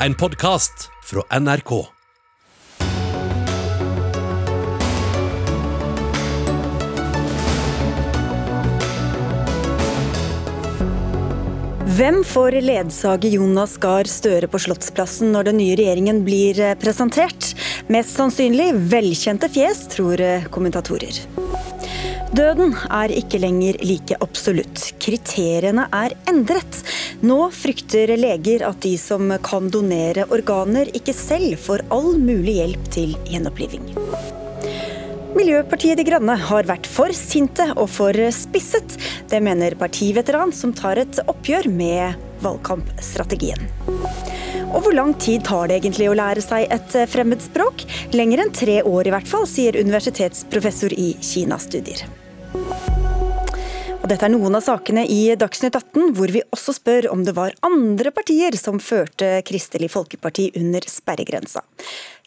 En 0.00 0.14
podkast 0.14 0.90
fra 1.04 1.38
NRK. 1.40 1.70
Hvem 11.96 12.24
får 12.24 12.50
ledsage 12.60 13.28
Jonas 13.28 13.78
Gahr 13.80 14.04
Støre 14.04 14.50
på 14.52 14.60
Slottsplassen 14.60 15.32
når 15.32 15.48
den 15.48 15.62
nye 15.62 15.78
regjeringen 15.80 16.20
blir 16.28 16.60
eh, 16.60 16.76
presentert? 16.76 17.54
Mest 17.88 18.12
sannsynlig 18.20 18.74
velkjente 18.92 19.48
fjes, 19.48 19.86
tror 19.96 20.20
eh, 20.20 20.44
kommentatorer. 20.52 21.24
Døden 22.36 22.74
er 22.92 23.12
ikke 23.16 23.38
lenger 23.40 23.78
like 23.86 24.16
absolutt. 24.20 24.90
Kriteriene 25.00 25.86
er 25.94 26.12
endret. 26.28 26.82
Nå 27.24 27.38
frykter 27.54 28.12
leger 28.18 28.64
at 28.66 28.82
de 28.84 28.96
som 29.00 29.30
kan 29.44 29.70
donere 29.72 30.26
organer, 30.32 30.90
ikke 30.96 31.14
selv 31.16 31.56
får 31.62 31.86
all 31.94 32.16
mulig 32.20 32.58
hjelp 32.58 32.90
til 32.92 33.14
gjenoppliving. 33.30 33.86
Miljøpartiet 35.36 35.98
De 36.00 36.04
Grønne 36.06 36.36
har 36.48 36.68
vært 36.68 36.88
for 36.88 37.12
sinte 37.16 37.66
og 37.76 37.90
for 37.92 38.16
spisset. 38.32 38.96
Det 39.28 39.40
mener 39.44 39.76
partiveteran 39.80 40.52
som 40.56 40.72
tar 40.76 41.00
et 41.02 41.20
oppgjør 41.28 41.68
med 41.72 42.16
valgkampstrategien. 42.44 43.68
Og 44.72 44.80
hvor 44.82 44.96
lang 44.96 45.12
tid 45.20 45.44
tar 45.46 45.68
det 45.68 45.78
egentlig 45.80 46.08
å 46.10 46.16
lære 46.16 46.44
seg 46.44 46.68
et 46.72 46.96
fremmedspråk? 47.12 47.84
Lenger 48.16 48.44
enn 48.44 48.54
tre 48.56 48.80
år 48.84 49.08
i 49.08 49.14
hvert 49.14 49.28
fall, 49.30 49.48
sier 49.48 49.76
universitetsprofessor 49.80 50.96
i 50.96 51.12
Kinastudier. 51.24 52.04
Og 54.06 54.10
dette 54.12 54.22
er 54.22 54.30
noen 54.30 54.54
av 54.54 54.62
sakene 54.62 55.02
i 55.10 55.32
Dagsnytt 55.34 55.74
18, 55.74 56.12
hvor 56.14 56.30
vi 56.30 56.38
også 56.54 56.76
spør 56.76 57.08
om 57.10 57.24
det 57.26 57.32
var 57.34 57.56
andre 57.66 58.12
partier 58.14 58.54
som 58.54 58.76
førte 58.78 59.40
Kristelig 59.42 59.88
Folkeparti 59.90 60.44
under 60.60 60.86
sperregrensa. 60.86 61.64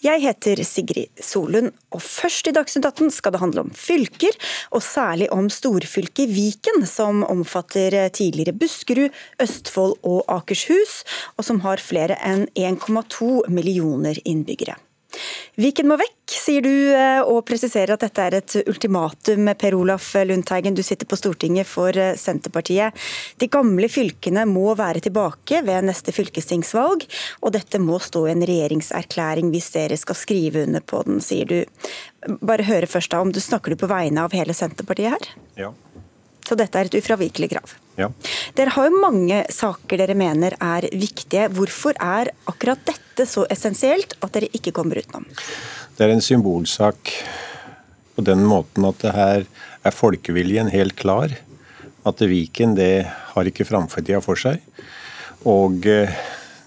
Jeg 0.03 0.19
heter 0.25 0.59
Sigrid 0.67 1.23
Solund, 1.23 1.71
og 1.95 2.03
først 2.03 2.51
i 2.51 2.53
Dagsnytt 2.57 2.89
18 2.89 3.13
skal 3.15 3.31
det 3.31 3.39
handle 3.45 3.63
om 3.63 3.71
fylker, 3.71 4.35
og 4.75 4.83
særlig 4.83 5.29
om 5.31 5.47
storfylket 5.47 6.35
Viken, 6.35 6.83
som 6.83 7.23
omfatter 7.23 7.95
tidligere 8.11 8.57
Buskerud, 8.59 9.15
Østfold 9.39 9.95
og 10.03 10.27
Akershus, 10.35 11.05
og 11.39 11.47
som 11.47 11.63
har 11.63 11.79
flere 11.79 12.19
enn 12.19 12.43
1,2 12.59 13.47
millioner 13.47 14.19
innbyggere. 14.27 14.75
Viken 15.59 15.89
må 15.89 15.97
vekk, 15.99 16.31
sier 16.31 16.63
du, 16.63 16.71
eh, 16.93 17.19
og 17.25 17.41
presiserer 17.47 17.95
at 17.95 18.03
dette 18.05 18.25
er 18.25 18.37
et 18.37 18.55
ultimatum. 18.69 19.49
Per 19.59 19.75
Olaf 19.75 20.11
Lundteigen, 20.25 20.77
du 20.77 20.83
sitter 20.85 21.09
på 21.09 21.17
Stortinget 21.19 21.67
for 21.67 21.95
eh, 21.97 22.15
Senterpartiet. 22.19 22.95
De 23.41 23.49
gamle 23.51 23.89
fylkene 23.91 24.45
må 24.47 24.75
være 24.79 25.03
tilbake 25.03 25.63
ved 25.67 25.89
neste 25.89 26.13
fylkestingsvalg, 26.15 27.07
og 27.41 27.55
dette 27.57 27.81
må 27.81 27.99
stå 28.03 28.27
i 28.27 28.33
en 28.35 28.45
regjeringserklæring 28.47 29.51
hvis 29.53 29.73
dere 29.75 29.99
skal 29.99 30.19
skrive 30.19 30.63
under 30.69 30.85
på 30.85 31.03
den, 31.07 31.19
sier 31.25 31.49
du. 31.49 31.59
Bare 32.39 32.67
høre 32.69 32.89
først 32.89 33.11
da, 33.11 33.23
om 33.23 33.33
du 33.33 33.41
snakker 33.43 33.73
du 33.73 33.81
på 33.81 33.91
vegne 33.91 34.23
av 34.23 34.35
hele 34.37 34.55
Senterpartiet 34.55 35.17
her? 35.17 35.29
Ja. 35.59 35.73
Så 36.47 36.57
dette 36.57 36.79
er 36.79 36.87
et 36.89 37.01
ufravikelig 37.01 37.51
krav. 37.51 37.75
Ja. 37.99 38.07
Dere 38.55 38.73
har 38.75 38.87
jo 38.87 39.01
mange 39.01 39.41
saker 39.51 39.99
dere 39.99 40.15
mener 40.17 40.55
er 40.63 40.87
viktige. 40.93 41.49
Hvorfor 41.51 41.97
er 41.99 42.31
akkurat 42.49 42.81
dette 42.87 43.27
så 43.27 43.43
essensielt 43.51 44.15
at 44.23 44.33
dere 44.35 44.51
ikke 44.55 44.73
kommer 44.75 45.01
utenom? 45.01 45.27
Det 45.97 46.05
er 46.05 46.15
en 46.15 46.23
symbolsak 46.23 47.11
på 48.15 48.23
den 48.23 48.45
måten 48.47 48.87
at 48.87 49.03
det 49.03 49.15
her 49.15 49.45
er 49.83 49.95
folkeviljen 49.95 50.71
helt 50.71 50.95
klar. 50.99 51.35
At 52.07 52.23
Viken 52.23 52.77
det 52.79 53.03
har 53.33 53.51
ikke 53.51 53.67
framtida 53.67 54.23
for 54.23 54.39
seg. 54.39 54.63
Og 55.47 55.85
eh, 55.87 56.15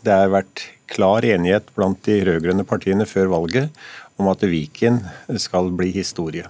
det 0.05 0.13
har 0.13 0.33
vært 0.33 0.67
klar 0.93 1.25
enighet 1.25 1.71
blant 1.77 2.01
de 2.05 2.19
rød-grønne 2.29 2.67
partiene 2.69 3.09
før 3.09 3.33
valget 3.33 3.73
om 4.21 4.29
at 4.33 4.45
Viken 4.45 5.01
skal 5.41 5.73
bli 5.77 5.93
historie. 5.95 6.49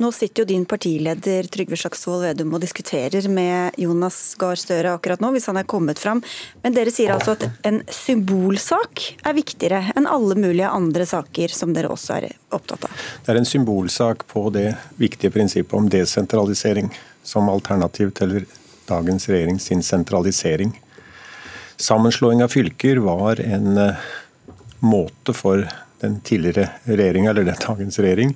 Nå 0.00 0.08
sitter 0.12 0.42
jo 0.42 0.48
din 0.48 0.64
partileder 0.64 1.46
Trygve 1.52 1.76
Slagsvold 1.76 2.24
Vedum 2.24 2.54
og 2.56 2.62
diskuterer 2.64 3.26
med 3.28 3.76
Jonas 3.78 4.16
Gahr 4.40 4.56
Støre 4.58 4.94
akkurat 4.96 5.20
nå, 5.20 5.30
hvis 5.34 5.46
han 5.50 5.60
er 5.60 5.68
kommet 5.68 6.00
fram. 6.00 6.22
Men 6.64 6.74
dere 6.74 6.90
sier 6.94 7.12
altså 7.12 7.36
at 7.36 7.44
en 7.68 7.82
symbolsak 7.92 9.04
er 9.20 9.36
viktigere 9.36 9.92
enn 9.92 10.08
alle 10.08 10.38
mulige 10.38 10.70
andre 10.72 11.06
saker 11.06 11.52
som 11.52 11.74
dere 11.76 11.92
også 11.92 12.16
er 12.16 12.30
opptatt 12.56 12.88
av? 12.88 13.04
Det 13.22 13.34
er 13.34 13.42
en 13.42 13.48
symbolsak 13.48 14.24
på 14.32 14.48
det 14.56 14.72
viktige 15.02 15.30
prinsippet 15.34 15.76
om 15.76 15.92
desentralisering 15.92 16.88
som 17.22 17.52
alternativ 17.52 18.14
til 18.16 18.40
dagens 18.88 19.28
regjering 19.28 19.60
sin 19.60 19.84
sentralisering. 19.86 20.72
Sammenslåing 21.76 22.42
av 22.42 22.48
fylker 22.48 23.04
var 23.04 23.40
en 23.44 23.76
eh, 23.78 24.10
måte 24.80 25.36
for 25.36 25.68
den 26.02 26.20
tidligere 26.20 26.68
regjeringa, 26.84 27.30
eller 27.30 27.46
den 27.46 27.60
dagens 27.62 27.98
regjering, 28.02 28.34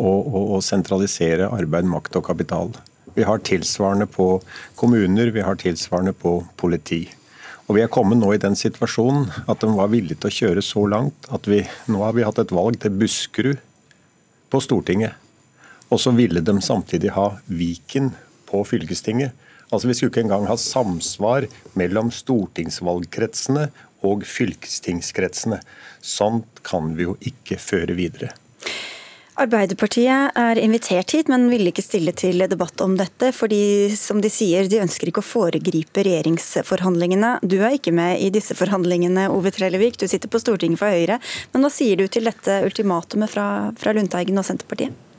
å, 0.00 0.60
sentralisere 0.64 1.50
arbeid, 1.52 1.88
makt 1.88 2.16
og 2.20 2.26
kapital. 2.30 2.70
Vi 3.14 3.26
har 3.28 3.42
tilsvarende 3.44 4.06
på 4.08 4.40
kommuner, 4.78 5.32
vi 5.34 5.44
har 5.44 5.58
tilsvarende 5.60 6.14
på 6.16 6.38
politi. 6.56 7.08
Og 7.68 7.76
Vi 7.76 7.82
er 7.82 7.92
kommet 7.92 8.18
nå 8.18 8.32
i 8.34 8.40
den 8.40 8.56
situasjonen 8.58 9.30
at 9.48 9.60
de 9.62 9.68
var 9.72 9.92
villige 9.92 10.20
til 10.20 10.28
å 10.28 10.38
kjøre 10.38 10.64
så 10.64 10.82
langt 10.88 11.28
at 11.32 11.46
vi 11.48 11.62
nå 11.88 12.02
har 12.02 12.16
vi 12.16 12.24
hatt 12.26 12.40
et 12.42 12.52
valg 12.52 12.76
til 12.82 12.92
Buskerud 12.98 13.60
på 14.52 14.60
Stortinget. 14.60 15.14
Og 15.88 16.00
så 16.00 16.12
ville 16.16 16.40
de 16.40 16.56
samtidig 16.60 17.12
ha 17.16 17.30
Viken 17.46 18.10
på 18.48 18.64
fylkestinget. 18.68 19.32
Altså 19.72 19.88
Vi 19.88 19.94
skulle 19.94 20.12
ikke 20.12 20.26
engang 20.26 20.48
ha 20.50 20.56
samsvar 20.56 21.46
mellom 21.78 22.10
stortingsvalgkretsene 22.12 23.70
og 24.04 24.26
fylkestingskretsene. 24.28 25.62
Sånt 26.02 26.60
kan 26.66 26.92
vi 26.98 27.06
jo 27.06 27.16
ikke 27.24 27.56
føre 27.62 27.96
videre. 27.96 28.34
Arbeiderpartiet 29.40 30.36
er 30.36 30.58
invitert 30.60 31.14
hit, 31.14 31.30
men 31.32 31.46
ville 31.48 31.70
ikke 31.70 31.84
stille 31.84 32.12
til 32.12 32.44
debatt 32.52 32.82
om 32.84 32.98
dette. 32.98 33.30
fordi 33.32 33.94
som 33.96 34.20
de 34.20 34.28
sier, 34.28 34.68
de 34.68 34.82
ønsker 34.82 35.08
ikke 35.08 35.22
å 35.22 35.24
foregripe 35.24 36.04
regjeringsforhandlingene. 36.04 37.38
Du 37.40 37.56
er 37.62 37.78
ikke 37.78 37.94
med 37.96 38.20
i 38.20 38.28
disse 38.34 38.54
forhandlingene, 38.54 39.30
Ove 39.32 39.50
Trellevik. 39.50 39.96
Du 39.96 40.06
sitter 40.06 40.28
på 40.28 40.42
Stortinget 40.42 40.82
for 40.82 40.92
Høyre. 40.92 41.18
Men 41.52 41.64
hva 41.64 41.72
sier 41.72 41.96
du 41.96 42.06
til 42.08 42.28
dette 42.28 42.60
ultimatumet 42.66 43.32
fra, 43.32 43.46
fra 43.78 43.96
Lundteigen 43.96 44.36
og 44.36 44.44
Senterpartiet? 44.44 45.11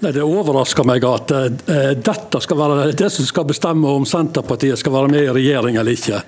Nei, 0.00 0.12
Det 0.16 0.22
overrasker 0.24 0.86
meg 0.88 1.04
at 1.04 1.32
uh, 1.36 1.48
dette 1.92 2.40
skal 2.40 2.56
være 2.56 2.92
det 2.96 3.10
som 3.12 3.26
skal 3.28 3.44
bestemme 3.50 3.90
om 3.98 4.06
Senterpartiet 4.08 4.80
skal 4.80 4.94
være 4.94 5.10
med 5.12 5.26
i 5.26 5.34
regjering 5.36 5.76
eller 5.76 5.96
ikke. 5.96 6.22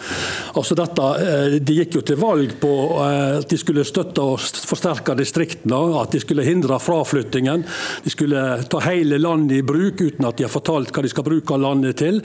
Altså 0.60 0.76
dette, 0.76 1.06
uh, 1.22 1.56
De 1.56 1.76
gikk 1.78 1.96
jo 1.96 2.02
til 2.04 2.20
valg 2.20 2.52
på 2.60 2.72
uh, 2.98 3.38
at 3.38 3.48
de 3.48 3.58
skulle 3.60 3.86
støtte 3.88 4.20
og 4.20 4.44
forsterke 4.68 5.16
distriktene, 5.16 5.78
at 6.02 6.12
de 6.12 6.20
skulle 6.20 6.44
hindre 6.44 6.76
fraflyttingen. 6.82 7.64
De 8.04 8.12
skulle 8.12 8.42
ta 8.68 8.82
hele 8.84 9.16
landet 9.20 9.62
i 9.62 9.64
bruk 9.64 10.02
uten 10.02 10.28
at 10.28 10.36
de 10.36 10.44
har 10.44 10.52
fortalt 10.52 10.92
hva 10.92 11.04
de 11.04 11.12
skal 11.12 11.24
bruke 11.26 11.56
landet 11.56 11.96
til. 12.02 12.20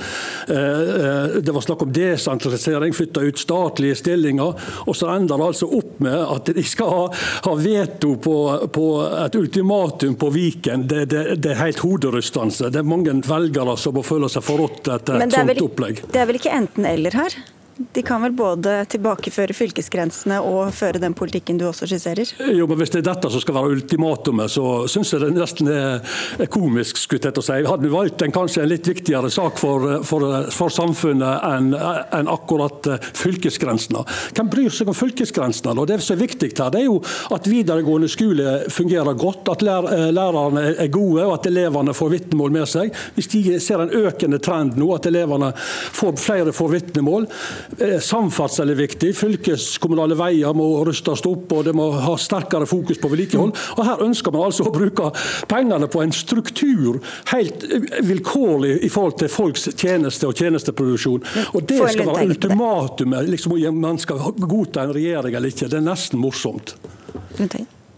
Det 0.47 1.53
var 1.53 1.64
snakk 1.64 1.84
om 1.85 1.91
desentralisering, 1.94 2.94
flytte 2.96 3.24
ut 3.24 3.40
statlige 3.40 3.97
stillinger. 4.00 4.68
Og 4.88 4.96
så 4.97 5.09
ender 5.14 5.40
det 5.40 5.47
altså 5.47 5.69
opp 5.79 6.00
med 6.03 6.18
at 6.18 6.52
de 6.56 6.64
skal 6.68 6.91
ha, 6.91 7.03
ha 7.47 7.56
veto 7.59 8.16
på, 8.24 8.38
på, 8.74 8.88
et 9.25 9.40
ultimatum 9.40 10.16
på 10.19 10.31
Viken. 10.34 10.88
Det, 10.90 11.06
det, 11.12 11.37
det 11.38 11.53
er 11.53 11.59
helt 11.62 11.84
hoderystende. 11.84 12.72
Det 12.74 12.81
er 12.81 12.88
mange 12.88 13.14
velgere 13.28 13.78
som 13.80 13.98
må 13.98 14.03
føle 14.06 14.30
seg 14.31 14.46
forrådt 14.46 14.90
etter 14.96 15.22
et 15.22 15.36
sånt 15.36 15.62
opplegg. 15.64 16.02
Det 16.14 16.22
er 16.22 16.30
vel 16.30 16.40
ikke 16.40 16.56
enten-eller 16.58 17.18
her? 17.18 17.38
De 17.78 18.02
kan 18.02 18.22
vel 18.24 18.34
både 18.34 18.72
tilbakeføre 18.90 19.54
fylkesgrensene 19.54 20.40
og 20.42 20.72
føre 20.74 21.02
den 21.02 21.14
politikken 21.18 21.60
du 21.60 21.68
også 21.68 21.86
skisserer? 21.90 22.30
Jo, 22.56 22.66
men 22.70 22.80
Hvis 22.80 22.94
det 22.94 23.04
er 23.04 23.10
dette 23.12 23.30
som 23.30 23.44
skal 23.44 23.58
være 23.58 23.76
ultimatumet, 23.76 24.50
så 24.50 24.88
syns 24.90 25.14
jeg 25.14 25.22
det 25.22 25.30
nesten 25.36 25.70
er 25.70 26.50
komisk. 26.54 26.98
skulle 26.98 27.30
jeg 27.30 27.44
si. 27.44 27.58
Hadde 27.68 27.86
vi 27.86 27.94
valgt 27.94 28.24
en 28.26 28.34
kanskje 28.34 28.64
en 28.64 28.72
litt 28.72 28.88
viktigere 28.88 29.30
sak 29.34 29.60
for, 29.62 30.02
for, 30.08 30.26
for 30.54 30.74
samfunnet 30.74 31.46
enn 31.48 31.70
en 31.76 32.32
akkurat 32.32 32.90
eh, 32.90 33.08
fylkesgrensene? 33.18 34.02
Hvem 34.34 34.50
bryr 34.50 34.74
seg 34.74 34.90
om 34.90 34.98
fylkesgrensene? 34.98 35.78
Og 35.78 35.88
Det 35.88 36.00
som 36.02 36.18
er 36.18 36.23
viktig 36.23 36.52
her, 36.58 36.73
det 36.73 36.82
er 36.82 36.88
jo 36.88 36.97
at 37.35 37.50
videregående 37.50 38.09
skole 38.09 38.58
fungerer 38.73 39.18
godt, 39.18 39.53
at 39.53 39.66
lær, 39.66 39.90
lærerne 40.14 40.66
er 40.73 40.91
gode 40.94 41.28
og 41.28 41.38
at 41.38 41.50
elevene 41.52 41.94
får 41.97 42.14
vitnemål 42.16 42.58
med 42.58 42.70
seg. 42.70 42.96
Hvis 43.16 43.32
de 43.35 43.59
ser 43.62 43.84
en 43.84 43.94
økende 43.94 44.41
trend 44.41 44.78
nå, 44.80 44.90
at 44.96 45.06
elevene 45.09 45.53
får 45.58 46.18
flere 46.22 46.56
får 46.56 46.73
vitnemål, 46.78 47.28
Eh, 47.28 47.66
samferdsel 48.03 48.72
er 48.72 48.79
viktig. 48.79 49.11
Fylkeskommunale 49.17 50.17
veier 50.17 50.55
må 50.58 50.67
rustes 50.87 51.23
opp, 51.28 51.52
og 51.53 51.66
det 51.67 51.73
må 51.78 51.90
ha 52.03 52.16
sterkere 52.19 52.67
fokus 52.69 52.99
på 53.02 53.11
vedlikehold. 53.11 53.53
Og 53.78 53.84
Her 53.87 54.03
ønsker 54.05 54.34
man 54.34 54.47
altså 54.47 54.67
å 54.67 54.73
bruke 54.73 55.11
pengene 55.52 55.90
på 55.91 56.03
en 56.03 56.16
struktur 56.16 57.02
helt 57.34 57.66
vilkårlig 58.08 58.78
i 58.87 58.91
forhold 58.93 59.19
til 59.22 59.31
folks 59.31 59.69
tjeneste 59.75 60.29
og 60.29 60.37
tjenesteproduksjon. 60.40 61.25
Og 61.53 61.64
Det 61.67 61.81
skal 61.93 62.11
være 62.11 62.28
ultimatumet. 62.31 63.31
Liksom, 63.31 63.58
om 63.58 63.81
man 63.81 63.99
skal 64.02 64.22
godta 64.37 64.85
en 64.85 64.96
regjering 64.96 65.35
eller 65.35 65.53
ikke. 65.53 65.70
Det 65.72 65.81
er 65.81 65.87
nesten 65.87 66.22
morsomt. 66.22 66.78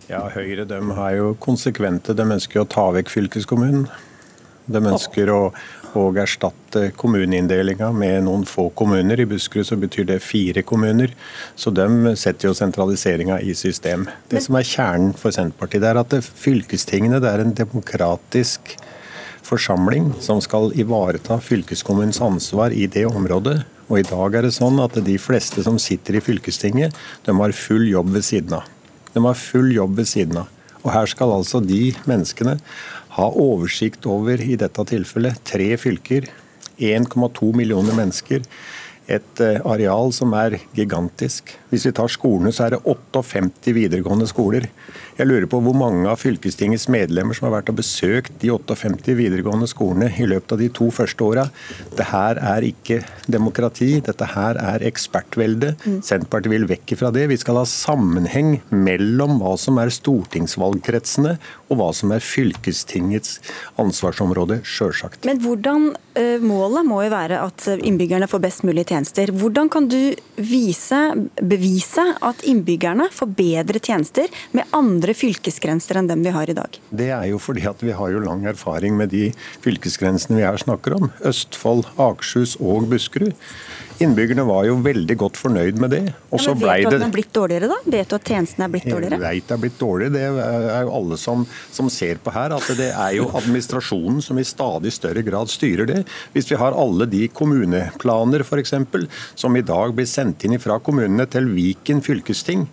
Ja, 0.10 0.24
Høyre 0.33 0.65
de 0.65 0.80
er 0.80 1.15
jo 1.19 1.33
konsekvente. 1.42 2.15
De 2.18 2.25
ønsker 2.25 2.63
å 2.63 2.69
ta 2.69 2.88
vekk 2.95 3.12
fylkeskommunen. 3.13 3.86
De 4.69 4.81
ønsker 4.81 5.30
å 5.33 5.42
og 5.97 6.19
erstatte 6.21 6.89
kommuneinndelinga 7.00 7.89
med 7.95 8.25
noen 8.27 8.45
få 8.50 8.68
kommuner. 8.77 9.19
I 9.19 9.27
Buskerud 9.30 9.68
så 9.69 9.77
betyr 9.80 10.06
det 10.09 10.19
fire 10.25 10.63
kommuner, 10.68 11.13
så 11.56 11.74
de 11.74 12.15
setter 12.19 12.50
jo 12.50 12.57
sentraliseringa 12.57 13.39
i 13.41 13.56
system. 13.57 14.07
Det 14.30 14.44
som 14.45 14.59
er 14.59 14.68
kjernen 14.68 15.15
for 15.18 15.33
Senterpartiet, 15.36 15.81
det 15.86 15.91
er 15.94 16.01
at 16.03 16.15
fylkestingene 16.44 17.21
det 17.24 17.31
er 17.31 17.45
en 17.45 17.56
demokratisk 17.57 18.75
forsamling 19.50 20.12
som 20.21 20.41
skal 20.44 20.74
ivareta 20.77 21.39
fylkeskommunens 21.41 22.21
ansvar 22.21 22.75
i 22.75 22.86
det 22.91 23.07
området. 23.09 23.63
Og 23.89 24.01
i 24.01 24.06
dag 24.06 24.36
er 24.38 24.45
det 24.45 24.53
sånn 24.53 24.77
at 24.83 25.00
de 25.01 25.18
fleste 25.18 25.63
som 25.65 25.80
sitter 25.81 26.19
i 26.19 26.24
fylkestinget, 26.24 26.94
de 27.25 27.33
har 27.39 27.57
full 27.57 27.88
jobb 27.89 28.13
ved 28.19 28.27
siden 28.27 28.59
av. 28.59 28.69
De 29.15 29.24
har 29.25 29.38
full 29.38 29.71
jobb 29.74 29.97
ved 29.97 30.09
siden 30.12 30.44
av. 30.44 30.56
Og 30.80 30.94
her 30.94 31.09
skal 31.12 31.33
altså 31.33 31.59
de 31.63 31.89
menneskene 32.07 32.56
ha 33.19 33.30
oversikt 33.36 34.07
over, 34.10 34.42
i 34.42 34.57
dette 34.60 34.86
tilfellet, 34.92 35.42
tre 35.48 35.74
fylker, 35.80 36.30
1,2 36.80 37.51
millioner 37.57 37.98
mennesker, 37.98 38.45
et 39.10 39.42
eh, 39.44 39.60
areal 39.68 40.13
som 40.16 40.33
er 40.38 40.60
gigantisk. 40.77 41.56
Hvis 41.69 41.86
vi 41.86 41.94
tar 41.94 42.10
skolene, 42.10 42.51
så 42.54 42.66
er 42.66 42.75
det 42.75 42.81
58 42.81 43.74
videregående 43.77 44.25
skoler. 44.30 44.66
Jeg 45.19 45.27
lurer 45.30 45.45
på 45.51 45.60
hvor 45.62 45.75
mange 45.77 46.07
av 46.10 46.18
fylkestingets 46.21 46.88
medlemmer 46.89 47.38
som 47.38 47.50
har 47.50 47.60
vært 47.60 47.69
og 47.74 47.77
besøkt 47.81 48.39
de 48.42 48.50
58 48.56 49.13
videregående 49.19 49.68
skolene 49.69 50.10
i 50.18 50.25
løpet 50.30 50.56
av 50.56 50.63
de 50.63 50.69
to 50.74 50.89
første 50.95 51.25
åra. 51.25 51.45
Dette 51.92 52.21
er 52.50 52.66
ikke 52.66 53.01
demokrati, 53.30 53.92
dette 54.06 54.30
her 54.33 54.57
er 54.57 54.86
ekspertvelde. 54.89 55.75
Mm. 55.83 56.00
Senterpartiet 56.07 56.56
vil 56.56 56.68
vekk 56.71 56.95
fra 56.98 57.13
det. 57.13 57.27
Vi 57.30 57.38
skal 57.42 57.62
ha 57.62 57.66
sammenheng 57.69 58.56
mellom 58.74 59.38
hva 59.44 59.54
som 59.62 59.77
er 59.81 59.94
stortingsvalgkretsene 59.94 61.36
og 61.69 61.77
hva 61.77 61.92
som 61.94 62.15
er 62.15 62.25
fylkestingets 62.25 63.38
ansvarsområde, 63.80 64.62
sjølsagt. 64.65 65.27
Men 65.30 65.44
hvordan 65.44 65.92
eh, 66.18 66.42
Målet 66.42 66.88
må 66.88 67.04
jo 67.04 67.12
være 67.13 67.44
at 67.44 67.68
innbyggerne 67.75 68.27
får 68.31 68.42
best 68.42 68.65
mulig 68.65 68.88
tjenester. 68.89 69.30
Hvordan 69.36 69.69
kan 69.69 69.86
du 69.92 70.00
vise, 70.39 71.04
bevise 71.38 71.59
bevise 71.60 72.06
at 72.24 72.44
innbyggerne 72.48 73.10
får 73.12 73.32
bedre 73.36 73.82
tjenester 73.84 74.32
med 74.56 74.70
andre 74.76 75.16
fylkesgrenser 75.18 76.00
enn 76.00 76.10
dem 76.10 76.24
vi 76.24 76.34
har 76.36 76.50
i 76.50 76.56
dag? 76.56 76.80
Det 76.90 77.10
er 77.12 77.28
jo 77.32 77.40
fordi 77.42 77.66
at 77.70 77.84
vi 77.84 77.96
har 77.96 78.14
jo 78.14 78.24
lang 78.24 78.46
erfaring 78.50 78.96
med 79.00 79.12
de 79.12 79.30
fylkesgrensene 79.66 80.40
vi 80.40 80.48
her 80.48 80.60
snakker 80.62 80.96
om. 80.96 81.12
Østfold, 81.28 81.86
Akershus 82.00 82.56
og 82.64 82.88
Buskerud. 82.92 83.36
Innbyggerne 84.00 84.46
var 84.48 84.63
jo 84.63 84.78
veldig 84.80 85.16
godt 85.19 85.38
fornøyd 85.40 85.80
med 85.84 85.92
det. 85.92 86.01
Og 86.31 86.40
ja, 86.40 86.54
men 86.54 86.62
Vet 86.63 86.86
du 86.86 86.88
at 86.88 86.94
den 86.96 87.07
er 87.10 87.16
blitt 87.16 87.34
dårligere, 87.36 87.68
da? 87.68 87.78
Vet 87.98 88.12
du 88.12 88.16
at 88.16 88.30
tjenestene 88.31 88.68
er 88.68 88.72
blitt 88.72 88.88
dårligere? 88.88 89.18
Jeg 89.19 89.24
vet 89.42 89.50
det 89.50 89.56
er 89.56 89.62
blitt 89.66 89.80
dårligere. 89.81 90.13
Det 90.16 90.22
er 90.78 90.86
jo 90.88 90.94
alle 91.00 91.18
som, 91.19 91.44
som 91.75 91.90
ser 91.92 92.22
på 92.24 92.34
her. 92.36 92.56
At 92.56 92.69
det 92.80 92.88
er 92.94 93.18
jo 93.18 93.28
administrasjonen 93.42 94.22
som 94.24 94.40
i 94.40 94.48
stadig 94.48 94.94
større 94.96 95.24
grad 95.28 95.51
styrer 95.51 95.90
det. 95.90 96.00
Hvis 96.36 96.48
vi 96.54 96.60
har 96.62 96.78
alle 96.80 97.10
de 97.12 97.25
kommuneplaner 97.28 98.46
f.eks. 98.48 98.74
som 99.36 99.60
i 99.60 99.66
dag 99.68 99.98
blir 99.98 100.07
sendt 100.07 100.48
inn 100.48 100.56
fra 100.63 100.80
kommunene 100.80 101.28
til 101.28 101.51
Viken 101.51 102.00
fylkesting 102.06 102.69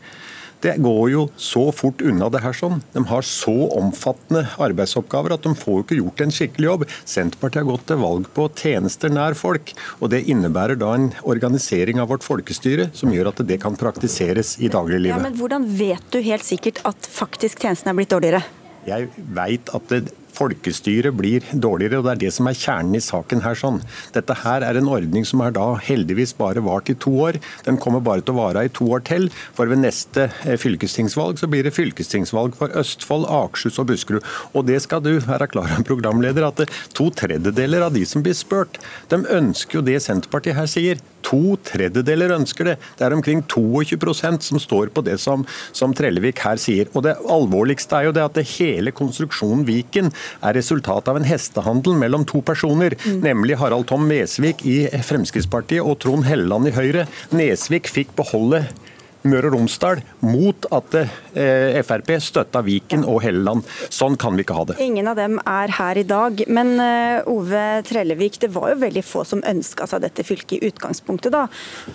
det 0.64 0.76
går 0.82 1.10
jo 1.12 1.26
så 1.36 1.66
fort 1.74 2.02
unna 2.04 2.28
det 2.32 2.40
her 2.44 2.56
sånn. 2.56 2.80
De 2.94 3.02
har 3.10 3.26
så 3.26 3.54
omfattende 3.76 4.46
arbeidsoppgaver 4.62 5.36
at 5.36 5.46
de 5.46 5.52
får 5.58 5.84
ikke 5.84 6.00
gjort 6.00 6.22
en 6.24 6.34
skikkelig 6.34 6.68
jobb. 6.70 6.84
Senterpartiet 7.04 7.62
har 7.62 7.70
gått 7.70 7.86
til 7.90 8.00
valg 8.02 8.28
på 8.36 8.48
tjenester 8.56 9.12
nær 9.12 9.36
folk. 9.38 9.74
og 10.00 10.10
Det 10.14 10.24
innebærer 10.32 10.80
da 10.80 10.94
en 10.96 11.10
organisering 11.28 12.00
av 12.02 12.10
vårt 12.12 12.26
folkestyre 12.26 12.90
som 12.96 13.12
gjør 13.12 13.32
at 13.32 13.44
det 13.46 13.60
kan 13.62 13.76
praktiseres 13.78 14.56
i 14.60 14.72
dagliglivet. 14.72 15.16
Ja, 15.16 15.22
men 15.22 15.36
Hvordan 15.36 15.66
vet 15.78 16.04
du 16.10 16.22
helt 16.24 16.46
sikkert 16.46 16.80
at 16.88 17.10
faktisk 17.10 17.60
tjenesten 17.60 17.92
er 17.92 17.98
blitt 17.98 18.14
dårligere? 18.14 18.44
Jeg 18.86 19.10
veit 19.34 19.70
at 19.74 19.90
det 19.90 20.14
folkestyret 20.36 21.16
blir 21.16 21.44
dårligere. 21.52 22.00
og 22.00 22.06
Det 22.06 22.12
er 22.12 22.22
det 22.26 22.32
som 22.36 22.48
er 22.50 22.58
kjernen 22.58 22.98
i 22.98 23.02
saken 23.04 23.42
her. 23.42 23.56
sånn. 23.56 23.80
Dette 24.12 24.34
her 24.42 24.62
er 24.62 24.76
en 24.76 24.88
ordning 24.88 25.24
som 25.24 25.40
er 25.40 25.50
da 25.56 25.74
heldigvis 25.80 26.36
bare 26.36 26.60
vart 26.60 26.90
i 26.90 26.94
to 26.94 27.10
år. 27.28 27.40
Den 27.64 27.78
kommer 27.78 28.00
bare 28.00 28.20
til 28.20 28.34
å 28.34 28.42
vare 28.42 28.66
i 28.66 28.68
to 28.68 28.84
år 28.92 29.04
til. 29.04 29.30
For 29.56 29.66
ved 29.66 29.80
neste 29.80 30.28
eh, 30.44 30.56
fylkestingsvalg 30.60 31.40
så 31.40 31.48
blir 31.48 31.64
det 31.64 31.74
fylkestingsvalg 31.76 32.56
for 32.58 32.72
Østfold, 32.76 33.26
Akershus 33.26 33.80
og 33.80 33.88
Buskerud. 33.90 34.24
Og 34.54 34.66
det 34.68 34.82
skal 34.84 35.02
du 35.04 35.16
være 35.18 35.48
klar 35.48 35.70
over, 35.72 35.86
programleder, 35.86 36.46
at 36.46 36.66
to 36.96 37.10
tredjedeler 37.10 37.86
av 37.86 37.94
de 37.96 38.04
som 38.06 38.22
blir 38.24 38.36
spurt, 38.36 38.80
de 39.08 39.22
ønsker 39.24 39.80
jo 39.80 39.86
det 39.86 40.00
Senterpartiet 40.04 40.58
her 40.58 40.70
sier. 40.70 41.04
To 41.26 41.56
tredjedeler 41.66 42.34
ønsker 42.36 42.70
det. 42.70 42.76
Det 42.98 43.06
er 43.06 43.14
omkring 43.16 43.42
22% 43.50 44.46
som 44.46 44.60
står 44.62 44.92
på 44.94 45.02
det 45.06 45.16
som, 45.22 45.42
som 45.74 45.94
Trellevik 45.96 46.42
her 46.44 46.60
sier. 46.60 46.90
Og 46.94 47.02
Det 47.06 47.16
alvorligste 47.32 47.98
er 47.98 48.08
jo 48.08 48.14
det 48.14 48.24
at 48.26 48.36
det 48.38 48.46
hele 48.56 48.94
konstruksjonen 48.94 49.64
Viken 49.66 50.12
er 50.40 50.56
resultatet 50.58 51.12
av 51.12 51.20
en 51.20 51.28
hestehandel 51.28 51.98
mellom 51.98 52.26
to 52.28 52.42
personer, 52.46 52.96
mm. 52.98 53.20
nemlig 53.24 53.58
Harald 53.60 53.88
Tom 53.90 54.08
Nesvik 54.10 54.64
i 54.66 54.78
Fremskrittspartiet 55.06 55.84
og 55.84 56.00
Trond 56.04 56.26
Helleland 56.28 56.70
i 56.70 56.74
Høyre. 56.76 57.06
Nesvik 57.36 57.90
fikk 57.92 58.14
beholde 58.18 58.64
Møre 59.30 59.50
og 59.50 59.56
Romsdal 59.56 60.02
mot 60.26 60.68
at 60.74 60.96
eh, 60.98 61.80
Frp 61.86 62.14
støtta 62.22 62.62
Viken 62.66 63.04
og 63.06 63.20
Helleland. 63.24 63.66
Sånn 63.92 64.18
kan 64.20 64.36
vi 64.36 64.44
ikke 64.46 64.58
ha 64.58 64.66
det. 64.70 64.78
Ingen 64.82 65.10
av 65.10 65.18
dem 65.18 65.38
er 65.42 65.72
her 65.78 66.00
i 66.00 66.06
dag. 66.06 66.42
Men 66.48 66.76
eh, 66.82 67.30
Ove 67.30 67.64
Trellevik, 67.86 68.40
det 68.42 68.52
var 68.54 68.72
jo 68.72 68.80
veldig 68.84 69.04
få 69.06 69.24
som 69.28 69.44
ønska 69.46 69.88
seg 69.90 70.04
dette 70.06 70.26
fylket 70.26 70.58
i 70.58 70.70
utgangspunktet. 70.70 71.32
da. 71.34 71.46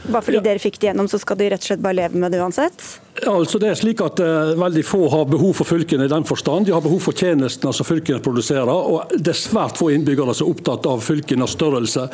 Bare 0.07 0.23
fordi 0.25 0.41
ja. 0.41 0.47
dere 0.51 0.63
fikk 0.63 0.81
det 0.81 0.91
gjennom, 0.91 1.09
så 1.11 1.21
skal 1.21 1.39
de 1.39 1.51
rett 1.53 1.63
og 1.63 1.71
slett 1.71 1.83
bare 1.83 1.99
leve 2.03 2.21
med 2.21 2.33
det 2.33 2.41
uansett? 2.43 2.91
Altså 3.27 3.59
det 3.59 3.67
er 3.67 3.75
slik 3.75 3.99
at 4.01 4.21
uh, 4.23 4.53
Veldig 4.55 4.83
få 4.87 5.01
har 5.11 5.25
behov 5.27 5.57
for 5.59 5.67
fylkene 5.67 6.05
i 6.07 6.11
den 6.11 6.23
forstand. 6.27 6.65
De 6.67 6.73
har 6.73 6.83
behov 6.83 7.01
for 7.03 7.17
tjenestene 7.17 7.73
som 7.75 7.85
fylkene 7.85 8.23
produserer. 8.23 8.71
og 8.71 9.11
Det 9.11 9.33
er 9.33 9.39
svært 9.39 9.79
få 9.79 9.89
innbyggere 9.95 10.35
som 10.37 10.47
er 10.47 10.55
opptatt 10.55 10.87
av 10.89 11.03
fylkenes 11.03 11.55
størrelse. 11.57 12.07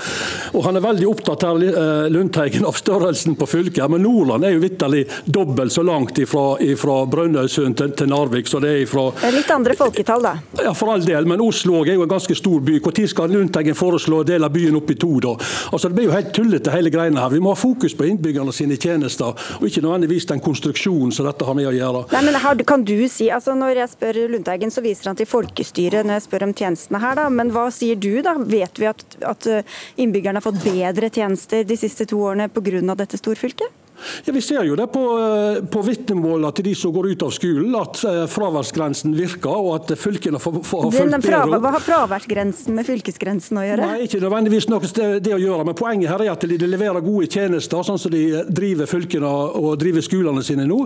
Og 0.57 0.65
Han 0.65 0.79
er 0.79 0.85
veldig 0.85 1.09
opptatt 1.09 1.45
her, 1.45 1.61
uh, 1.77 2.07
Lundteigen, 2.11 2.65
av 2.65 2.79
størrelsen 2.79 3.37
på 3.37 3.49
fylket. 3.49 3.85
Men 3.91 4.03
Nordland 4.07 4.47
er 4.47 4.55
jo 4.55 4.63
vitterlig 4.63 5.06
dobbelt 5.25 5.73
så 5.73 5.83
langt 5.83 6.19
fra 6.27 6.95
Brønnøysund 7.05 7.77
til, 7.77 7.91
til, 7.91 8.09
Narvik. 8.09 8.47
så 8.47 8.59
det 8.63 8.69
er 8.73 8.83
ifra... 8.85 9.09
Litt 9.33 9.49
andre 9.51 9.75
folketall, 9.77 10.23
da. 10.23 10.33
Ja, 10.63 10.73
For 10.77 10.91
all 10.93 11.05
del. 11.05 11.27
Men 11.29 11.41
Oslo 11.43 11.81
er 11.83 11.95
jo 11.95 12.05
en 12.05 12.11
ganske 12.11 12.35
stor 12.35 12.63
by. 12.65 12.79
Når 12.87 13.07
skal 13.11 13.31
Lundteigen 13.33 13.77
foreslå 13.77 14.21
å 14.21 14.27
dele 14.27 14.49
byen 14.51 14.77
opp 14.79 14.91
i 14.91 14.97
to? 14.99 15.11
da? 15.23 15.35
Altså 15.71 15.89
Det 15.89 15.97
blir 15.97 16.09
jo 16.09 16.15
helt 16.15 16.33
tullete 16.35 16.73
hele 16.73 16.91
greiene 16.93 17.21
her. 17.21 17.33
Vi 17.33 17.41
må 17.43 17.53
ha 17.53 17.59
fokus 17.59 17.95
på 17.97 18.07
innbyggerne 18.07 18.53
sine 18.55 18.77
tjenester, 18.79 19.35
og 19.59 19.67
ikke 19.67 19.83
nødvendigvis 19.85 20.27
den 20.31 20.43
konstruksjonen 20.43 21.13
som 21.15 21.27
dette 21.27 21.47
har 21.47 21.57
med 21.57 21.69
å 21.69 21.75
gjøre. 21.75 22.05
Nei, 22.15 22.23
men 22.27 22.39
her, 22.41 22.63
kan 22.67 22.85
du 22.87 22.95
si, 23.11 23.29
altså 23.33 23.55
Når 23.57 23.81
jeg 23.81 23.93
spør 23.93 24.21
Lundteigen, 24.33 24.73
så 24.73 24.83
viser 24.85 25.11
han 25.11 25.19
til 25.19 25.29
folkestyret 25.29 26.05
når 26.05 26.19
jeg 26.19 26.27
spør 26.27 26.47
om 26.47 26.55
tjenestene 26.57 27.01
her. 27.03 27.17
da, 27.19 27.27
Men 27.33 27.51
hva 27.55 27.67
sier 27.73 27.99
du, 27.99 28.13
da? 28.25 28.35
Vet 28.37 28.79
vi 28.81 28.89
at, 28.89 29.03
at 29.25 29.49
innbyggerne 29.97 30.41
har 30.41 30.45
fått 30.45 30.63
bedre 30.65 31.11
tjenester 31.13 31.65
de 31.67 31.77
siste 31.79 32.07
to 32.09 32.21
årene 32.29 32.49
pga. 32.53 32.95
dette 32.97 33.19
storfylket? 33.19 33.86
Ja, 34.25 34.33
Vi 34.33 34.41
ser 34.41 34.63
jo 34.67 34.75
det 34.75 34.87
på, 34.93 35.03
eh, 35.19 35.61
på 35.65 35.81
vitnemålene 35.85 36.53
til 36.55 36.67
de 36.69 36.73
som 36.75 36.93
går 36.93 37.11
ut 37.11 37.23
av 37.23 37.31
skolen, 37.35 37.75
at 37.79 38.03
eh, 38.05 38.25
fraværsgrensen 38.31 39.15
virker. 39.17 39.49
og 39.49 39.75
at 39.75 39.97
fylkene 39.97 40.39
får, 40.41 40.59
får 40.63 40.91
fulgt 40.91 41.25
bedre 41.25 41.59
Hva 41.63 41.71
har 41.77 41.83
fraværsgrensen 41.83 42.75
med 42.77 42.85
fylkesgrensen 42.87 43.57
å 43.57 43.65
gjøre? 43.65 43.87
Nei, 43.87 44.03
Ikke 44.07 44.21
nødvendigvis 44.21 44.69
noe 44.69 44.79
det, 44.81 45.07
det 45.25 45.33
å 45.35 45.41
gjøre, 45.41 45.65
men 45.65 45.77
poenget 45.77 46.11
her 46.11 46.25
er 46.25 46.31
at 46.33 46.45
de 46.47 46.57
leverer 46.67 47.01
gode 47.05 47.29
tjenester, 47.31 47.83
sånn 47.85 47.99
som 48.01 48.13
de 48.13 48.43
driver 48.49 48.89
fylkene 48.89 49.27
og 49.27 49.77
driver 49.81 50.05
skolene 50.05 50.43
sine 50.45 50.67
nå. 50.69 50.83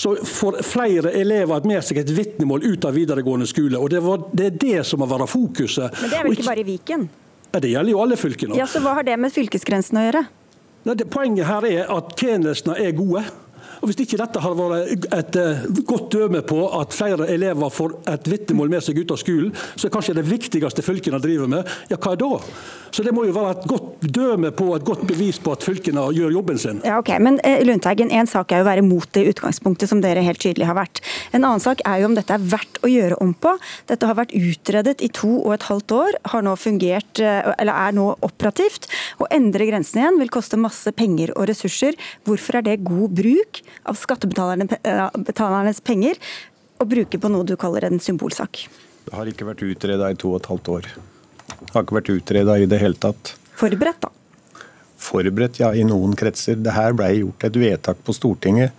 Så 0.00 0.16
får 0.16 0.60
flere 0.66 1.14
elever 1.16 1.64
med 1.66 1.84
seg 1.84 2.02
et 2.02 2.12
vitnemål 2.14 2.64
ut 2.66 2.84
av 2.84 2.96
videregående 2.96 3.48
skole. 3.50 3.78
og 3.78 3.90
Det, 3.90 4.02
var, 4.04 4.26
det 4.32 4.50
er 4.50 4.58
det 4.60 4.86
som 4.86 5.02
må 5.02 5.08
være 5.10 5.28
fokuset. 5.30 5.90
Men 6.02 6.12
det 6.12 6.18
er 6.18 6.28
vel 6.28 6.36
ikke 6.36 6.50
bare 6.50 6.64
i 6.64 6.68
Viken? 6.68 7.08
Ja, 7.50 7.58
Det 7.60 7.72
gjelder 7.72 7.90
jo 7.90 8.02
alle 8.02 8.16
fylkene. 8.16 8.58
Ja, 8.58 8.66
Så 8.70 8.82
hva 8.84 8.94
har 8.98 9.06
det 9.06 9.16
med 9.18 9.32
fylkesgrensen 9.34 9.98
å 9.98 10.06
gjøre? 10.06 10.26
Poenget 11.10 11.46
her 11.46 11.60
er 11.60 11.96
at 11.96 12.04
tjenestene 12.16 12.78
er 12.78 12.92
gode. 12.92 13.24
Og 13.80 13.88
Hvis 13.88 14.02
ikke 14.04 14.20
dette 14.20 14.42
har 14.44 14.56
vært 14.58 15.06
et 15.16 15.38
eh, 15.40 15.62
godt 15.88 16.10
døme 16.12 16.42
på 16.44 16.60
at 16.76 16.92
flere 16.96 17.28
elever 17.32 17.72
får 17.72 17.96
et 18.12 18.28
vitnemål 18.28 18.72
med 18.74 18.84
seg 18.84 19.00
ut 19.00 19.14
av 19.14 19.20
skolen, 19.20 19.54
så 19.74 19.88
er 19.88 19.94
kanskje 19.94 20.16
det 20.18 20.26
viktigste 20.28 20.84
fylkene 20.84 21.20
driver 21.22 21.48
med, 21.50 21.72
ja, 21.88 21.96
hva 21.96 22.12
er 22.14 22.20
da? 22.20 22.30
Så 22.90 23.04
Det 23.06 23.12
må 23.14 23.22
jo 23.24 23.34
være 23.34 23.54
et 23.54 23.66
godt 23.70 24.02
døme 24.02 24.50
på, 24.54 24.66
et 24.74 24.84
godt 24.84 25.04
bevis 25.08 25.38
på 25.42 25.52
at 25.54 25.64
fylkene 25.64 26.08
gjør 26.14 26.34
jobben 26.34 26.58
sin. 26.58 26.80
Ja, 26.84 26.98
ok, 26.98 27.12
Men 27.22 27.38
eh, 27.46 27.62
Lundteigen, 27.64 28.10
en 28.10 28.28
sak 28.28 28.52
er 28.52 28.60
jo 28.60 28.66
å 28.66 28.70
være 28.70 28.84
mot 28.84 29.06
det 29.14 29.28
utgangspunktet, 29.30 29.88
som 29.88 30.02
dere 30.02 30.24
helt 30.26 30.42
tydelig 30.42 30.66
har 30.68 30.76
vært. 30.78 31.00
En 31.30 31.44
annen 31.44 31.62
sak 31.62 31.84
er 31.86 32.02
jo 32.02 32.10
om 32.10 32.16
dette 32.18 32.34
er 32.34 32.48
verdt 32.52 32.80
å 32.84 32.90
gjøre 32.90 33.20
om 33.22 33.32
på. 33.32 33.54
Dette 33.88 34.10
har 34.10 34.18
vært 34.18 34.34
utredet 34.36 34.98
i 35.06 35.10
to 35.14 35.30
og 35.38 35.54
et 35.54 35.68
halvt 35.70 35.96
år, 35.96 36.18
har 36.34 36.44
nå 36.44 36.56
fungert, 36.58 37.22
eh, 37.22 37.52
eller 37.56 37.72
er 37.88 37.96
nå 37.96 38.10
operativt. 38.26 38.90
Å 39.22 39.30
endre 39.30 39.70
grensen 39.70 40.02
igjen 40.02 40.20
vil 40.20 40.34
koste 40.34 40.60
masse 40.60 40.90
penger 40.98 41.32
og 41.36 41.48
ressurser. 41.52 41.96
Hvorfor 42.26 42.58
er 42.58 42.66
det 42.66 42.82
god 42.84 43.14
bruk 43.22 43.62
av 43.88 43.98
skattebetalernes 43.98 45.80
penger 45.86 46.20
å 46.80 46.86
bruke 46.88 47.20
på 47.20 47.30
noe 47.32 47.46
du 47.46 47.56
kaller 47.60 47.86
en 47.88 48.00
symbolsak. 48.00 48.64
Det 49.06 49.16
har 49.16 49.28
ikke 49.28 49.48
vært 49.48 49.64
utreda 49.66 50.10
i 50.12 50.16
to 50.18 50.32
og 50.34 50.40
et 50.40 50.48
halvt 50.50 50.72
år. 50.76 50.88
Det 51.60 51.72
har 51.74 51.84
ikke 51.84 51.98
vært 51.98 52.12
utreda 52.14 52.56
i 52.60 52.68
det 52.70 52.80
hele 52.80 52.98
tatt. 53.00 53.34
Forberedt, 53.60 54.06
da? 54.06 54.64
Forberedt, 55.00 55.60
ja, 55.60 55.72
i 55.74 55.84
noen 55.84 56.14
kretser. 56.16 56.58
Det 56.60 56.74
her 56.76 56.96
ble 56.96 57.08
gjort 57.18 57.46
et 57.48 57.56
vedtak 57.60 58.02
på 58.04 58.14
Stortinget 58.16 58.72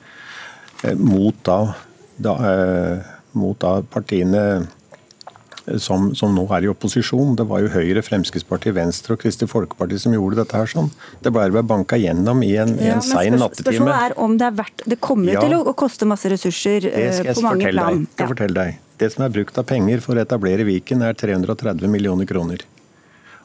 eh, 0.86 0.98
mot, 0.98 1.36
da, 1.46 1.74
da, 2.18 2.36
eh, 2.52 3.12
mot 3.38 3.58
da 3.62 3.80
partiene 3.86 4.44
som, 5.78 6.10
som, 6.18 6.34
nå 6.36 6.46
er 6.56 6.66
i 6.66 6.70
opposisjon. 6.72 7.36
Det 7.40 7.46
var 7.50 7.62
jo 7.64 7.72
Høyre, 7.74 8.02
Fremskrittspartiet, 8.06 8.74
Venstre 8.76 9.16
og 9.16 9.22
Kristelig 9.22 9.52
Folkeparti 9.52 10.00
som 10.02 10.16
gjorde 10.16 10.42
dette 10.42 10.58
her 10.58 10.70
sånn. 10.70 10.90
Det 11.22 11.34
ble 11.34 11.48
bare 11.54 11.66
banka 11.68 12.00
gjennom 12.02 12.42
i 12.46 12.54
en, 12.62 12.76
ja, 12.82 12.98
en 12.98 13.06
sein 13.06 13.38
nattetime. 13.38 13.78
Spørsmålet 13.78 14.08
er 14.08 14.18
om 14.26 14.38
det 14.42 14.48
er 14.50 14.58
verdt 14.58 14.86
Det 14.90 15.00
kommer 15.04 15.34
jo 15.34 15.38
ja, 15.38 15.46
til 15.46 15.58
å 15.62 15.76
koste 15.78 16.10
masse 16.10 16.32
ressurser 16.32 16.90
på 16.90 17.46
mange 17.46 17.74
plan. 17.74 18.04
Det 18.06 18.16
skal 18.16 18.26
jeg 18.26 18.34
fortelle 18.36 18.58
deg. 18.58 18.82
Det 19.02 19.10
som 19.14 19.26
er 19.26 19.34
brukt 19.34 19.58
av 19.58 19.66
penger 19.70 20.04
for 20.04 20.18
å 20.18 20.22
etablere 20.22 20.66
Viken, 20.68 21.02
er 21.06 21.18
330 21.18 21.90
millioner 21.90 22.30
kroner. 22.30 22.66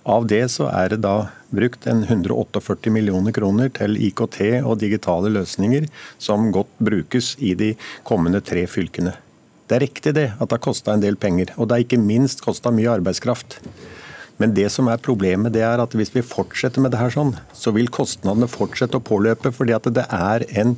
Av 0.07 0.27
det 0.31 0.45
så 0.55 0.69
er 0.71 0.93
det 0.93 1.01
da 1.03 1.17
brukt 1.51 1.87
en 1.91 2.05
148 2.05 2.93
millioner 2.95 3.35
kroner 3.35 3.73
til 3.75 3.97
IKT 3.99 4.41
og 4.61 4.77
digitale 4.79 5.33
løsninger, 5.35 5.89
som 6.23 6.53
godt 6.55 6.71
brukes 6.79 7.35
i 7.43 7.57
de 7.59 7.73
kommende 8.07 8.43
tre 8.45 8.69
fylkene. 8.71 9.17
Det 9.67 9.77
er 9.77 9.83
riktig 9.83 10.15
det, 10.15 10.31
at 10.37 10.47
det 10.47 10.55
har 10.55 10.63
kosta 10.63 10.95
en 10.95 11.03
del 11.03 11.19
penger. 11.19 11.51
Og 11.57 11.67
det 11.67 11.75
har 11.75 11.87
ikke 11.87 12.03
minst 12.03 12.45
kosta 12.45 12.71
mye 12.75 12.93
arbeidskraft. 12.99 13.59
Men 14.37 14.53
det 14.53 14.69
som 14.73 14.89
er 14.93 15.01
problemet, 15.01 15.55
det 15.55 15.63
er 15.65 15.81
at 15.81 15.95
hvis 15.97 16.13
vi 16.13 16.23
fortsetter 16.25 16.83
med 16.85 16.93
det 16.93 17.01
her 17.01 17.13
sånn, 17.13 17.33
så 17.57 17.73
vil 17.73 17.89
kostnadene 17.93 18.49
fortsette 18.53 18.99
å 18.99 19.05
påløpe. 19.05 19.53
Fordi 19.55 19.73
at 19.77 19.89
det 19.97 20.05
er 20.13 20.45
en 20.61 20.75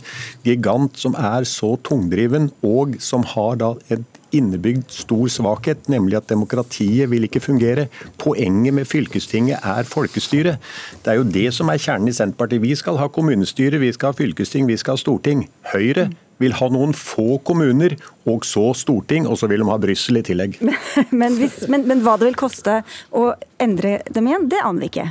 gigant 0.47 0.95
som 0.99 1.17
er 1.19 1.47
så 1.49 1.75
tungdriven, 1.87 2.53
og 2.63 2.97
som 3.03 3.27
har 3.35 3.59
da 3.61 3.73
et 3.91 4.07
innebygd 4.37 4.93
stor 4.93 5.27
svakhet, 5.33 5.89
nemlig 5.91 6.19
at 6.21 6.31
demokratiet 6.31 7.11
vil 7.11 7.27
ikke 7.27 7.43
fungere. 7.43 7.89
Poenget 8.21 8.77
med 8.77 8.89
fylkestinget 8.89 9.65
er 9.65 9.89
folkestyre. 9.89 10.59
Det 11.03 11.13
er 11.13 11.21
jo 11.21 11.29
det 11.29 11.49
som 11.57 11.73
er 11.73 11.83
kjernen 11.83 12.13
i 12.13 12.17
Senterpartiet. 12.17 12.63
Vi 12.63 12.77
skal 12.79 13.01
ha 13.01 13.11
kommunestyre, 13.11 13.81
vi 13.83 13.93
skal 13.97 14.13
ha 14.13 14.21
fylkesting, 14.21 14.69
vi 14.71 14.79
skal 14.81 14.97
ha 14.97 15.03
storting. 15.03 15.47
Høyre 15.73 16.11
vil 16.43 16.57
ha 16.59 16.69
noen 16.73 16.95
få 16.97 17.39
kommuner, 17.47 17.97
og 18.29 18.47
så 18.47 18.71
storting, 18.77 19.27
og 19.29 19.39
så 19.41 19.49
vil 19.51 19.65
de 19.65 19.71
ha 19.71 19.79
Brussel 19.83 20.21
i 20.21 20.25
tillegg. 20.27 20.59
Men, 20.65 20.77
men, 21.23 21.39
hvis, 21.41 21.63
men, 21.71 21.87
men 21.91 22.05
hva 22.07 22.19
det 22.19 22.31
vil 22.31 22.39
koste 22.39 22.83
å 23.11 23.31
endre 23.63 23.99
dem 24.13 24.31
igjen, 24.31 24.49
det 24.53 24.63
aner 24.65 24.87
vi 24.87 24.93
ikke. 24.93 25.09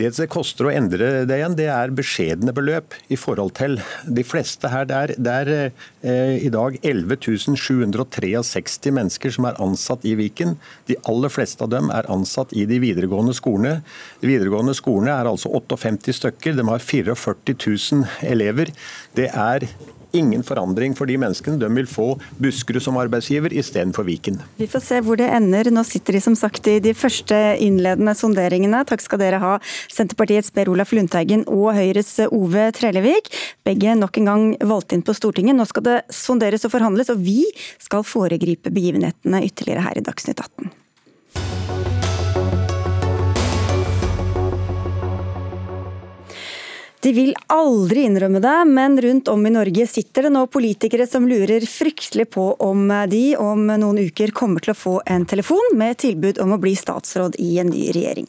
Det 0.00 0.14
det 0.16 0.30
koster 0.32 0.64
å 0.64 0.70
endre 0.72 1.26
det 1.28 1.36
igjen, 1.36 1.56
det 1.58 1.66
er 1.68 1.92
beskjedne 1.92 2.54
beløp 2.56 2.94
i 3.12 3.18
forhold 3.20 3.52
til 3.58 3.76
de 4.08 4.24
fleste 4.24 4.70
her. 4.72 4.86
Det 4.88 5.34
er, 5.34 5.72
eh, 6.00 6.36
i 6.40 6.48
dag 6.48 6.78
11 6.80 7.20
763 7.60 8.94
mennesker 8.96 9.34
som 9.36 9.44
er 9.44 9.60
ansatt 9.60 10.06
i 10.08 10.14
Viken. 10.16 10.56
De 10.88 10.96
aller 11.04 11.28
fleste 11.28 11.60
av 11.62 11.70
dem 11.74 11.90
er 11.90 12.08
ansatt 12.08 12.54
i 12.56 12.64
de 12.64 12.80
videregående 12.80 13.36
skolene. 13.36 13.82
De 14.22 14.32
videregående 14.32 14.74
skolene 14.74 15.12
er 15.12 15.28
altså 15.28 15.52
58 15.52 16.16
stykker. 16.16 16.56
De 16.56 16.64
har 16.64 16.78
44 16.78 17.56
000 17.60 18.08
elever. 18.24 18.72
Det 19.14 19.28
er 19.28 19.68
ingen 20.16 20.42
forandring 20.46 20.94
for 20.98 21.10
de 21.10 21.16
menneskene. 21.20 21.58
De 21.60 21.68
vil 21.74 21.88
få 21.90 22.08
Buskerud 22.40 22.82
som 22.84 22.98
arbeidsgiver 23.00 23.52
istedenfor 23.56 24.06
Viken. 24.08 24.40
Vi 24.58 24.68
får 24.70 24.84
se 24.86 25.00
hvor 25.04 25.20
det 25.20 25.28
ender. 25.32 25.70
Nå 25.72 25.84
sitter 25.86 26.16
de 26.16 26.22
som 26.24 26.36
sagt 26.38 26.66
i 26.70 26.78
de 26.82 26.94
første 26.96 27.36
innledende 27.62 28.14
sonderingene. 28.18 28.82
Takk 28.88 29.04
skal 29.04 29.22
dere 29.22 29.40
ha, 29.42 29.54
Senterpartiets 29.92 30.52
Per 30.54 30.70
Olaf 30.72 30.94
Lundteigen 30.96 31.46
og 31.50 31.72
Høyres 31.78 32.16
Ove 32.28 32.68
Trellevik. 32.76 33.32
Begge 33.66 33.96
nok 33.98 34.20
en 34.20 34.30
gang 34.30 34.44
valgt 34.60 34.94
inn 34.96 35.04
på 35.06 35.16
Stortinget. 35.16 35.58
Nå 35.58 35.66
skal 35.70 35.86
det 35.86 35.98
sonderes 36.14 36.66
og 36.66 36.74
forhandles, 36.74 37.12
og 37.12 37.22
vi 37.24 37.42
skal 37.78 38.06
foregripe 38.06 38.72
begivenhetene 38.74 39.44
ytterligere 39.46 39.88
her 39.88 40.00
i 40.00 40.06
Dagsnytt 40.06 40.40
18. 40.40 40.70
De 47.00 47.12
vil 47.16 47.30
aldri 47.48 48.02
innrømme 48.04 48.42
det, 48.44 48.56
men 48.68 48.98
rundt 49.00 49.28
om 49.32 49.46
i 49.48 49.52
Norge 49.54 49.86
sitter 49.88 50.26
det 50.26 50.32
nå 50.34 50.42
politikere 50.52 51.06
som 51.08 51.24
lurer 51.28 51.64
fryktelig 51.64 52.26
på 52.34 52.44
om 52.60 52.90
de 53.08 53.22
om 53.40 53.62
noen 53.70 54.02
uker 54.04 54.34
kommer 54.36 54.60
til 54.60 54.74
å 54.74 54.76
få 54.76 54.92
en 55.08 55.24
telefon 55.24 55.78
med 55.80 55.96
tilbud 56.02 56.42
om 56.44 56.52
å 56.52 56.60
bli 56.60 56.74
statsråd 56.76 57.38
i 57.40 57.54
en 57.62 57.72
ny 57.72 57.86
regjering. 57.96 58.28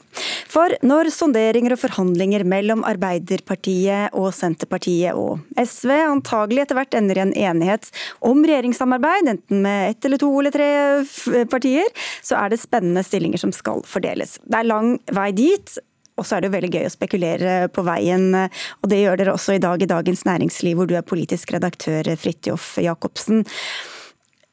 For 0.51 0.71
når 0.87 1.11
sonderinger 1.11 1.75
og 1.75 1.81
forhandlinger 1.83 2.47
mellom 2.47 2.85
Arbeiderpartiet 2.87 4.15
og 4.15 4.31
Senterpartiet 4.35 5.19
og 5.19 5.43
SV 5.59 5.91
antagelig 6.05 6.63
etter 6.63 6.79
hvert 6.79 6.95
ender 6.95 7.19
i 7.19 7.25
en 7.25 7.35
enighet 7.51 7.91
om 8.23 8.39
regjeringssamarbeid, 8.39 9.33
enten 9.35 9.63
med 9.67 9.91
ett 9.91 10.07
eller 10.07 10.23
to 10.23 10.31
eller 10.39 10.55
tre 10.55 11.45
partier, 11.51 11.91
så 12.23 12.39
er 12.39 12.51
det 12.55 12.63
spennende 12.63 13.03
stillinger 13.03 13.43
som 13.43 13.51
skal 13.55 13.83
fordeles. 13.83 14.39
Det 14.47 14.63
er 14.63 14.71
lang 14.71 14.95
vei 15.11 15.31
dit, 15.35 15.79
og 16.21 16.27
så 16.27 16.37
er 16.37 16.45
det 16.45 16.53
veldig 16.53 16.71
gøy 16.77 16.85
å 16.87 16.93
spekulere 16.93 17.55
på 17.73 17.83
veien, 17.87 18.29
og 18.37 18.91
det 18.91 19.01
gjør 19.01 19.17
dere 19.19 19.33
også 19.33 19.57
i 19.57 19.63
dag 19.63 19.81
i 19.81 19.89
Dagens 19.89 20.21
Næringsliv, 20.29 20.77
hvor 20.77 20.89
du 20.89 20.93
er 20.99 21.07
politisk 21.07 21.55
redaktør, 21.57 22.13
Fridtjof 22.21 22.75
Jacobsen. 22.85 23.43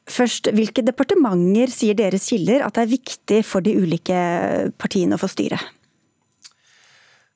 Først, 0.09 0.49
hvilke 0.57 0.81
departementer 0.85 1.69
sier 1.69 1.97
deres 1.97 2.25
kilder 2.31 2.63
at 2.65 2.77
det 2.77 2.85
er 2.85 2.95
viktig 2.95 3.43
for 3.45 3.65
de 3.65 3.75
ulike 3.77 4.21
partiene 4.81 5.17
å 5.17 5.21
få 5.21 5.29
styre? 5.29 5.59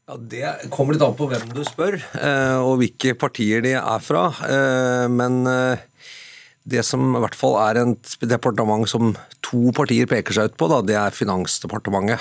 Ja, 0.10 0.18
Det 0.18 0.72
kommer 0.74 0.96
litt 0.96 1.06
an 1.06 1.16
på 1.16 1.30
hvem 1.32 1.54
du 1.54 1.62
spør, 1.64 1.96
eh, 1.96 2.58
og 2.60 2.82
hvilke 2.82 3.14
partier 3.16 3.64
de 3.64 3.78
er 3.80 4.02
fra. 4.04 4.26
Eh, 4.50 5.06
men 5.08 5.46
eh, 5.48 5.86
det 6.68 6.84
som 6.84 7.14
i 7.14 7.22
hvert 7.24 7.38
fall 7.38 7.56
er 7.62 7.80
et 7.84 8.16
departement 8.20 8.84
som 8.90 9.14
to 9.46 9.72
partier 9.76 10.10
peker 10.10 10.36
seg 10.36 10.52
ut 10.52 10.58
på, 10.60 10.68
det 10.84 10.98
er 11.00 11.16
Finansdepartementet. 11.16 12.20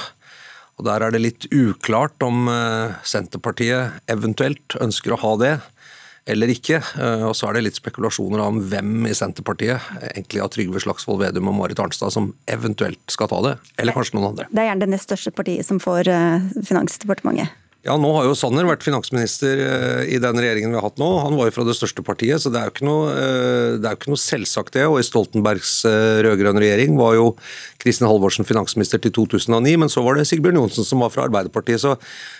Og 0.80 0.86
Der 0.88 1.04
er 1.04 1.12
det 1.14 1.20
litt 1.22 1.46
uklart 1.52 2.22
om 2.24 2.48
eh, 2.50 2.94
Senterpartiet 3.06 4.00
eventuelt 4.10 4.78
ønsker 4.80 5.14
å 5.14 5.22
ha 5.22 5.36
det 5.40 5.54
eller 6.30 6.52
ikke. 6.52 6.78
Eh, 6.78 7.24
og 7.26 7.34
så 7.36 7.48
er 7.48 7.58
det 7.58 7.64
litt 7.66 7.78
spekulasjoner 7.80 8.42
om 8.44 8.60
hvem 8.70 9.08
i 9.10 9.14
Senterpartiet, 9.16 9.82
egentlig 10.12 10.42
av 10.44 10.52
Trygve 10.54 10.82
Slagsvold 10.82 11.22
Vedum 11.24 11.50
og 11.50 11.58
Marit 11.58 11.82
Arnstad, 11.82 12.14
som 12.14 12.30
eventuelt 12.50 13.02
skal 13.10 13.30
ta 13.32 13.40
det. 13.48 13.56
Eller 13.82 13.96
kanskje 13.96 14.18
noen 14.18 14.30
andre. 14.32 14.46
Det 14.50 14.62
er 14.62 14.70
gjerne 14.70 14.86
det 14.86 14.92
nest 14.94 15.10
største 15.10 15.34
partiet 15.34 15.66
som 15.68 15.82
får 15.82 16.10
eh, 16.12 16.48
Finansdepartementet. 16.68 17.58
Ja, 17.82 17.96
nå 17.98 18.12
har 18.14 18.28
jo 18.28 18.34
Sanner 18.38 18.62
vært 18.68 18.84
finansminister 18.86 19.58
eh, 19.58 20.12
i 20.14 20.18
den 20.22 20.38
regjeringen 20.38 20.70
vi 20.70 20.78
har 20.78 20.84
hatt 20.86 21.00
nå. 21.02 21.08
Han 21.24 21.34
var 21.34 21.48
jo 21.48 21.54
fra 21.56 21.64
det 21.66 21.74
største 21.74 22.04
partiet, 22.06 22.38
så 22.38 22.52
det 22.54 22.60
er 22.60 22.68
jo 22.68 22.74
ikke 22.76 22.86
noe, 22.86 23.08
eh, 23.10 23.70
det 23.82 23.88
er 23.88 23.96
jo 23.96 23.98
ikke 23.98 24.12
noe 24.12 24.22
selvsagt 24.22 24.76
det. 24.76 24.84
Og 24.86 25.00
i 25.00 25.06
Stoltenbergs 25.08 25.72
eh, 25.90 26.20
rød-grønne 26.22 26.62
regjering 26.62 26.94
var 27.00 27.16
jo 27.18 27.26
Kristin 27.82 28.06
Halvorsen 28.06 28.46
finansminister 28.46 29.02
til 29.02 29.10
2009, 29.18 29.74
men 29.82 29.90
så 29.90 30.06
var 30.06 30.14
det 30.14 30.28
Sigbjørn 30.30 30.60
Johnsen 30.60 30.86
som 30.86 31.02
var 31.02 31.10
fra 31.10 31.26
Arbeiderpartiet. 31.26 31.82
Så, 31.82 31.96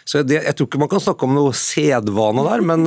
så 0.07 0.23
det, 0.23 0.45
jeg 0.47 0.55
tror 0.55 0.71
ikke 0.71 0.85
man 0.85 0.93
kan 0.95 1.03
snakke 1.03 1.27
om 1.27 1.35
noe 1.35 1.57
sedvane 1.59 2.47
der, 2.47 2.63
men, 2.71 2.87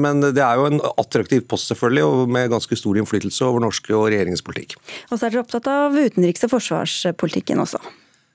men, 0.00 0.24
det 0.32 0.40
er 0.40 0.62
jo 0.62 0.70
en 0.72 0.80
attraktiv 0.96 1.44
post 1.50 1.68
selvfølgelig, 1.74 2.06
og 2.08 2.32
med 2.38 2.54
ganske 2.54 2.78
stor 2.80 3.02
innflytelse 3.02 3.44
over 3.44 3.68
norsk 3.68 3.92
og 3.92 4.08
regjeringens 4.08 4.44
politikk. 4.46 4.78
Og 5.10 5.18
så 5.18 5.26
er 5.26 5.34
dere 5.34 5.44
opptatt 5.44 5.68
av 5.68 6.00
utenriks- 6.00 6.48
og 6.48 6.56
forsvarspolitikken 6.56 7.60
også? 7.60 7.84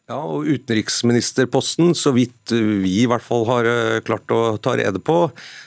Ja, 0.07 0.21
og 0.23 0.47
Utenriksministerposten, 0.47 1.89
så 1.91 2.13
vidt 2.15 2.53
vi 2.55 2.93
i 3.01 3.07
hvert 3.11 3.25
fall 3.25 3.41
har 3.49 3.67
eh, 3.67 3.97
klart 4.07 4.31
å 4.31 4.55
ta 4.63 4.77
rede 4.79 5.01
på, 5.03 5.17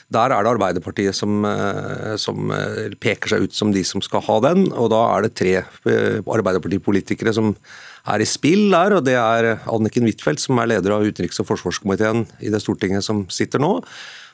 der 0.09 0.33
er 0.33 0.41
det 0.41 0.49
Arbeiderpartiet 0.55 1.13
som, 1.13 1.45
eh, 1.45 2.15
som, 2.17 2.49
eh, 2.49 2.95
peker 2.97 3.35
seg 3.35 3.45
ut 3.45 3.53
som 3.53 3.69
de 3.69 3.83
som 3.85 4.01
skal 4.01 4.25
ha 4.25 4.39
den. 4.47 4.63
Og 4.73 4.89
da 4.89 5.03
er 5.11 5.27
det 5.27 5.35
tre 5.37 5.53
Arbeiderpartipolitikere 6.25 7.35
som 7.37 7.53
er 8.09 8.25
i 8.25 8.25
spill 8.25 8.71
der, 8.73 8.97
og 8.97 9.05
det 9.05 9.13
er 9.13 9.51
Anniken 9.69 10.09
Huitfeldt, 10.09 10.41
som 10.41 10.57
er 10.57 10.73
leder 10.73 10.97
av 10.97 11.05
utenriks- 11.05 11.37
og 11.43 11.51
forsvarskomiteen 11.51 12.25
i 12.41 12.49
det 12.49 12.63
Stortinget 12.65 13.05
som 13.05 13.27
sitter 13.29 13.61
nå. 13.61 13.75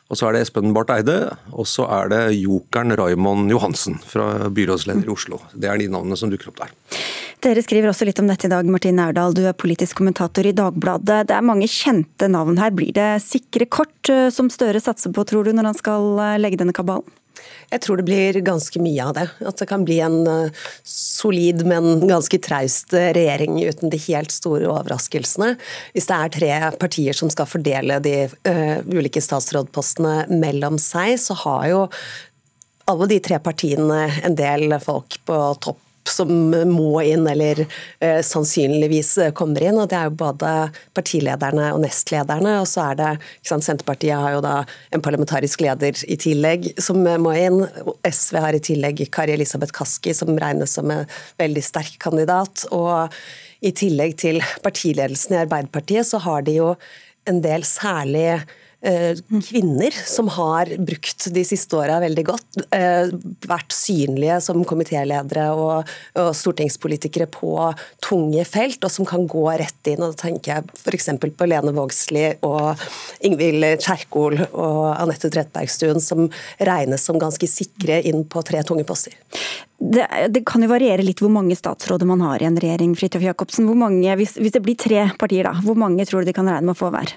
Og 0.08 0.16
så 0.16 0.30
er 0.30 0.38
det 0.38 0.46
Espen 0.46 0.72
Barth 0.76 0.94
Eide, 0.96 1.18
og 1.52 1.68
så 1.68 1.84
er 1.92 2.12
det 2.14 2.22
jokeren 2.38 2.96
Raymond 2.96 3.52
Johansen, 3.52 3.98
fra 4.00 4.48
byrådsleder 4.48 5.08
i 5.08 5.12
Oslo. 5.12 5.42
Det 5.52 5.68
er 5.68 5.82
de 5.82 5.90
navnene 5.92 6.16
som 6.20 6.32
dukker 6.32 6.54
opp 6.54 6.62
der. 6.62 6.72
Dere 7.44 7.62
skriver 7.62 7.92
også 7.92 8.08
litt 8.08 8.18
om 8.22 8.30
dette 8.32 8.48
i 8.48 8.52
dag, 8.52 8.66
Martin 8.72 8.98
Aurdal. 9.04 9.36
Du 9.36 9.44
er 9.46 9.54
politisk 9.54 10.00
kommentator 10.00 10.48
i 10.48 10.56
Dagbladet. 10.58 11.28
Det 11.30 11.36
er 11.36 11.46
mange 11.46 11.68
kjente 11.70 12.32
navn 12.32 12.58
her. 12.58 12.72
Blir 12.74 12.96
det 12.96 13.10
sikre 13.26 13.68
kort 13.70 14.10
eh, 14.10 14.30
som 14.34 14.50
Støre 14.50 14.82
satser 14.82 15.14
på, 15.14 15.28
tror 15.28 15.46
du, 15.46 15.52
når 15.54 15.70
han 15.70 15.78
skal 15.78 16.18
eh, 16.24 16.40
legge 16.42 16.58
denne 16.64 16.74
kabalen? 16.74 17.06
Jeg 17.72 17.84
tror 17.84 18.00
det 18.00 18.08
blir 18.08 18.40
ganske 18.46 18.82
mye 18.84 19.08
av 19.10 19.16
det. 19.18 19.26
At 19.48 19.62
det 19.62 19.68
kan 19.70 19.86
bli 19.88 20.00
en 20.04 20.20
uh, 20.28 20.68
solid, 20.88 21.66
men 21.68 22.06
ganske 22.08 22.40
traust 22.44 22.96
uh, 22.96 23.10
regjering 23.18 23.60
uten 23.64 23.92
de 23.94 24.02
helt 24.08 24.34
store 24.34 24.70
overraskelsene. 24.70 25.56
Hvis 25.96 26.10
det 26.12 26.20
er 26.20 26.36
tre 26.38 26.54
partier 26.80 27.18
som 27.18 27.32
skal 27.34 27.50
fordele 27.50 28.00
de 28.04 28.16
uh, 28.28 28.78
ulike 28.94 29.24
statsrådpostene 29.24 30.28
mellom 30.32 30.80
seg, 30.82 31.18
så 31.22 31.38
har 31.46 31.68
jo 31.72 31.84
alle 32.88 33.10
de 33.12 33.20
tre 33.24 33.42
partiene 33.44 34.06
en 34.24 34.38
del 34.38 34.72
folk 34.84 35.20
på 35.28 35.42
topp 35.64 35.84
som 36.10 36.32
må 36.72 37.02
inn, 37.06 37.28
eller 37.30 37.64
eh, 37.64 38.20
sannsynligvis 38.26 39.14
kommer 39.38 39.66
inn. 39.68 39.80
og 39.80 39.90
Det 39.92 39.98
er 40.00 40.10
jo 40.10 40.18
både 40.20 40.52
partilederne 40.98 41.72
og 41.76 41.82
nestlederne. 41.84 42.58
Og 42.62 42.68
så 42.70 42.90
er 42.92 43.00
det 43.00 43.12
sant, 43.46 43.66
Senterpartiet 43.68 44.18
har 44.18 44.38
jo 44.38 44.44
da 44.46 44.56
en 44.96 45.04
parlamentarisk 45.04 45.64
leder 45.66 45.98
i 46.08 46.20
tillegg 46.20 46.72
som 46.82 47.02
må 47.04 47.34
inn. 47.38 47.64
SV 48.08 48.40
har 48.44 48.58
i 48.58 48.64
tillegg 48.64 49.04
Kari 49.14 49.36
Elisabeth 49.38 49.76
Kaski, 49.76 50.16
som 50.18 50.38
regnes 50.38 50.78
som 50.78 50.92
en 50.94 51.06
veldig 51.42 51.66
sterk 51.66 52.00
kandidat. 52.04 52.68
Og 52.76 53.14
i 53.66 53.74
tillegg 53.76 54.18
til 54.22 54.42
partiledelsen 54.66 55.36
i 55.36 55.44
Arbeiderpartiet, 55.44 56.08
så 56.08 56.22
har 56.24 56.46
de 56.48 56.60
jo 56.60 56.72
en 57.28 57.42
del 57.44 57.66
særlig 57.68 58.28
eh, 58.38 58.48
kvinner 58.80 59.92
som 60.06 60.28
har 60.30 60.70
brukt 60.78 61.28
de 61.34 61.44
siste 61.46 61.76
åra 61.76 61.98
veldig 62.00 62.24
godt. 62.28 62.60
Eh, 62.72 63.10
vært 63.50 63.74
synlige 63.74 64.38
som 64.46 64.64
komitéledere 64.66 65.48
og, 65.58 65.90
stortingspolitikere 66.14 67.26
på 67.32 67.54
tunge 68.06 68.44
felt, 68.46 68.84
og 68.86 68.92
som 68.94 69.06
kan 69.06 69.26
gå 69.28 69.46
rett 69.58 69.90
inn. 69.90 70.04
og 70.04 70.14
Da 70.14 70.28
tenker 70.28 70.54
jeg 70.54 70.64
f.eks. 70.78 71.10
på 71.20 71.48
Lene 71.50 71.74
Vågslid 71.74 72.44
og 72.46 72.78
Ingvild 73.26 73.82
Kjerkol 73.82 74.40
og 74.52 74.84
Anette 74.94 75.32
Trettebergstuen, 75.34 76.02
som 76.02 76.28
regnes 76.60 77.04
som 77.04 77.20
ganske 77.20 77.50
sikre 77.50 78.02
inn 78.06 78.26
på 78.30 78.44
tre 78.46 78.62
tunge 78.64 78.86
poster. 78.88 79.18
Det, 79.78 80.06
det, 80.34 80.42
kan 80.46 80.64
jo 80.64 80.72
variere 80.72 81.06
litt 81.06 81.22
hvor 81.22 81.30
mange 81.34 81.58
statsråder 81.58 82.10
man 82.10 82.22
har 82.26 82.42
i 82.42 82.50
en 82.50 82.58
regjering. 82.58 82.96
Fridtjof 82.98 83.26
Jacobsen. 83.26 83.70
Hvis, 84.18 84.38
hvis, 84.38 84.54
det 84.54 84.64
blir 84.66 84.78
tre 84.78 85.10
partier, 85.20 85.50
da, 85.50 85.58
hvor 85.66 85.78
mange 85.78 86.06
tror 86.06 86.22
du 86.22 86.32
de 86.32 86.38
kan 86.38 86.50
regne 86.50 86.66
med 86.70 86.78
å 86.78 86.80
få 86.80 86.94
hver? 86.94 87.14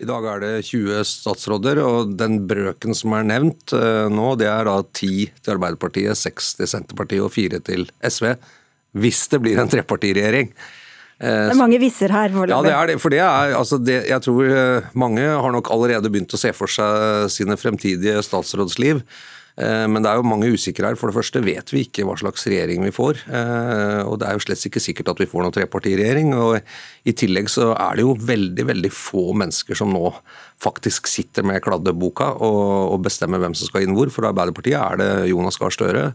I 0.00 0.06
dag 0.08 0.24
er 0.24 0.40
det 0.40 0.52
20 0.64 1.02
statsråder, 1.04 1.78
og 1.84 2.14
den 2.16 2.38
brøken 2.48 2.96
som 2.96 3.12
er 3.18 3.26
nevnt 3.28 3.74
uh, 3.76 4.08
nå, 4.08 4.32
det 4.40 4.48
er 4.48 4.64
da 4.64 4.78
10 4.80 5.10
til 5.44 5.52
Arbeiderpartiet, 5.58 6.16
6 6.16 6.54
til 6.56 6.70
Senterpartiet 6.70 7.24
og 7.26 7.32
4 7.34 7.60
til 7.66 7.84
SV. 8.00 8.30
Hvis 8.96 9.26
det 9.30 9.42
blir 9.44 9.60
en 9.60 9.68
trepartiregjering. 9.70 10.54
Uh, 11.20 11.26
det 11.26 11.52
er 11.52 11.60
mange 11.60 11.82
visser 11.82 12.14
her. 12.16 12.32
Foreløpig. 12.32 12.54
Ja, 12.56 12.62
det 12.64 12.72
er 12.78 12.92
det. 12.92 12.96
For 13.02 13.12
det 13.12 13.20
er, 13.26 13.52
altså 13.58 13.76
det, 13.76 13.98
jeg 14.08 14.24
tror 14.24 14.48
uh, 14.48 14.88
mange 15.04 15.26
har 15.28 15.52
nok 15.52 15.68
allerede 15.74 16.08
begynt 16.08 16.32
å 16.32 16.40
se 16.40 16.54
for 16.56 16.72
seg 16.72 17.28
sine 17.36 17.60
fremtidige 17.60 18.24
statsrådsliv. 18.24 19.04
Eh, 19.58 19.86
men 19.90 20.02
det 20.02 20.10
er 20.10 20.20
jo 20.20 20.28
mange 20.28 20.50
usikre 20.52 20.90
her. 20.90 20.98
For 20.98 21.10
det 21.10 21.16
første 21.18 21.42
vet 21.44 21.72
vi 21.74 21.84
ikke 21.86 22.06
hva 22.08 22.16
slags 22.20 22.46
regjering 22.48 22.84
vi 22.86 22.94
får. 22.94 23.24
Eh, 23.28 24.02
og 24.04 24.20
det 24.20 24.28
er 24.28 24.36
jo 24.36 24.44
slett 24.44 24.66
ikke 24.70 24.82
sikkert 24.82 25.12
at 25.14 25.22
vi 25.22 25.28
får 25.30 25.46
noen 25.46 25.56
trepartiregjering. 25.56 26.34
Og 26.38 27.08
i 27.08 27.16
tillegg 27.16 27.50
så 27.52 27.72
er 27.74 27.98
det 27.98 28.06
jo 28.06 28.18
veldig, 28.18 28.68
veldig 28.72 28.92
få 28.94 29.30
mennesker 29.40 29.78
som 29.78 29.92
nå 29.94 30.12
faktisk 30.60 31.08
sitter 31.08 31.46
med 31.46 31.62
kladdeboka 31.64 32.34
og 32.44 33.00
bestemmer 33.04 33.40
hvem 33.40 33.56
som 33.56 33.70
skal 33.70 33.86
inn 33.86 33.96
hvor. 33.96 34.12
For 34.12 34.28
Arbeiderpartiet 34.28 34.76
er 34.76 35.00
det 35.00 35.10
Jonas 35.32 35.58
Gahr 35.60 35.74
Støre. 35.74 36.10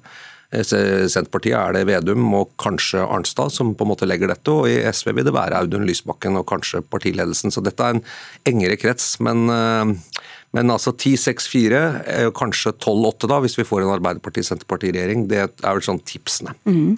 Eh, 0.53 0.63
Senterpartiet 1.09 1.57
er 1.57 1.73
det 1.75 1.85
Vedum 1.89 2.27
og 2.37 2.53
kanskje 2.61 3.01
Arnstad 3.01 3.53
som 3.53 3.73
på 3.75 3.85
en 3.85 3.91
måte 3.91 4.07
legger 4.07 4.29
dette, 4.31 4.53
og 4.53 4.69
i 4.69 4.77
SV 4.85 5.15
vil 5.17 5.27
det 5.27 5.33
være 5.35 5.57
Audun 5.63 5.87
Lysbakken 5.87 6.37
og 6.39 6.47
kanskje 6.51 6.83
partiledelsen. 6.85 7.53
Så 7.53 7.63
dette 7.65 7.81
er 7.83 7.97
en 7.97 8.05
engere 8.53 8.77
krets. 8.79 9.15
Men 9.25 9.49
men 10.53 10.71
altså 10.71 10.93
10-6-4, 10.93 11.79
kanskje 12.37 12.71
12-8 12.77 13.27
da, 13.31 13.39
hvis 13.43 13.57
vi 13.59 13.65
får 13.67 13.83
en 13.83 13.93
Arbeiderparti-Senterparti-regjering. 13.95 15.25
Det 15.31 15.41
er 15.41 15.49
vel 15.65 15.83
sånn 15.83 15.99
tipsene. 16.07 16.53
Mm. 16.63 16.93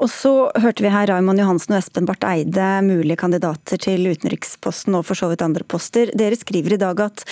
Og 0.00 0.08
så 0.08 0.32
hørte 0.62 0.86
vi 0.86 0.92
her 0.94 1.10
Raymond 1.10 1.42
Johansen 1.42 1.74
og 1.74 1.82
Espen 1.82 2.08
Barth 2.08 2.24
Eide, 2.30 2.70
mulige 2.86 3.20
kandidater 3.20 3.82
til 3.82 4.08
utenriksposten 4.08 4.96
og 4.96 5.04
for 5.10 5.20
så 5.20 5.28
vidt 5.32 5.44
andre 5.44 5.66
poster. 5.68 6.14
Dere 6.16 6.38
skriver 6.40 6.78
i 6.78 6.80
dag 6.80 7.04
at 7.10 7.26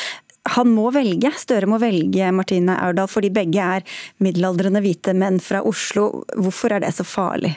han 0.59 0.73
må 0.75 0.91
velge, 0.91 1.31
Støre 1.39 1.69
må 1.71 1.79
velge 1.79 2.33
Martine 2.35 2.75
Aurdal, 2.83 3.07
fordi 3.09 3.31
begge 3.33 3.63
er 3.79 3.85
middelaldrende 4.21 4.83
hvite 4.83 5.15
menn 5.15 5.39
fra 5.41 5.61
Oslo. 5.65 6.25
Hvorfor 6.35 6.75
er 6.75 6.83
det 6.83 6.91
så 6.97 7.07
farlig? 7.07 7.55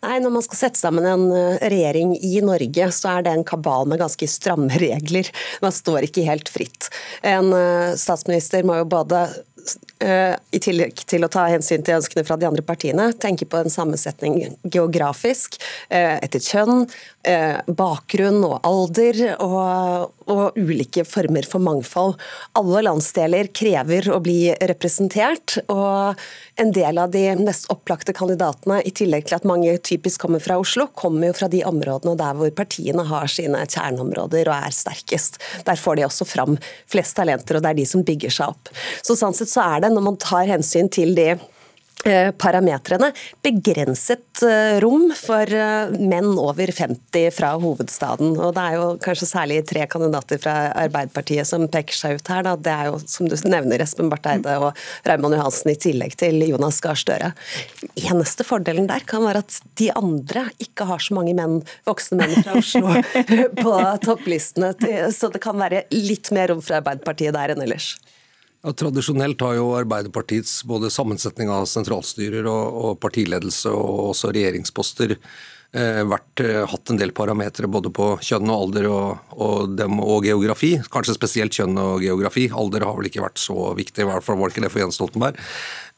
Nei, 0.00 0.16
Når 0.24 0.32
man 0.32 0.44
skal 0.46 0.60
sette 0.62 0.80
sammen 0.80 1.06
en 1.06 1.26
eh, 1.36 1.58
regjering 1.72 2.14
i 2.16 2.40
Norge, 2.44 2.88
så 2.96 3.16
er 3.16 3.26
det 3.26 3.34
en 3.36 3.46
kabal 3.46 3.88
med 3.90 4.00
ganske 4.00 4.28
stramme 4.30 4.72
regler. 4.84 5.28
Man 5.64 5.74
står 5.76 6.08
ikke 6.08 6.24
helt 6.28 6.48
fritt. 6.52 6.88
En 7.26 7.52
eh, 7.56 7.96
statsminister 8.00 8.64
må 8.66 8.80
jo 8.80 8.88
både 8.88 9.26
i 10.00 10.60
tillegg 10.62 11.02
til 11.10 11.26
å 11.26 11.28
ta 11.32 11.44
hensyn 11.50 11.82
til 11.84 11.98
ønskene 11.98 12.24
fra 12.24 12.38
de 12.40 12.46
andre 12.48 12.64
partiene, 12.64 13.10
tenke 13.20 13.44
på 13.44 13.60
en 13.60 13.72
sammensetning 13.72 14.38
geografisk, 14.64 15.58
eh, 15.90 16.18
etter 16.22 16.40
kjønn, 16.40 16.88
eh, 17.24 17.60
bakgrunn 17.66 18.40
og 18.46 18.60
alder, 18.66 19.36
og, 19.40 20.12
og, 20.30 20.56
ulike 20.56 21.04
former 21.04 21.46
for 21.46 21.60
mangfold. 21.60 22.16
Alle 22.58 22.82
landsdeler 22.86 23.50
krever 23.52 24.08
å 24.12 24.20
bli 24.22 24.54
representert, 24.70 25.58
og 25.68 26.16
en 26.60 26.72
del 26.72 26.98
av 26.98 27.10
de 27.10 27.24
mest 27.40 27.68
opplagte 27.72 28.14
kandidatene, 28.16 28.80
i 28.86 28.92
tillegg 28.94 29.28
til 29.28 29.36
at 29.40 29.48
mange 29.48 29.76
typisk 29.78 30.24
kommer 30.24 30.40
fra 30.40 30.58
Oslo, 30.60 30.88
kommer 30.94 31.30
jo 31.30 31.38
fra 31.40 31.50
de 31.52 31.62
områdene 31.66 32.16
der 32.16 32.38
hvor 32.38 32.50
partiene 32.56 33.04
har 33.06 33.28
sine 33.30 33.62
kjerneområder 33.66 34.48
og 34.48 34.68
er 34.70 34.74
sterkest. 34.74 35.40
Der 35.66 35.80
får 35.80 36.00
de 36.00 36.06
også 36.08 36.28
fram 36.28 36.58
flest 36.90 37.16
talenter, 37.18 37.58
og 37.58 37.64
det 37.64 37.74
er 37.74 37.80
de 37.82 37.88
som 37.88 38.04
bygger 38.06 38.32
seg 38.32 38.54
opp. 38.54 38.72
Så 39.02 39.18
sånn 39.18 39.36
sett 39.36 39.52
så 39.52 39.64
er 39.66 39.84
det, 39.84 39.89
når 39.94 40.06
man 40.10 40.20
tar 40.20 40.48
hensyn 40.50 40.90
til 40.92 41.14
de 41.16 41.32
eh, 41.34 42.30
parametrene 42.40 43.10
begrenset 43.44 44.42
eh, 44.46 44.78
rom 44.82 45.10
for 45.16 45.50
eh, 45.54 45.92
menn 46.00 46.32
over 46.40 46.72
50 46.72 47.30
fra 47.34 47.52
hovedstaden. 47.60 48.34
Og 48.38 48.54
Det 48.56 48.64
er 48.64 48.78
jo 48.78 48.86
kanskje 49.04 49.28
særlig 49.30 49.60
tre 49.68 49.86
kandidater 49.90 50.40
fra 50.42 50.54
Arbeiderpartiet 50.84 51.48
som 51.48 51.66
peker 51.72 51.96
seg 51.96 52.18
ut 52.18 52.32
her. 52.32 52.44
Da. 52.46 52.54
Det 52.56 52.74
er 52.74 52.90
jo, 52.90 53.00
som 53.10 53.28
du 53.28 53.36
nevner, 53.50 53.82
Espen 53.84 54.12
Barth 54.12 54.32
Eide 54.32 54.56
og 54.62 54.84
Raymond 55.08 55.36
Johansen 55.38 55.72
i 55.74 55.78
tillegg 55.80 56.16
til 56.20 56.40
Jonas 56.48 56.80
Gahr 56.84 56.98
Støre. 56.98 57.32
Eneste 58.00 58.46
fordelen 58.46 58.88
der 58.90 59.04
kan 59.08 59.24
være 59.26 59.44
at 59.44 59.60
de 59.80 59.90
andre 59.96 60.46
ikke 60.62 60.88
har 60.88 61.02
så 61.02 61.16
mange 61.16 61.34
menn, 61.36 61.60
voksne 61.88 62.20
menn 62.20 62.38
fra 62.40 62.56
Oslo 62.60 62.94
på 63.64 63.74
topplistene, 64.04 64.72
så 65.14 65.30
det 65.32 65.42
kan 65.44 65.58
være 65.60 65.84
litt 65.94 66.32
mer 66.34 66.52
rom 66.52 66.64
for 66.64 66.80
Arbeiderpartiet 66.80 67.36
der 67.36 67.54
enn 67.54 67.64
ellers. 67.66 67.94
Ja, 68.60 68.74
tradisjonelt 68.76 69.40
har 69.40 69.54
jo 69.56 69.70
Arbeiderpartiets 69.72 70.58
både 70.68 70.90
sammensetning 70.92 71.48
av 71.48 71.64
sentralstyrer 71.70 72.44
og, 72.50 72.74
og 72.84 72.98
partiledelse 73.00 73.72
og 73.72 74.10
også 74.10 74.34
regjeringsposter 74.36 75.14
eh, 75.16 76.02
vært, 76.04 76.42
eh, 76.44 76.66
hatt 76.68 76.92
en 76.92 77.00
del 77.00 77.14
parametere 77.16 77.70
både 77.72 77.88
på 77.96 78.10
kjønn 78.20 78.52
og 78.52 78.66
alder 78.66 78.88
og, 78.90 79.32
og, 79.32 79.72
dem, 79.80 79.96
og, 80.04 80.28
geografi. 80.28 80.74
Kanskje 80.92 81.16
spesielt 81.16 81.56
kjønn 81.56 81.80
og 81.80 82.04
geografi. 82.04 82.50
Alder 82.52 82.84
har 82.84 83.00
vel 83.00 83.08
ikke 83.08 83.24
vært 83.24 83.40
så 83.40 83.72
viktig, 83.78 84.04
i 84.04 84.10
hvert 84.10 84.28
fall 84.28 84.36
var 84.42 84.52
ikke 84.52 84.66
det 84.66 84.72
for 84.74 84.84
Jens 84.84 85.00
Stoltenberg. 85.00 85.40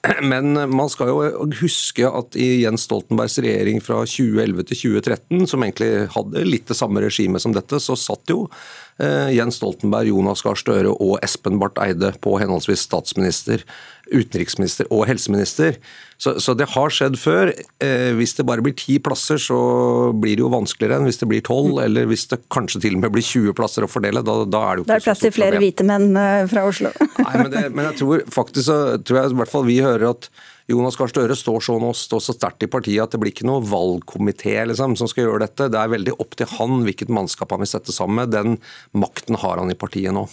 Men 0.33 0.55
man 0.75 0.91
skal 0.91 1.13
jo 1.13 1.49
huske 1.61 2.09
at 2.09 2.39
i 2.39 2.65
Jens 2.65 2.89
Stoltenbergs 2.89 3.39
regjering 3.43 3.83
fra 3.85 4.01
2011 4.03 4.69
til 4.71 4.81
2013, 4.99 5.45
som 5.51 5.63
egentlig 5.63 5.93
hadde 6.15 6.47
litt 6.49 6.67
det 6.71 6.79
samme 6.79 7.05
regimet 7.05 7.45
som 7.45 7.55
dette, 7.55 7.79
så 7.83 7.99
satt 7.99 8.33
jo 8.33 8.49
Eh, 9.03 9.31
Jens 9.35 9.57
Stoltenberg, 9.57 10.09
Jonas 10.09 10.43
Gahr 10.45 10.59
Støre 10.59 10.93
og 10.93 11.17
Espen 11.25 11.57
Barth 11.61 11.81
Eide 11.83 12.13
på 12.23 12.37
henholdsvis 12.39 12.85
statsminister, 12.87 13.65
utenriksminister 14.13 14.89
og 14.93 15.07
helseminister. 15.09 15.79
Så, 16.23 16.37
så, 16.39 16.55
det 16.55 16.69
har 16.71 16.93
skjedd 16.95 17.17
før. 17.19 17.51
Eh, 17.83 18.13
hvis 18.15 18.37
det 18.39 18.47
bare 18.47 18.63
blir 18.63 18.77
ti 18.79 18.99
plasser, 19.03 19.41
så 19.43 19.59
blir 20.15 20.39
det 20.39 20.45
jo 20.45 20.53
vanskeligere 20.53 21.01
enn 21.01 21.09
hvis 21.09 21.19
det 21.23 21.29
blir 21.33 21.43
tolv, 21.47 21.75
mm. 21.75 21.83
eller 21.87 22.07
hvis 22.11 22.29
det 22.31 22.43
kanskje 22.53 22.85
til 22.85 22.99
og 22.99 23.03
med 23.03 23.15
blir 23.17 23.27
20 23.27 23.57
plasser 23.59 23.87
å 23.87 23.91
fordele. 23.91 24.23
Da, 24.23 24.37
da 24.47 24.63
er 24.69 24.79
det 24.79 24.83
jo 24.83 24.87
ikke 24.87 24.93
Det 24.93 25.01
er 25.01 25.07
plass 25.09 25.25
til 25.25 25.35
flere 25.35 25.63
hvite 25.63 25.89
menn 25.89 26.09
eh, 26.15 26.45
fra 26.53 26.67
Oslo. 26.69 26.95
Nei, 27.19 27.35
men, 27.35 27.51
det, 27.55 27.65
men, 27.73 27.89
jeg 27.91 28.01
tror 28.03 28.25
faktisk 28.39 28.69
så 28.69 28.79
tror 29.03 29.23
jeg 29.23 29.35
i 29.35 29.41
hvert 29.43 29.55
fall 29.57 29.67
vi 29.67 29.81
hører 29.83 30.13
at 30.13 30.31
Jonas 30.73 30.97
Gahr 30.97 31.11
Støre 31.13 31.37
står 31.37 31.61
så, 31.67 31.77
står 31.97 32.23
så 32.25 32.35
sterkt 32.35 32.65
i 32.65 32.71
partiet 32.71 33.03
at 33.05 33.13
det 33.13 33.21
blir 33.21 33.33
ikke 33.35 33.47
noe 33.49 33.63
valgkomité 33.67 34.55
liksom, 34.71 34.97
som 34.97 35.11
skal 35.11 35.27
gjøre 35.27 35.45
dette. 35.45 35.69
Det 35.73 35.79
er 35.79 35.93
veldig 35.93 36.17
opp 36.23 36.37
til 36.39 36.49
han 36.55 36.81
hvilket 36.87 37.13
mannskap 37.13 37.53
han 37.53 37.63
vil 37.63 37.71
sette 37.71 37.95
sammen 37.95 38.23
med. 38.23 38.33
Den 38.33 38.57
makten 38.97 39.37
har 39.43 39.61
han 39.61 39.73
i 39.73 39.77
partiet 39.79 40.15
nå. 40.17 40.25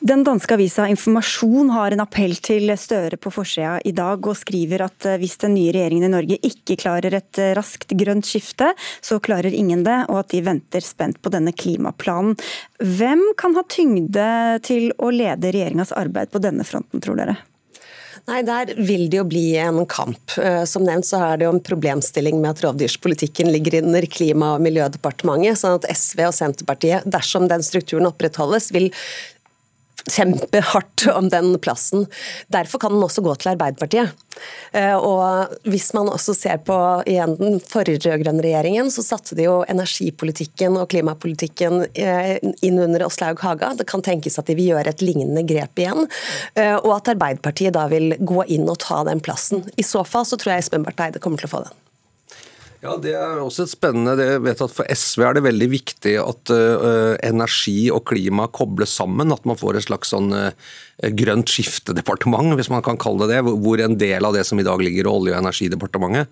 Den 0.00 0.26
danske 0.26 0.56
avisa 0.56 0.88
Informasjon 0.90 1.70
har 1.74 1.94
en 1.94 2.02
appell 2.02 2.34
til 2.42 2.74
Støre 2.76 3.18
på 3.20 3.30
forsida 3.32 3.78
i 3.86 3.94
dag, 3.96 4.20
og 4.26 4.38
skriver 4.38 4.86
at 4.88 5.06
eh, 5.08 5.18
hvis 5.22 5.38
den 5.42 5.54
nye 5.56 5.72
regjeringen 5.74 6.08
i 6.08 6.12
Norge 6.12 6.40
ikke 6.44 6.78
klarer 6.80 7.16
et 7.18 7.40
eh, 7.42 7.54
raskt 7.56 7.94
grønt 7.98 8.28
skifte, 8.28 8.72
så 9.00 9.20
klarer 9.22 9.54
ingen 9.54 9.84
det, 9.86 10.02
og 10.10 10.24
at 10.24 10.32
de 10.34 10.42
venter 10.46 10.84
spent 10.84 11.22
på 11.22 11.32
denne 11.32 11.54
klimaplanen. 11.56 12.36
Hvem 12.82 13.22
kan 13.40 13.56
ha 13.56 13.64
tyngde 13.70 14.30
til 14.66 14.90
å 14.98 15.12
lede 15.14 15.54
regjeringas 15.54 15.94
arbeid 15.96 16.32
på 16.34 16.42
denne 16.42 16.66
fronten, 16.66 17.02
tror 17.02 17.18
dere? 17.18 17.38
Nei, 18.26 18.40
Der 18.42 18.72
vil 18.74 19.06
det 19.10 19.20
jo 19.20 19.24
bli 19.28 19.44
en 19.62 19.84
kamp. 19.86 20.34
Eh, 20.38 20.64
som 20.66 20.82
nevnt 20.82 21.06
så 21.06 21.20
er 21.22 21.38
det 21.38 21.46
jo 21.46 21.52
en 21.54 21.62
problemstilling 21.62 22.40
med 22.42 22.56
at 22.56 22.64
rovdyrspolitikken 22.64 23.52
ligger 23.54 23.78
under 23.84 24.02
Klima- 24.02 24.56
og 24.56 24.64
miljødepartementet. 24.66 25.60
sånn 25.60 25.78
at 25.78 25.86
SV 25.94 26.26
og 26.26 26.34
Senterpartiet, 26.34 27.06
dersom 27.06 27.46
den 27.48 27.62
strukturen 27.62 28.10
opprettholdes, 28.10 28.72
vil 28.72 28.90
kjempehardt 30.10 31.06
om 31.14 31.28
den 31.28 31.58
plassen. 31.58 32.06
Derfor 32.52 32.78
kan 32.82 32.94
den 32.94 33.04
også 33.04 33.24
gå 33.24 33.34
til 33.34 33.52
Arbeiderpartiet. 33.54 34.14
Eh, 34.72 34.94
og 34.94 35.54
hvis 35.64 35.88
man 35.96 36.10
også 36.12 36.34
ser 36.36 36.60
på 36.66 36.76
igjen 37.08 37.36
den 37.40 37.58
forrige 37.64 38.02
rød-grønne 38.04 38.44
regjeringen, 38.44 38.90
så 38.92 39.04
satte 39.04 39.38
de 39.38 39.46
jo 39.48 39.56
energipolitikken 39.70 40.76
og 40.80 40.90
klimapolitikken 40.92 41.86
eh, 41.94 42.36
inn 42.66 42.82
under 42.82 43.06
Åslaug 43.08 43.40
Haga. 43.42 43.72
Det 43.78 43.88
kan 43.88 44.04
tenkes 44.04 44.38
at 44.38 44.50
de 44.50 44.58
vil 44.58 44.74
gjøre 44.74 44.92
et 44.92 45.04
lignende 45.04 45.46
grep 45.48 45.82
igjen, 45.82 46.06
eh, 46.54 46.76
og 46.76 46.92
at 46.98 47.14
Arbeiderpartiet 47.16 47.76
da 47.76 47.86
vil 47.92 48.14
gå 48.20 48.44
inn 48.58 48.68
og 48.70 48.80
ta 48.84 49.02
den 49.08 49.22
plassen. 49.24 49.66
I 49.76 49.86
så 49.86 50.04
fall 50.06 50.28
så 50.28 50.38
tror 50.38 50.56
jeg 50.56 50.66
Espen 50.66 50.86
Barth 50.86 51.08
Eide 51.08 51.22
kommer 51.22 51.42
til 51.42 51.50
å 51.50 51.56
få 51.56 51.66
den. 51.66 51.85
Ja, 52.86 52.96
Det 53.02 53.14
er 53.18 53.40
også 53.42 53.64
et 53.66 53.72
spennende. 53.72 54.14
Jeg 54.22 54.42
vet 54.44 54.60
at 54.62 54.74
For 54.74 54.86
SV 54.86 55.24
er 55.26 55.36
det 55.36 55.46
veldig 55.48 55.68
viktig 55.72 56.14
at 56.22 56.52
uh, 56.54 57.14
energi 57.26 57.88
og 57.90 58.04
klima 58.06 58.46
kobles 58.46 58.94
sammen. 59.00 59.34
At 59.34 59.46
man 59.48 59.58
får 59.58 59.80
et 59.80 59.88
slags 59.88 60.14
sånn 60.14 60.30
uh, 60.30 60.52
grønt 61.18 61.50
skiftedepartement, 61.50 62.54
hvis 62.58 62.70
man 62.72 62.84
kan 62.86 63.00
kalle 63.00 63.26
det 63.26 63.40
det. 63.40 63.56
Hvor 63.64 63.82
en 63.82 63.98
del 63.98 64.28
av 64.28 64.36
det 64.38 64.46
som 64.46 64.62
i 64.62 64.66
dag 64.66 64.82
ligger 64.82 65.08
i 65.08 65.12
Olje- 65.16 65.34
og 65.34 65.42
energidepartementet 65.42 66.30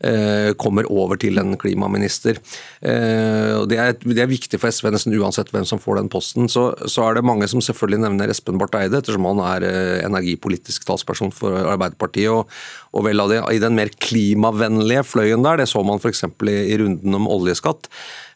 eh, 0.00 0.50
kommer 0.56 0.88
over 0.88 1.18
til 1.20 1.36
en 1.36 1.52
klimaminister. 1.60 2.38
Det 2.80 3.76
er, 3.76 3.92
det, 4.00 4.16
er, 4.16 4.30
viktig 4.30 4.56
for 4.56 4.72
SV 4.72 4.88
nesten 4.94 5.16
uansett 5.20 5.50
hvem 5.52 5.66
som 5.68 5.82
får 5.82 6.00
den 6.00 6.08
posten. 6.12 6.48
Så, 6.48 6.70
så, 6.88 7.04
er 7.04 7.18
det 7.18 7.26
mange 7.28 7.48
som 7.52 7.60
selvfølgelig 7.60 8.00
nevner 8.06 8.32
Espen 8.32 8.56
Barth 8.60 8.80
Eide, 8.80 9.02
ettersom 9.02 9.28
han 9.28 9.42
er 9.44 9.66
energipolitisk 10.06 10.88
talsperson 10.88 11.34
for 11.36 11.58
Arbeiderpartiet. 11.60 12.32
Og, 12.32 12.48
og 12.90 13.04
vel 13.06 13.22
av 13.22 13.30
det, 13.30 13.38
I 13.54 13.60
den 13.62 13.76
mer 13.78 13.92
klimavennlige 14.02 15.04
fløyen 15.06 15.44
der, 15.46 15.60
det 15.60 15.68
så 15.70 15.82
man 15.86 16.00
f.eks. 16.02 16.24
I, 16.26 16.56
i 16.72 16.78
runden 16.80 17.14
om 17.20 17.28
oljeskatt. 17.30 17.86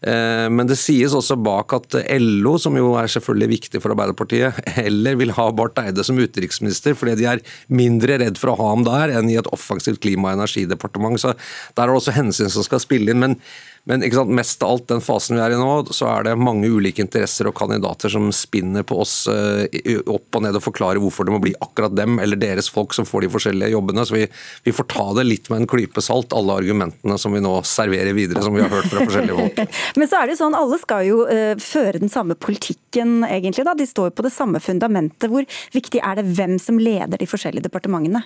Eh, 0.07 0.47
men 0.53 0.71
det 0.71 0.79
sies 0.79 1.17
også 1.17 1.37
bak 1.43 1.75
at 1.75 1.99
LO, 2.23 2.55
som 2.63 2.79
jo 2.79 2.93
er 3.01 3.11
selvfølgelig 3.11 3.51
viktig 3.57 3.83
for 3.83 3.97
Arbeiderpartiet, 3.97 4.63
heller 4.79 5.19
vil 5.19 5.35
ha 5.35 5.49
Barth 5.57 5.83
Eide 5.83 6.07
som 6.07 6.21
utenriksminister, 6.21 6.95
fordi 6.99 7.19
de 7.19 7.29
er 7.33 7.45
mindre 7.67 8.21
redd 8.23 8.39
for 8.39 8.53
å 8.53 8.59
ha 8.63 8.71
ham 8.77 8.87
der 8.87 9.17
enn 9.19 9.33
i 9.33 9.39
et 9.41 9.51
offensivt 9.55 10.03
klima- 10.05 10.31
og 10.31 10.39
energidepartement. 10.39 11.19
Så 11.19 11.35
der 11.35 11.87
er 11.87 11.91
det 11.91 12.03
også 12.03 12.15
hensyn 12.15 12.53
som 12.53 12.67
skal 12.67 12.83
spille 12.85 13.11
inn. 13.11 13.25
men 13.25 13.41
men 13.85 14.01
sant, 14.13 14.31
mest 14.33 14.63
av 14.65 14.71
alt 14.71 14.87
den 14.89 15.03
fasen 15.05 15.37
vi 15.37 15.43
er 15.45 15.53
i 15.53 15.59
nå, 15.61 15.73
så 15.93 16.09
er 16.09 16.25
det 16.25 16.35
mange 16.41 16.71
ulike 16.73 17.03
interesser 17.05 17.51
og 17.51 17.57
kandidater 17.59 18.09
som 18.13 18.31
spinner 18.33 18.85
på 18.87 18.97
oss 19.03 19.27
uh, 19.29 19.67
opp 20.09 20.39
og 20.39 20.45
ned 20.47 20.57
og 20.57 20.65
forklarer 20.65 21.03
hvorfor 21.03 21.29
det 21.29 21.35
må 21.35 21.41
bli 21.45 21.53
akkurat 21.61 21.93
dem 21.93 22.17
eller 22.23 22.41
deres 22.41 22.71
folk 22.73 22.97
som 22.97 23.05
får 23.05 23.27
de 23.27 23.31
forskjellige 23.35 23.75
jobbene. 23.75 24.07
Så 24.09 24.17
vi, 24.17 24.23
vi 24.65 24.73
får 24.73 24.89
ta 24.95 25.05
det 25.19 25.27
litt 25.29 25.51
med 25.53 25.63
en 25.63 25.69
klype 25.69 26.05
salt, 26.05 26.33
alle 26.33 26.57
argumentene 26.63 27.19
som 27.21 27.37
vi 27.37 27.43
nå 27.45 27.59
serverer 27.69 28.17
videre, 28.17 28.45
som 28.45 28.57
vi 28.57 28.65
har 28.65 28.73
hørt 28.73 28.89
fra 28.89 29.05
forskjellige 29.05 29.37
folk. 29.43 29.77
Men 30.01 30.09
så 30.09 30.21
er 30.21 30.25
det 30.25 30.37
jo 30.37 30.41
sånn, 30.41 30.57
alle 30.57 30.81
skal 30.81 31.05
jo 31.11 31.19
uh, 31.29 31.53
føre 31.61 32.01
den 32.01 32.13
samme 32.13 32.39
politikken, 32.41 33.21
egentlig. 33.29 33.67
da. 33.69 33.77
De 33.77 33.89
står 33.91 34.17
på 34.17 34.25
det 34.25 34.33
samme 34.33 34.65
fundamentet. 34.65 35.29
Hvor 35.29 35.45
viktig 35.77 36.01
er 36.01 36.23
det 36.23 36.31
hvem 36.33 36.57
som 36.63 36.81
leder 36.81 37.21
de 37.21 37.29
forskjellige 37.29 37.69
departementene? 37.69 38.25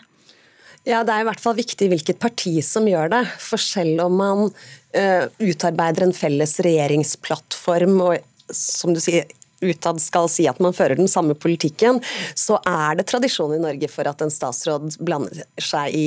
Ja, 0.86 1.02
Det 1.04 1.12
er 1.12 1.24
i 1.24 1.28
hvert 1.28 1.42
fall 1.42 1.58
viktig 1.58 1.88
hvilket 1.90 2.20
parti 2.22 2.58
som 2.64 2.86
gjør 2.88 3.10
det. 3.12 3.24
For 3.42 3.60
selv 3.60 4.06
om 4.06 4.18
man 4.20 4.44
uh, 4.48 5.24
utarbeider 5.42 6.06
en 6.06 6.16
felles 6.16 6.58
regjeringsplattform 6.64 7.98
og 8.06 8.54
som 8.54 8.94
du 8.96 9.00
sier, 9.02 9.26
utad 9.60 10.00
skal 10.00 10.28
si 10.30 10.46
at 10.48 10.60
man 10.62 10.74
fører 10.76 10.98
den 10.98 11.10
samme 11.10 11.34
politikken, 11.38 12.00
så 12.38 12.60
er 12.62 12.98
det 12.98 13.08
tradisjon 13.10 13.56
i 13.56 13.62
Norge 13.62 13.90
for 13.90 14.08
at 14.08 14.22
en 14.22 14.32
statsråd 14.32 15.00
blander 15.02 15.42
seg 15.60 15.94
i 15.94 16.06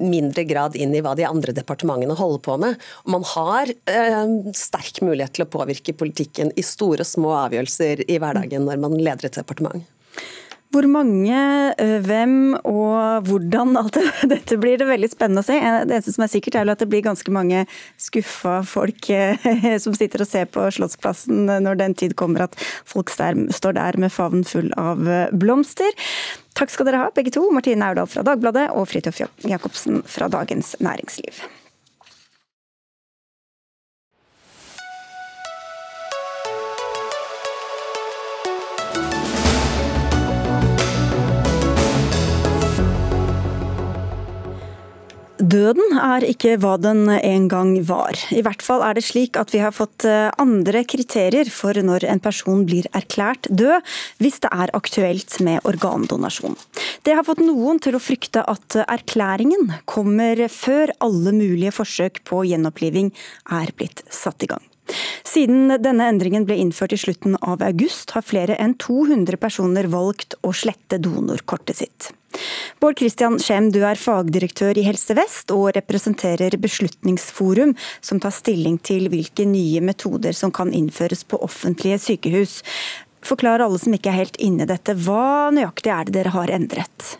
mindre 0.00 0.44
grad 0.48 0.76
inn 0.80 0.94
i 0.96 1.02
hva 1.04 1.14
de 1.16 1.26
andre 1.28 1.54
departementene 1.56 2.16
holder 2.16 2.42
på 2.44 2.56
med. 2.60 2.76
Man 3.08 3.24
har 3.34 3.72
eh, 3.72 4.34
sterk 4.56 5.02
mulighet 5.04 5.36
til 5.36 5.46
å 5.46 5.50
påvirke 5.52 5.96
politikken 5.96 6.52
i 6.56 6.64
store 6.64 7.04
og 7.04 7.10
små 7.10 7.34
avgjørelser 7.46 8.04
i 8.08 8.20
hverdagen 8.20 8.68
når 8.68 8.80
man 8.84 8.96
leder 9.00 9.28
et 9.28 9.40
departement. 9.40 9.84
Hvor 10.70 10.86
mange, 10.86 11.34
eh, 11.82 11.96
hvem 12.06 12.54
og 12.62 13.26
hvordan 13.26 13.74
alt 13.80 13.96
dette 14.32 14.58
blir 14.62 14.78
det 14.78 14.86
veldig 14.86 15.10
spennende 15.10 15.42
å 15.42 15.48
se. 15.48 15.56
Det 15.58 15.96
eneste 15.96 16.14
som 16.14 16.22
er 16.26 16.30
sikkert 16.30 16.60
er 16.60 16.70
at 16.70 16.82
det 16.82 16.86
blir 16.92 17.02
ganske 17.02 17.34
mange 17.34 17.64
skuffa 17.98 18.60
folk 18.62 19.10
eh, 19.10 19.74
som 19.82 19.96
sitter 19.98 20.22
og 20.22 20.30
ser 20.30 20.46
på 20.46 20.68
Slottsplassen 20.78 21.50
når 21.66 21.82
den 21.82 21.98
tid 21.98 22.14
kommer 22.14 22.46
at 22.46 22.58
folk 22.86 23.10
står 23.10 23.78
der 23.80 23.98
med 23.98 24.14
favnen 24.14 24.46
full 24.46 24.70
av 24.78 25.02
eh, 25.10 25.26
blomster. 25.34 25.90
Takk 26.54 26.70
skal 26.70 26.86
dere 26.86 27.02
ha, 27.02 27.14
begge 27.14 27.34
to. 27.34 27.48
Martine 27.50 27.90
Aurdal 27.90 28.10
fra 28.10 28.22
Dagbladet 28.26 28.70
og 28.70 28.86
Fridtjof 28.90 29.24
Jacobsen 29.50 30.04
fra 30.06 30.30
Dagens 30.30 30.76
Næringsliv. 30.78 31.42
Døden 45.50 45.96
er 45.98 46.22
ikke 46.28 46.52
hva 46.62 46.76
den 46.78 47.08
en 47.10 47.46
gang 47.50 47.72
var. 47.88 48.14
I 48.30 48.42
hvert 48.44 48.62
fall 48.62 48.84
er 48.86 48.94
det 48.94 49.02
slik 49.06 49.38
at 49.40 49.50
vi 49.54 49.62
har 49.62 49.74
fått 49.74 50.04
eh, 50.06 50.28
andre 50.38 50.84
kriterier 50.86 51.48
for 51.50 51.74
når 51.74 52.06
en 52.12 52.22
person 52.22 52.62
blir 52.68 52.86
erklært 52.94 53.48
død, 53.50 53.80
hvis 54.22 54.38
det 54.44 54.52
er 54.52 54.74
aktuelt 54.78 55.40
med 55.42 55.64
organdonasjon. 55.66 56.54
Det 57.02 57.16
har 57.16 57.26
fått 57.26 57.42
noen 57.42 57.80
til 57.82 57.98
å 57.98 58.02
frykte 58.02 58.44
at 58.46 58.78
erklæringen 58.84 59.72
kommer 59.90 60.46
før 60.52 60.94
alle 61.02 61.34
mulige 61.34 61.74
forsøk 61.74 62.22
på 62.28 62.44
gjenoppliving 62.52 63.10
er 63.50 63.74
blitt 63.74 64.04
satt 64.06 64.46
i 64.46 64.52
gang. 64.52 64.69
Siden 65.26 65.70
denne 65.82 66.08
endringen 66.10 66.46
ble 66.48 66.56
innført 66.60 66.94
i 66.94 67.00
slutten 67.00 67.36
av 67.40 67.62
august, 67.62 68.14
har 68.16 68.26
flere 68.26 68.56
enn 68.60 68.76
200 68.80 69.38
personer 69.40 69.88
valgt 69.90 70.36
å 70.42 70.54
slette 70.56 70.98
donorkortet 71.02 71.82
sitt. 71.82 72.10
Bård 72.80 72.98
Christian 72.98 73.38
Skjem, 73.42 73.68
du 73.74 73.82
er 73.84 73.98
fagdirektør 74.00 74.78
i 74.78 74.86
Helse 74.86 75.16
Vest 75.18 75.52
og 75.54 75.72
representerer 75.76 76.56
Beslutningsforum, 76.62 77.74
som 78.00 78.20
tar 78.22 78.34
stilling 78.34 78.78
til 78.78 79.10
hvilke 79.12 79.44
nye 79.48 79.82
metoder 79.84 80.36
som 80.36 80.54
kan 80.54 80.72
innføres 80.72 81.26
på 81.28 81.40
offentlige 81.44 82.00
sykehus. 82.00 82.60
Forklar 83.26 83.60
alle 83.60 83.80
som 83.82 83.92
ikke 83.92 84.12
er 84.12 84.22
helt 84.22 84.38
inne 84.40 84.64
i 84.64 84.70
dette, 84.70 84.96
hva 84.96 85.50
nøyaktig 85.52 85.92
er 85.92 86.08
det 86.08 86.16
dere 86.16 86.32
har 86.38 86.54
endret? 86.54 87.18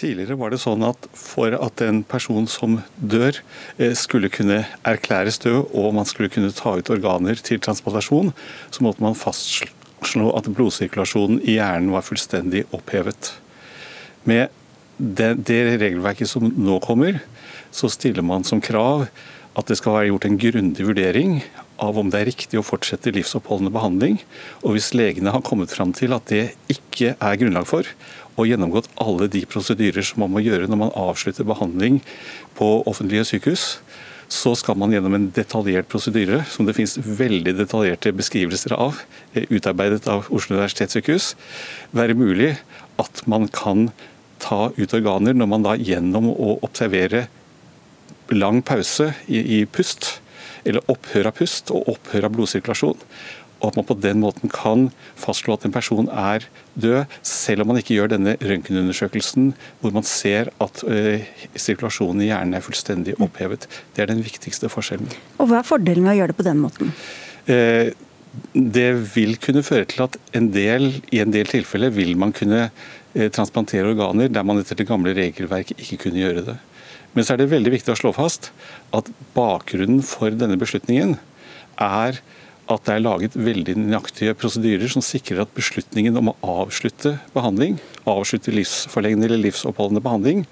Tidligere 0.00 0.38
var 0.40 0.48
det 0.52 0.62
sånn 0.62 0.80
at 0.86 1.08
for 1.18 1.52
at 1.52 1.82
en 1.84 1.98
person 2.08 2.46
som 2.48 2.78
dør 2.96 3.36
eh, 3.76 3.92
skulle 3.98 4.30
kunne 4.32 4.62
erklæres 4.88 5.36
død 5.42 5.74
og 5.76 5.92
man 5.98 6.08
skulle 6.08 6.30
kunne 6.32 6.52
ta 6.56 6.72
ut 6.78 6.92
organer 6.94 7.36
til 7.44 7.60
transplantasjon, 7.60 8.32
så 8.72 8.86
måtte 8.86 9.04
man 9.04 9.18
fastslå 9.18 10.30
at 10.38 10.48
blodsirkulasjonen 10.56 11.42
i 11.44 11.58
hjernen 11.58 11.92
var 11.92 12.06
fullstendig 12.06 12.64
opphevet. 12.72 13.34
Med 14.24 14.48
det, 14.96 15.34
det 15.44 15.60
regelverket 15.82 16.32
som 16.32 16.48
nå 16.48 16.80
kommer, 16.84 17.20
så 17.68 17.92
stiller 17.92 18.24
man 18.24 18.46
som 18.48 18.64
krav 18.64 19.04
at 19.58 19.68
det 19.68 19.76
skal 19.80 19.98
være 19.98 20.10
gjort 20.12 20.26
en 20.30 20.40
grundig 20.40 20.86
vurdering 20.86 21.40
av 21.80 21.98
om 21.98 22.10
det 22.12 22.20
er 22.20 22.28
riktig 22.28 22.58
å 22.60 22.64
fortsette 22.64 23.12
livsoppholdende 23.16 23.72
behandling. 23.74 24.20
Og 24.62 24.76
hvis 24.76 24.92
legene 24.96 25.32
har 25.34 25.44
kommet 25.44 25.72
fram 25.74 25.94
til 25.96 26.14
at 26.16 26.28
det 26.30 26.52
ikke 26.72 27.14
er 27.16 27.38
grunnlag 27.40 27.68
for, 27.68 27.88
og 28.36 28.46
gjennomgått 28.48 28.90
alle 29.02 29.28
de 29.32 29.42
prosedyrer 29.48 30.04
som 30.06 30.22
man 30.24 30.32
må 30.34 30.44
gjøre 30.44 30.68
når 30.70 30.80
man 30.84 30.94
avslutter 30.98 31.48
behandling 31.48 32.00
på 32.58 32.68
offentlige 32.90 33.26
sykehus, 33.32 33.66
så 34.30 34.52
skal 34.54 34.78
man 34.78 34.92
gjennom 34.94 35.16
en 35.16 35.26
detaljert 35.34 35.88
prosedyre, 35.90 36.44
som 36.46 36.66
det 36.66 36.76
finnes 36.76 36.94
veldig 37.02 37.56
detaljerte 37.58 38.12
beskrivelser 38.14 38.76
av, 38.76 39.00
eh, 39.34 39.48
utarbeidet 39.50 40.06
av 40.08 40.30
Oslo 40.30 40.56
universitetssykehus, 40.56 41.34
være 41.92 42.14
mulig 42.14 42.56
at 42.98 43.26
man 43.26 43.48
kan 43.48 43.90
ta 44.38 44.70
ut 44.76 44.94
organer 44.94 45.34
når 45.34 45.48
man 45.50 45.66
da 45.66 45.74
gjennom 45.76 46.30
å 46.30 46.60
observere 46.62 47.26
lang 48.30 48.62
pause 48.62 49.10
i, 49.26 49.60
i 49.60 49.64
pust, 49.66 50.20
eller 50.64 50.84
opphør 50.92 51.30
av 51.30 51.36
pust 51.40 51.72
og 51.74 51.88
opphør 51.88 52.28
av 52.28 52.34
blodsirkulasjon, 52.36 52.98
og 53.60 53.70
at 53.70 53.78
man 53.78 53.86
på 53.88 53.96
den 54.00 54.20
måten 54.22 54.52
kan 54.52 54.88
fastslå 55.20 55.56
at 55.56 55.64
en 55.68 55.74
person 55.74 56.10
er 56.10 56.46
død, 56.80 57.04
selv 57.26 57.64
om 57.64 57.72
man 57.72 57.80
ikke 57.80 57.96
gjør 57.96 58.14
denne 58.14 58.36
røntgenundersøkelsen 58.40 59.52
hvor 59.80 59.94
man 59.96 60.06
ser 60.08 60.52
at 60.64 60.84
uh, 60.88 61.24
sirkulasjonen 61.54 62.24
i 62.24 62.30
hjernen 62.30 62.58
er 62.58 62.64
fullstendig 62.64 63.16
opphevet. 63.20 63.66
Det 63.96 64.04
er 64.04 64.12
den 64.12 64.24
viktigste 64.26 64.70
forskjellen. 64.72 65.10
Og 65.38 65.50
Hva 65.50 65.60
er 65.60 65.68
fordelen 65.68 66.06
med 66.06 66.16
å 66.16 66.20
gjøre 66.20 66.34
det 66.34 66.40
på 66.40 66.48
den 66.48 66.62
måten? 66.62 66.94
Uh, 67.48 67.92
det 68.54 68.90
vil 69.16 69.34
kunne 69.42 69.64
føre 69.66 69.88
til 69.90 70.04
at 70.06 70.16
en 70.38 70.52
del, 70.54 70.92
i 71.10 71.18
en 71.18 71.32
del 71.34 71.48
tilfeller 71.50 71.90
vil 71.92 72.14
man 72.18 72.30
kunne 72.36 72.68
Eh, 73.10 73.26
transplantere 73.26 73.90
organer 73.90 74.30
der 74.30 74.44
man 74.46 74.60
etter 74.60 74.78
det 74.78 74.86
gamle 74.86 75.10
regelverket 75.16 75.80
ikke 75.82 76.04
kunne 76.04 76.20
gjøre 76.22 76.44
det. 76.46 76.56
Men 77.10 77.26
så 77.26 77.34
er 77.34 77.40
det 77.40 77.50
veldig 77.50 77.72
viktig 77.74 77.90
å 77.90 77.98
slå 77.98 78.12
fast 78.14 78.52
at 78.94 79.08
bakgrunnen 79.34 79.98
for 80.06 80.30
denne 80.30 80.58
beslutningen 80.60 81.16
er 81.82 82.20
at 82.70 82.86
det 82.86 82.94
er 82.94 83.02
laget 83.02 83.36
veldig 83.38 83.74
nøyaktige 83.78 84.34
prosedyrer 84.38 84.90
som 84.92 85.02
sikrer 85.04 85.42
at 85.42 85.54
beslutningen 85.56 86.18
om 86.20 86.30
å 86.30 86.36
avslutte 86.62 87.16
behandling, 87.34 87.78
avslutte 88.08 88.54
livsforlengende 88.54 89.26
eller 89.28 89.42
livsoppholdende 89.42 90.02
behandling, 90.04 90.44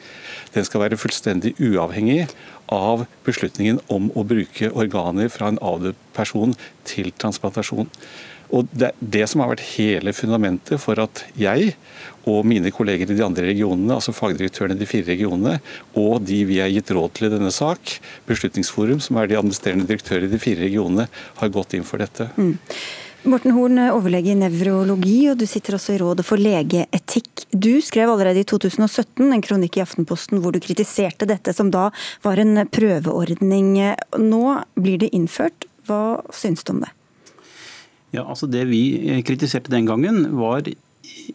den 0.55 0.67
skal 0.67 0.83
være 0.85 0.99
fullstendig 1.01 1.55
uavhengig 1.63 2.25
av 2.75 3.07
beslutningen 3.27 3.81
om 3.93 4.11
å 4.19 4.25
bruke 4.29 4.73
organer 4.75 5.31
fra 5.33 5.53
en 5.53 5.61
avdød 5.65 5.99
person 6.17 6.57
til 6.89 7.13
transplantasjon. 7.17 7.89
Og 8.55 8.69
Det 8.73 8.93
det 9.01 9.27
som 9.29 9.43
har 9.43 9.51
vært 9.53 9.67
hele 9.77 10.13
fundamentet 10.17 10.81
for 10.81 10.99
at 11.03 11.25
jeg 11.39 11.75
og 12.29 12.45
mine 12.49 12.71
kolleger 12.75 13.09
i 13.09 13.17
de 13.17 13.25
andre 13.25 13.47
regionene, 13.49 13.95
altså 13.95 14.13
fagdirektørene 14.13 14.77
i 14.77 14.83
de 14.83 14.89
fire 14.89 15.09
regionene, 15.09 15.59
og 15.97 16.23
de 16.29 16.43
vi 16.49 16.61
har 16.61 16.73
gitt 16.73 16.93
råd 16.93 17.15
til 17.17 17.29
i 17.29 17.35
denne 17.35 17.53
sak, 17.55 17.99
Beslutningsforum, 18.29 19.01
som 19.01 19.17
er 19.17 19.31
de 19.31 19.39
administrerende 19.39 19.89
direktører 19.89 20.27
i 20.27 20.33
de 20.33 20.41
fire 20.43 20.61
regionene, 20.67 21.09
har 21.41 21.55
gått 21.55 21.77
inn 21.79 21.87
for 21.89 22.03
dette. 22.03 22.29
Mm. 22.37 22.59
Morten 23.29 23.53
Horn, 23.57 23.81
overlege 23.91 24.31
i 24.31 24.37
nevrologi, 24.39 25.17
og 25.33 25.41
du 25.41 25.47
sitter 25.49 25.75
også 25.75 25.97
i 25.97 25.99
Rådet 26.01 26.25
for 26.27 26.41
legeetikk. 26.41 27.49
Du 27.51 27.81
skrev 27.85 28.13
allerede 28.13 28.45
i 28.45 28.47
2017 28.47 29.25
en 29.27 29.43
kronikk 29.45 29.81
i 29.81 29.83
Aftenposten 29.83 30.39
hvor 30.43 30.55
du 30.55 30.61
kritiserte 30.63 31.27
dette, 31.29 31.53
som 31.57 31.73
da 31.75 31.89
var 32.25 32.39
en 32.39 32.63
prøveordning. 32.71 33.75
Nå 34.23 34.45
blir 34.79 35.03
det 35.03 35.11
innført. 35.19 35.67
Hva 35.89 36.21
syns 36.37 36.63
du 36.63 36.77
om 36.77 36.85
det? 36.85 36.93
Ja, 38.15 38.25
altså 38.25 38.49
Det 38.49 38.65
vi 38.71 38.83
kritiserte 39.27 39.73
den 39.73 39.89
gangen, 39.89 40.25
var 40.39 40.65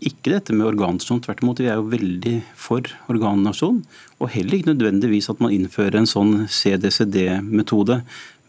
ikke 0.04 0.34
dette 0.34 0.54
med 0.56 0.68
organdonasjon. 0.68 1.22
Tvert 1.24 1.42
imot, 1.44 1.62
vi 1.62 1.70
er 1.72 1.80
jo 1.80 1.90
veldig 1.92 2.36
for 2.60 2.88
organdonasjon. 3.12 3.82
Og 4.20 4.32
heller 4.34 4.58
ikke 4.58 4.74
nødvendigvis 4.74 5.30
at 5.32 5.42
man 5.44 5.54
innfører 5.56 6.00
en 6.02 6.10
sånn 6.10 6.34
CDCD-metode. 6.52 8.02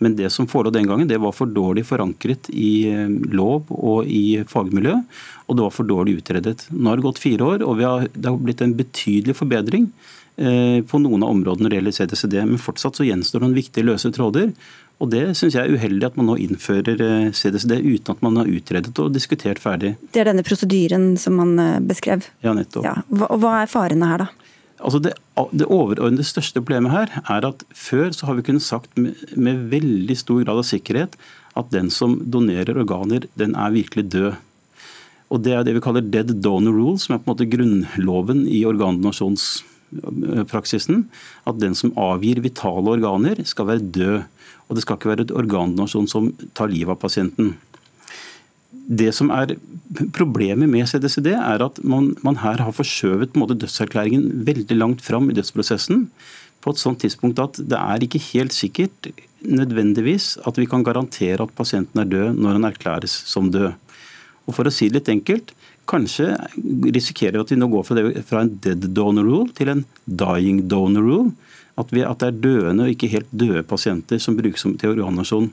Men 0.02 0.16
det 0.18 0.30
som 0.34 0.48
forelå 0.50 0.72
den 0.74 0.88
gangen, 0.90 1.08
det 1.08 1.20
var 1.22 1.34
for 1.36 1.50
dårlig 1.50 1.84
forankret 1.86 2.50
i 2.50 2.90
eh, 2.90 3.12
lov 3.32 3.70
og 3.70 4.10
i 4.10 4.42
fagmiljø. 4.50 4.98
Og 5.46 5.56
det 5.56 5.66
var 5.66 5.74
for 5.76 5.88
dårlig 5.88 6.18
utredet. 6.20 6.66
Nå 6.72 6.90
har 6.90 7.00
det 7.00 7.06
gått 7.06 7.22
fire 7.22 7.46
år, 7.54 7.64
og 7.64 7.82
har, 7.84 8.08
det 8.12 8.30
har 8.30 8.40
blitt 8.40 8.64
en 8.64 8.76
betydelig 8.76 9.36
forbedring 9.38 9.88
eh, 10.36 10.80
på 10.82 11.00
noen 11.02 11.22
av 11.22 11.36
områdene 11.36 11.68
når 11.68 11.74
det 11.74 11.80
gjelder 11.80 11.98
CDCD. 12.00 12.40
Men 12.50 12.62
fortsatt 12.62 12.98
så 12.98 13.06
gjenstår 13.06 13.44
noen 13.44 13.56
viktige 13.56 13.86
løse 13.86 14.10
tråder. 14.14 14.50
Og 15.02 15.10
Det 15.10 15.24
syns 15.36 15.56
jeg 15.56 15.66
er 15.66 15.74
uheldig 15.74 16.06
at 16.06 16.16
man 16.16 16.28
nå 16.30 16.36
innfører 16.40 17.00
CDCD 17.34 17.74
eh, 17.76 17.88
uten 17.96 18.14
at 18.14 18.22
man 18.24 18.38
har 18.40 18.48
utredet 18.48 18.94
og 19.02 19.12
diskutert 19.12 19.60
ferdig. 19.60 19.96
Det 20.14 20.22
er 20.22 20.30
denne 20.30 20.44
prosedyren 20.46 21.12
som 21.20 21.36
man 21.40 21.58
eh, 21.58 21.82
beskrev? 21.84 22.28
Ja, 22.46 22.54
nettopp. 22.56 22.86
Ja. 22.86 22.94
Hva, 23.10 23.28
hva 23.42 23.56
er 23.62 23.70
farene 23.70 24.12
her, 24.12 24.24
da? 24.24 24.44
Altså 24.84 25.00
det, 25.00 25.14
det 25.54 25.66
overordnede 25.70 26.24
største 26.26 26.60
problemet 26.60 26.90
her 26.92 27.08
er 27.22 27.46
at 27.48 27.62
før 27.74 28.12
så 28.14 28.26
har 28.28 28.34
vi 28.38 28.42
kunnet 28.48 28.64
sagt 28.64 28.98
med, 29.00 29.14
med, 29.36 29.68
veldig 29.72 30.16
stor 30.18 30.44
grad 30.44 30.58
av 30.60 30.66
sikkerhet 30.68 31.12
at 31.58 31.66
den 31.72 31.90
som 31.94 32.10
donerer 32.26 32.78
organer, 32.82 33.20
den 33.38 33.54
er 33.54 33.70
virkelig 33.74 34.04
død. 34.12 34.32
Og 35.32 35.42
Det 35.42 35.52
er 35.54 35.62
det 35.66 35.74
vi 35.76 35.80
kaller 35.82 36.02
dead 36.02 36.30
donor 36.42 36.72
rule, 36.74 36.98
som 37.00 37.14
er 37.14 37.18
på 37.22 37.26
en 37.28 37.32
måte 37.32 37.50
grunnloven 37.50 38.48
i 38.50 38.64
organdonasjonspraksisen. 38.68 41.04
At 41.48 41.60
den 41.62 41.74
som 41.78 41.96
avgir 41.98 42.40
vitale 42.44 42.88
organer, 42.98 43.36
skal 43.46 43.66
være 43.70 43.90
død. 43.94 44.18
Og 44.68 44.76
det 44.76 44.84
skal 44.84 44.98
ikke 44.98 45.12
være 45.12 45.26
et 45.26 45.34
organdonasjon 45.34 46.08
som 46.10 46.30
tar 46.56 46.72
livet 46.72 46.94
av 46.94 47.00
pasienten. 47.02 47.54
Det 48.72 49.12
som 49.16 49.30
er 49.32 49.56
Problemet 50.16 50.66
med 50.66 50.88
CDCD 50.90 51.28
er 51.36 51.62
at 51.62 51.76
man, 51.86 52.08
man 52.26 52.40
her 52.40 52.58
har 52.64 52.74
forskjøvet 52.74 53.36
dødserklæringen 53.36 54.42
veldig 54.48 54.74
langt 54.74 55.04
fram 55.04 55.28
i 55.30 55.36
dødsprosessen. 55.36 56.08
På 56.64 56.72
et 56.72 56.80
sånt 56.80 56.98
tidspunkt 57.04 57.38
at 57.38 57.60
det 57.60 57.78
er 57.78 58.02
ikke 58.02 58.18
helt 58.32 58.56
sikkert 58.56 59.12
nødvendigvis 59.44 60.38
at 60.48 60.58
vi 60.58 60.66
kan 60.66 60.82
garantere 60.82 61.44
at 61.44 61.54
pasienten 61.54 62.00
er 62.00 62.10
død 62.10 62.40
når 62.40 62.58
han 62.58 62.68
erklæres 62.72 63.14
som 63.28 63.52
død. 63.52 63.76
Og 64.48 64.56
For 64.56 64.66
å 64.66 64.72
si 64.72 64.88
det 64.88 64.98
litt 64.98 65.12
enkelt, 65.12 65.52
kanskje 65.88 66.32
risikerer 66.96 67.38
vi 67.38 67.44
at 67.44 67.52
vi 67.52 67.60
nå 67.60 67.68
går 67.72 67.86
fra, 67.86 67.96
det, 67.98 68.24
fra 68.26 68.42
en 68.44 68.54
dead 68.64 68.88
donor 68.96 69.28
rule 69.28 69.52
til 69.56 69.70
en 69.72 69.84
dying 70.06 70.64
donor 70.68 71.04
rule. 71.04 71.34
At, 71.78 71.90
vi, 71.90 72.04
at, 72.06 72.20
det 72.20 72.28
er 72.28 72.40
døende 72.44 72.86
og 72.86 72.92
ikke 72.92 73.10
helt 73.10 73.30
døde 73.34 73.64
pasienter 73.66 74.20
som 74.22 74.36
brukes 74.38 74.62
til 74.62 74.92
organdonasjon. 74.92 75.50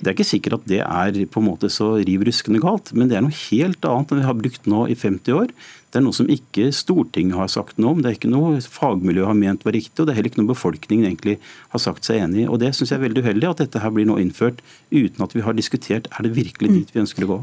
Det 0.00 0.08
er 0.08 0.16
ikke 0.16 0.30
sikkert 0.30 0.60
at 0.60 0.70
det 0.70 0.80
er 0.80 1.18
på 1.28 1.42
en 1.42 1.48
måte 1.50 1.68
så 1.72 1.92
riv 2.00 2.24
ruskende 2.24 2.62
galt, 2.62 2.94
men 2.96 3.10
det 3.10 3.18
er 3.18 3.26
noe 3.26 3.36
helt 3.50 3.84
annet 3.84 4.14
enn 4.14 4.22
vi 4.22 4.28
har 4.30 4.38
brukt 4.38 4.68
nå 4.70 4.86
i 4.88 4.96
50 4.96 5.36
år. 5.36 5.52
Det 5.90 5.98
er 5.98 6.04
noe 6.04 6.14
som 6.14 6.28
ikke 6.30 6.68
Stortinget 6.74 7.34
har 7.34 7.48
sagt 7.50 7.80
noe 7.82 7.96
om, 7.96 8.00
det 8.02 8.08
er 8.08 8.16
ikke 8.16 8.30
noe 8.30 8.60
fagmiljøet 8.62 9.26
har 9.26 9.36
ment 9.36 9.64
var 9.66 9.74
riktig, 9.74 9.96
og 9.98 10.06
det 10.06 10.14
er 10.14 10.20
heller 10.20 10.30
ikke 10.30 10.40
noe 10.40 10.52
befolkningen 10.52 11.08
egentlig 11.08 11.34
har 11.72 11.82
sagt 11.82 12.06
seg 12.06 12.22
enig 12.22 12.44
i. 12.44 12.46
Og 12.46 12.60
Det 12.62 12.70
syns 12.76 12.92
jeg 12.92 13.00
er 13.00 13.04
veldig 13.08 13.24
uheldig, 13.26 13.48
at 13.50 13.62
dette 13.64 13.82
her 13.82 13.92
blir 13.96 14.06
nå 14.06 14.20
innført 14.22 14.62
uten 14.94 15.26
at 15.26 15.34
vi 15.34 15.42
har 15.42 15.58
diskutert 15.58 16.06
er 16.14 16.26
det 16.26 16.32
virkelig 16.38 16.70
dit 16.76 16.94
vi 16.94 17.02
ønsker 17.02 17.26
å 17.26 17.30
gå. 17.32 17.40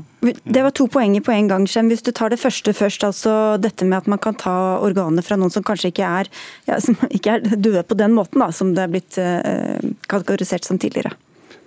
Det 0.48 0.64
var 0.64 0.74
to 0.80 0.88
poenger 0.92 1.28
på 1.28 1.36
en 1.36 1.52
gang, 1.52 1.68
Skjem. 1.68 1.92
Hvis 1.92 2.08
du 2.08 2.14
tar 2.16 2.32
det 2.32 2.40
første 2.40 2.72
først, 2.74 3.04
altså 3.04 3.36
dette 3.60 3.86
med 3.86 4.00
at 4.00 4.10
man 4.16 4.24
kan 4.24 4.40
ta 4.40 4.56
organer 4.80 5.28
fra 5.28 5.36
noen 5.36 5.52
som 5.52 5.66
kanskje 5.68 5.92
ikke 5.92 6.08
er, 6.24 6.32
ja, 6.72 6.80
som 6.84 6.96
ikke 7.12 7.38
er 7.38 7.48
døde 7.60 7.84
på 7.84 8.00
den 8.00 8.16
måten 8.16 8.42
da, 8.42 8.50
som 8.56 8.72
det 8.78 8.88
er 8.88 8.96
blitt 8.96 9.20
uh, 9.20 9.76
kategorisert 10.08 10.64
som 10.64 10.80
tidligere. 10.80 11.18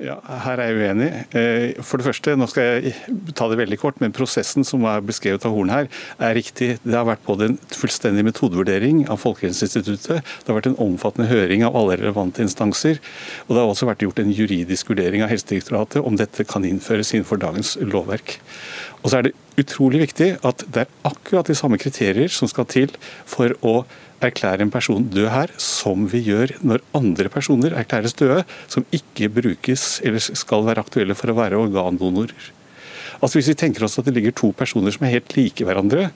Ja, 0.00 0.14
Her 0.46 0.60
er 0.62 0.70
jeg 0.70 0.80
uenig. 0.80 1.08
Eh, 1.36 1.82
for 1.84 2.00
det 2.00 2.06
første, 2.06 2.32
nå 2.38 2.46
skal 2.48 2.80
jeg 2.86 2.94
ta 3.36 3.50
det 3.50 3.58
veldig 3.60 3.76
kort, 3.82 3.98
men 4.00 4.14
prosessen 4.16 4.64
som 4.64 4.86
er 4.88 5.02
beskrevet 5.04 5.44
av 5.44 5.52
Horn 5.52 5.72
her, 5.72 5.90
er 6.16 6.36
riktig. 6.38 6.70
Det 6.80 6.96
har 6.96 7.04
vært 7.08 7.26
både 7.26 7.50
en 7.50 7.58
fullstendig 7.76 8.24
metodevurdering 8.30 9.02
av 9.12 9.20
Folkehelseinstituttet, 9.20 10.24
det 10.24 10.48
har 10.48 10.56
vært 10.56 10.70
en 10.72 10.80
omfattende 10.80 11.28
høring 11.28 11.66
av 11.68 11.76
alle 11.76 11.98
relevante 12.00 12.40
instanser, 12.44 12.96
og 13.44 13.52
det 13.52 13.60
har 13.60 13.74
også 13.74 13.90
vært 13.90 14.06
gjort 14.06 14.24
en 14.24 14.32
juridisk 14.32 14.94
vurdering 14.94 15.26
av 15.26 15.34
Helsedirektoratet 15.34 16.00
om 16.00 16.16
dette 16.16 16.48
kan 16.48 16.64
innføres 16.64 17.12
innenfor 17.12 17.42
dagens 17.44 17.76
lovverk. 17.84 18.38
Og 19.02 19.12
så 19.12 19.20
er 19.20 19.28
det 19.28 19.36
utrolig 19.62 20.04
viktig 20.06 20.30
at 20.46 20.64
det 20.68 20.84
er 20.84 20.94
akkurat 21.08 21.48
de 21.50 21.56
samme 21.58 21.78
kriterier 21.80 22.32
som 22.32 22.50
skal 22.50 22.68
til 22.70 22.94
for 23.28 23.54
å 23.66 23.82
erklære 24.24 24.66
en 24.66 24.72
person 24.72 25.06
død 25.12 25.28
her, 25.32 25.52
som 25.56 26.04
vi 26.12 26.20
gjør 26.26 26.54
når 26.60 26.84
andre 26.96 27.32
personer 27.32 27.76
erklæres 27.76 28.16
døde, 28.18 28.42
som 28.68 28.84
ikke 28.92 29.30
brukes 29.32 29.98
eller 30.04 30.20
skal 30.20 30.66
være 30.68 30.84
aktuelle 30.84 31.16
for 31.16 31.32
å 31.32 31.38
være 31.40 31.60
organdonorer. 31.60 32.50
Altså 33.20 33.36
Hvis 33.36 33.50
vi 33.50 33.56
tenker 33.58 33.84
oss 33.84 33.98
at 34.00 34.06
det 34.08 34.14
ligger 34.16 34.32
to 34.32 34.48
personer 34.56 34.94
som 34.94 35.04
er 35.04 35.12
helt 35.18 35.34
like 35.36 35.64
hverandre, 35.66 36.06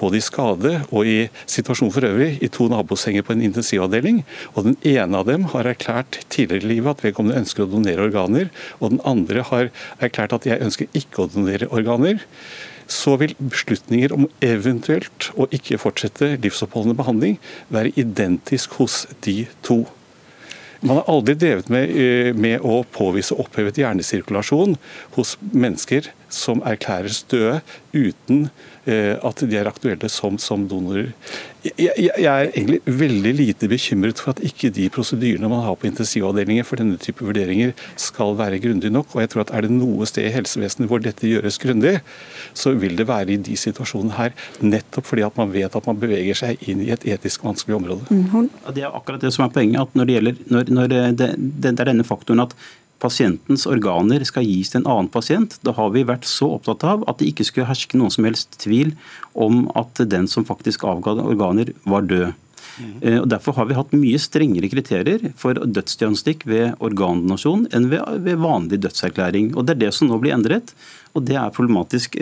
både 0.00 0.16
i 0.16 0.24
skade 0.24 0.72
og 0.86 1.08
i 1.08 1.16
situasjonen 1.44 1.92
for 1.92 2.06
øvrig, 2.08 2.38
i 2.40 2.48
to 2.48 2.70
nabosenger 2.72 3.24
på 3.26 3.34
en 3.34 3.44
intensivavdeling, 3.44 4.22
og 4.54 4.70
den 4.70 4.78
ene 4.94 5.20
av 5.20 5.28
dem 5.28 5.44
har 5.52 5.68
erklært 5.68 6.22
tidligere 6.32 6.64
i 6.64 6.70
livet 6.76 6.94
at 6.94 7.04
vedkommende 7.04 7.42
ønsker 7.42 7.66
å 7.66 7.72
donere 7.74 8.06
organer, 8.08 8.48
og 8.80 8.94
den 8.94 9.02
andre 9.04 9.44
har 9.50 9.68
erklært 10.00 10.38
at 10.38 10.48
jeg 10.48 10.64
ønsker 10.64 10.88
ikke 10.96 11.26
å 11.26 11.30
donere 11.34 11.68
organer, 11.68 12.24
så 12.90 13.16
vil 13.20 13.34
beslutninger 13.38 14.12
om 14.14 14.28
eventuelt 14.44 15.30
å 15.40 15.48
ikke 15.54 15.80
fortsette 15.80 16.34
livsoppholdende 16.44 16.98
behandling 16.98 17.38
være 17.72 17.94
identisk 18.00 18.78
hos 18.80 19.04
de 19.26 19.44
to. 19.66 19.84
Man 20.84 20.98
har 21.00 21.08
aldri 21.08 21.34
drevet 21.40 21.70
med, 21.72 21.90
eh, 21.96 22.32
med 22.36 22.60
å 22.60 22.84
påvise 22.84 23.36
opphevet 23.40 23.78
hjernesirkulasjon 23.80 24.76
hos 25.16 25.36
mennesker 25.52 26.10
som 26.34 26.62
erklæres 26.66 27.22
døde 27.30 27.60
uten 27.94 28.48
eh, 28.90 29.14
at 29.16 29.42
de 29.46 29.58
er 29.58 29.70
aktuelle 29.70 30.08
som, 30.12 30.38
som 30.42 30.66
donorer. 30.68 31.12
Jeg, 31.64 31.94
jeg, 31.96 32.10
jeg, 32.20 32.28
er 32.28 32.50
egentlig 32.50 32.80
veldig 32.84 33.32
lite 33.38 33.68
bekymret 33.70 34.20
for 34.20 34.34
at 34.34 34.42
ikke 34.44 34.68
de 34.74 34.90
prosedyrene 34.92 35.48
man 35.48 35.62
har 35.64 35.78
på 35.80 35.88
intensivavdelinger 35.88 36.66
for 36.68 36.80
denne 36.80 36.98
type 37.00 37.24
vurderinger 37.24 37.72
skal 38.00 38.36
være 38.36 38.60
grundige 38.60 38.92
nok. 38.92 39.14
og 39.14 39.22
jeg 39.22 39.32
tror 39.32 39.46
at 39.46 39.54
Er 39.54 39.64
det 39.64 39.72
noe 39.72 40.08
sted 40.10 40.28
i 40.28 40.34
helsevesenet 40.34 40.90
hvor 40.90 41.00
dette 41.00 41.30
gjøres 41.30 41.58
grundig, 41.62 41.96
så 42.52 42.74
vil 42.76 42.98
det 42.98 43.08
være 43.08 43.32
i 43.32 43.40
de 43.40 43.56
situasjonene 43.56 44.18
her. 44.18 44.36
Nettopp 44.60 45.08
fordi 45.08 45.24
at 45.24 45.40
man 45.40 45.52
vet 45.54 45.76
at 45.76 45.88
man 45.88 46.00
beveger 46.00 46.36
seg 46.36 46.68
inn 46.68 46.84
i 46.84 46.92
et 46.92 47.06
etisk 47.16 47.46
vanskelig 47.46 47.78
område. 47.78 48.10
Mm, 48.10 48.50
det 48.74 48.84
er 48.84 48.92
akkurat 48.92 49.22
det 49.22 49.32
som 49.32 49.46
er 49.46 49.54
poenget. 49.54 49.80
at 49.80 49.94
når 49.94 50.04
det 50.04 50.18
gjelder, 50.18 50.40
når, 50.50 50.72
når 50.76 50.88
det, 50.92 51.02
det, 51.18 51.34
det 51.38 51.76
er 51.78 51.92
denne 51.94 52.04
faktoren 52.04 52.44
at 52.44 52.56
pasientens 53.02 53.66
organer 53.70 54.24
skal 54.26 54.46
gis 54.46 54.72
til 54.72 54.82
en 54.82 54.90
annen 54.90 55.10
pasient. 55.12 55.58
Da 55.66 55.74
har 55.76 55.90
vi 55.94 56.06
vært 56.06 56.28
så 56.28 56.54
opptatt 56.56 56.84
av 56.86 57.04
at 57.10 57.20
det 57.20 57.32
ikke 57.32 57.46
skulle 57.48 57.68
herske 57.68 57.98
noen 57.98 58.14
som 58.14 58.26
helst 58.28 58.58
tvil 58.62 58.94
om 59.34 59.66
at 59.78 60.00
den 60.10 60.28
som 60.30 60.46
faktisk 60.46 60.86
avga 60.88 61.16
organer, 61.24 61.74
var 61.84 62.06
død. 62.08 62.32
Mm. 62.74 63.20
Og 63.20 63.28
Derfor 63.30 63.54
har 63.58 63.68
vi 63.68 63.76
hatt 63.78 63.92
mye 63.94 64.18
strengere 64.18 64.70
kriterier 64.72 65.28
for 65.38 65.58
dødsdiagnostikk 65.58 66.46
ved 66.50 66.80
organdonasjon 66.82 67.68
enn 67.76 67.90
ved 67.92 68.40
vanlig 68.42 68.80
dødserklæring. 68.82 69.52
Og 69.54 69.66
Det 69.66 69.76
er 69.76 69.84
det 69.86 69.92
som 69.94 70.10
nå 70.10 70.18
blir 70.22 70.34
endret, 70.34 70.74
og 71.14 71.26
det 71.28 71.38
er 71.38 71.54
problematisk. 71.54 72.18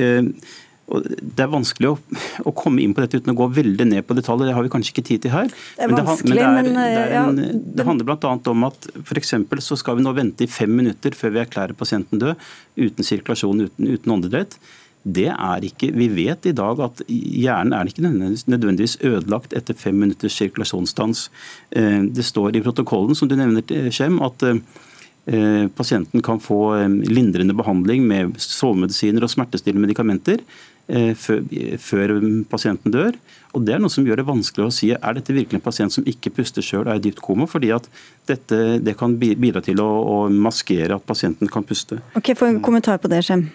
Eh, 0.82 0.92
og 0.92 1.06
det 1.06 1.44
er 1.44 1.50
vanskelig 1.52 1.92
å, 1.92 1.96
å, 2.44 2.52
komme 2.56 2.82
inn 2.82 2.94
på 2.94 3.02
dette 3.04 3.20
uten 3.20 3.32
å 3.32 3.38
gå 3.38 3.48
veldig 3.54 3.86
ned 3.88 4.06
på 4.06 4.16
detaljer. 4.18 4.50
Det 4.50 4.56
har 4.56 4.66
vi 4.66 4.72
kanskje 4.72 4.94
ikke 4.94 5.06
tid 5.08 5.24
til 5.24 5.34
her. 5.34 5.48
Det 5.78 5.88
er 5.88 5.94
vanskelig, 5.96 6.42
men 6.42 6.70
det, 6.70 6.74
er, 6.74 7.08
det, 7.08 7.16
er 7.16 7.30
en, 7.30 7.64
det 7.76 7.88
handler 7.88 8.08
bl.a. 8.08 8.36
om 8.52 8.68
at 8.68 8.90
f.eks. 9.04 9.34
så 9.64 9.78
skal 9.80 9.98
vi 9.98 10.06
nå 10.06 10.14
vente 10.16 10.46
i 10.46 10.50
fem 10.50 10.72
minutter 10.82 11.16
før 11.16 11.36
vi 11.36 11.42
erklærer 11.44 11.78
pasienten 11.78 12.22
død, 12.22 12.46
uten 12.76 13.08
sirkulasjon, 13.08 13.66
uten, 13.68 13.90
uten 13.94 14.16
åndedrett. 14.16 14.58
Det 15.02 15.26
er 15.32 15.64
ikke, 15.66 15.90
Vi 15.98 16.06
vet 16.14 16.46
i 16.46 16.54
dag 16.54 16.78
at 16.84 17.02
hjernen 17.08 17.74
er 17.74 17.88
ikke 17.90 18.04
nødvendigvis 18.06 19.00
ødelagt 19.02 19.56
etter 19.58 19.74
fem 19.74 19.98
minutters 19.98 20.36
sirkulasjonsstans. 20.38 21.26
Eh, 21.74 22.06
det 22.06 22.26
står 22.26 22.56
i 22.56 22.62
protokollen 22.62 23.18
som 23.18 23.30
du 23.30 23.34
nevner, 23.38 23.66
Skjem, 23.90 24.20
at 24.22 24.44
eh, 24.46 25.66
pasienten 25.74 26.22
kan 26.22 26.38
få 26.42 26.60
eh, 26.76 27.00
lindrende 27.10 27.56
behandling 27.58 28.06
med 28.06 28.38
sovemedisiner 28.38 29.26
og 29.26 29.34
smertestillende 29.34 29.88
medikamenter 29.88 30.46
Eh, 30.46 30.71
før, 30.88 32.16
pasienten 32.50 32.92
dør. 32.94 33.16
Og 33.52 33.64
Det 33.66 33.74
er 33.74 33.82
noe 33.82 33.92
som 33.92 34.06
gjør 34.06 34.22
det 34.22 34.28
vanskelig 34.28 34.64
å 34.64 34.72
si 34.72 34.90
er 34.94 35.16
dette 35.18 35.34
virkelig 35.36 35.60
en 35.60 35.64
pasient 35.64 35.92
som 35.92 36.06
ikke 36.08 36.32
puster 36.38 36.64
sjøl 36.64 36.86
og 36.86 36.94
er 36.94 37.00
i 37.00 37.04
dypt 37.04 37.20
koma, 37.24 37.48
fordi 37.50 37.72
at 37.76 37.88
dette, 38.30 38.58
det 38.80 38.94
kan 38.98 39.16
bidra 39.18 39.62
til 39.64 39.82
å, 39.82 39.88
å, 39.88 40.16
maskere 40.30 40.96
at 40.96 41.06
pasienten 41.06 41.50
kan 41.50 41.66
puste. 41.66 41.98
Ok, 42.18 42.32
Få 42.38 42.48
en 42.48 42.62
kommentar 42.64 43.02
på 43.02 43.10
det, 43.12 43.24
Skjem. 43.26 43.48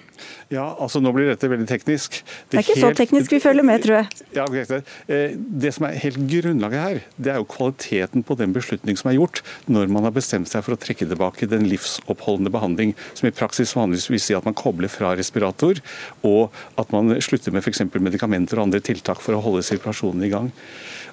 Ja, 0.49 0.63
altså 0.81 0.97
Nå 1.03 1.11
blir 1.13 1.27
dette 1.29 1.45
veldig 1.49 1.67
teknisk. 1.69 2.15
Det, 2.23 2.37
det 2.49 2.57
er 2.57 2.63
ikke 2.63 2.75
helt, 2.79 2.83
så 2.83 2.97
teknisk 2.97 3.33
vi 3.35 3.39
følger 3.43 3.65
med, 3.67 3.83
tror 3.83 3.99
jeg. 3.99 4.23
Ja, 4.33 4.45
eh, 4.49 5.35
Det 5.37 5.71
som 5.75 5.85
er 5.87 5.99
helt 6.01 6.17
grunnlaget 6.31 6.83
her, 6.83 7.01
det 7.21 7.33
er 7.33 7.37
jo 7.41 7.47
kvaliteten 7.51 8.25
på 8.25 8.37
den 8.39 8.55
beslutning 8.55 8.97
som 8.97 9.11
er 9.11 9.17
gjort 9.19 9.43
når 9.69 9.91
man 9.93 10.07
har 10.07 10.15
bestemt 10.15 10.49
seg 10.49 10.65
for 10.65 10.73
å 10.73 10.79
trekke 10.81 11.05
tilbake 11.05 11.49
den 11.51 11.67
livsoppholdende 11.69 12.51
behandling, 12.53 12.95
som 13.13 13.29
i 13.29 13.35
praksis 13.35 13.75
vanligvis 13.77 14.09
vil 14.09 14.23
si 14.23 14.37
at 14.37 14.47
man 14.47 14.57
kobler 14.57 14.91
fra 14.91 15.13
respirator, 15.19 15.83
og 16.27 16.55
at 16.81 16.95
man 16.95 17.13
slutter 17.23 17.53
med 17.53 17.61
f.eks. 17.61 17.85
medikamenter 17.93 18.57
og 18.57 18.67
andre 18.67 18.81
tiltak 18.83 19.21
for 19.23 19.37
å 19.37 19.43
holde 19.43 19.65
sirkulasjonen 19.67 19.86
i 19.91 20.29
gang. 20.29 20.51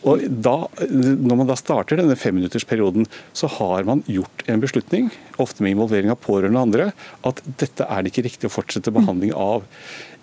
Og 0.05 0.21
da, 0.29 0.69
Når 0.85 1.37
man 1.37 1.49
da 1.49 1.57
starter 1.57 1.97
denne 1.97 2.17
femminuttersperioden, 2.17 3.07
så 3.33 3.49
har 3.49 3.85
man 3.85 4.03
gjort 4.07 4.45
en 4.47 4.61
beslutning, 4.61 5.11
ofte 5.39 5.63
med 5.63 5.75
involvering 5.75 6.11
av 6.13 6.21
pårørende 6.21 6.61
og 6.61 6.67
andre, 6.69 6.93
at 7.25 7.41
dette 7.61 7.87
er 7.89 8.03
det 8.03 8.13
ikke 8.13 8.27
riktig 8.29 8.51
å 8.51 8.53
fortsette 8.53 8.93
behandling 8.93 9.33
av. 9.33 9.65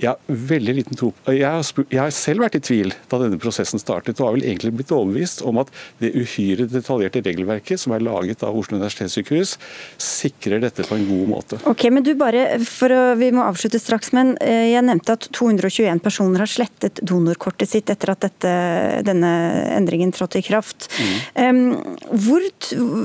Jeg 0.02 0.10
har 0.16 0.42
veldig 0.52 0.74
liten 0.80 0.98
tro 0.98 1.12
jeg 1.30 1.46
har, 1.46 1.86
jeg 1.92 2.00
har 2.00 2.14
selv 2.16 2.44
vært 2.44 2.58
i 2.58 2.62
tvil 2.64 2.94
da 3.12 3.20
denne 3.22 3.38
prosessen 3.42 3.82
startet, 3.82 4.20
og 4.20 4.28
har 4.28 4.36
vel 4.36 4.46
egentlig 4.48 4.74
blitt 4.80 4.94
overbevist 4.96 5.44
om 5.48 5.60
at 5.62 5.70
det 6.02 6.12
uhyre 6.18 6.66
detaljerte 6.70 7.22
regelverket 7.26 7.82
som 7.82 7.94
er 7.96 8.04
laget 8.04 8.44
av 8.46 8.58
Oslo 8.58 8.78
universitetssykehus, 8.80 9.56
sikrer 10.02 10.62
dette 10.64 10.86
på 10.88 10.98
en 10.98 11.06
god 11.10 11.30
måte. 11.30 11.60
Ok, 11.70 11.86
men 11.94 12.06
du 12.06 12.14
bare, 12.18 12.60
for 12.66 12.94
å, 12.94 13.02
Vi 13.22 13.32
må 13.36 13.44
avslutte 13.46 13.80
straks, 13.82 14.12
men 14.16 14.34
eh, 14.44 14.72
jeg 14.72 14.86
nevnte 14.88 15.16
at 15.18 15.28
221 15.36 16.02
personer 16.04 16.44
har 16.44 16.50
slettet 16.50 17.02
donorkortet 17.06 17.70
sitt 17.70 17.92
etter 17.94 18.14
at 18.14 18.26
dette, 18.26 18.54
denne 19.06 19.32
endringen 19.76 20.14
trådte 20.16 20.42
i 20.42 20.46
kraft. 20.46 20.90
Mm. 21.38 21.72
Hvor, 22.26 22.46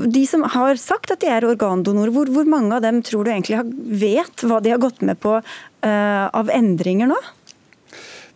de 0.07 0.23
som 0.29 0.45
har 0.55 0.79
sagt 0.81 1.13
at 1.13 1.23
de 1.23 1.31
er 1.31 1.47
organdonorer, 1.47 2.13
hvor, 2.15 2.31
hvor 2.33 2.47
mange 2.49 2.75
av 2.77 2.85
dem 2.85 3.03
tror 3.05 3.27
du 3.27 3.33
egentlig 3.33 3.61
vet 4.01 4.47
hva 4.47 4.61
de 4.63 4.73
har 4.73 4.81
gått 4.81 5.03
med 5.05 5.19
på 5.21 5.37
av 5.87 6.51
endringer 6.53 7.09
nå? 7.11 7.17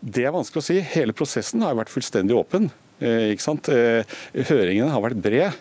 Det 0.01 0.25
er 0.25 0.33
vanskelig 0.33 0.63
å 0.63 0.65
si. 0.65 0.79
Hele 0.95 1.13
prosessen 1.13 1.61
har 1.65 1.77
vært 1.77 1.91
fullstendig 1.93 2.37
åpen. 2.37 2.71
Eh? 3.01 3.33
Eh, 3.33 4.15
høringene 4.49 4.89
har 4.93 5.03
vært 5.03 5.21
bred. 5.21 5.59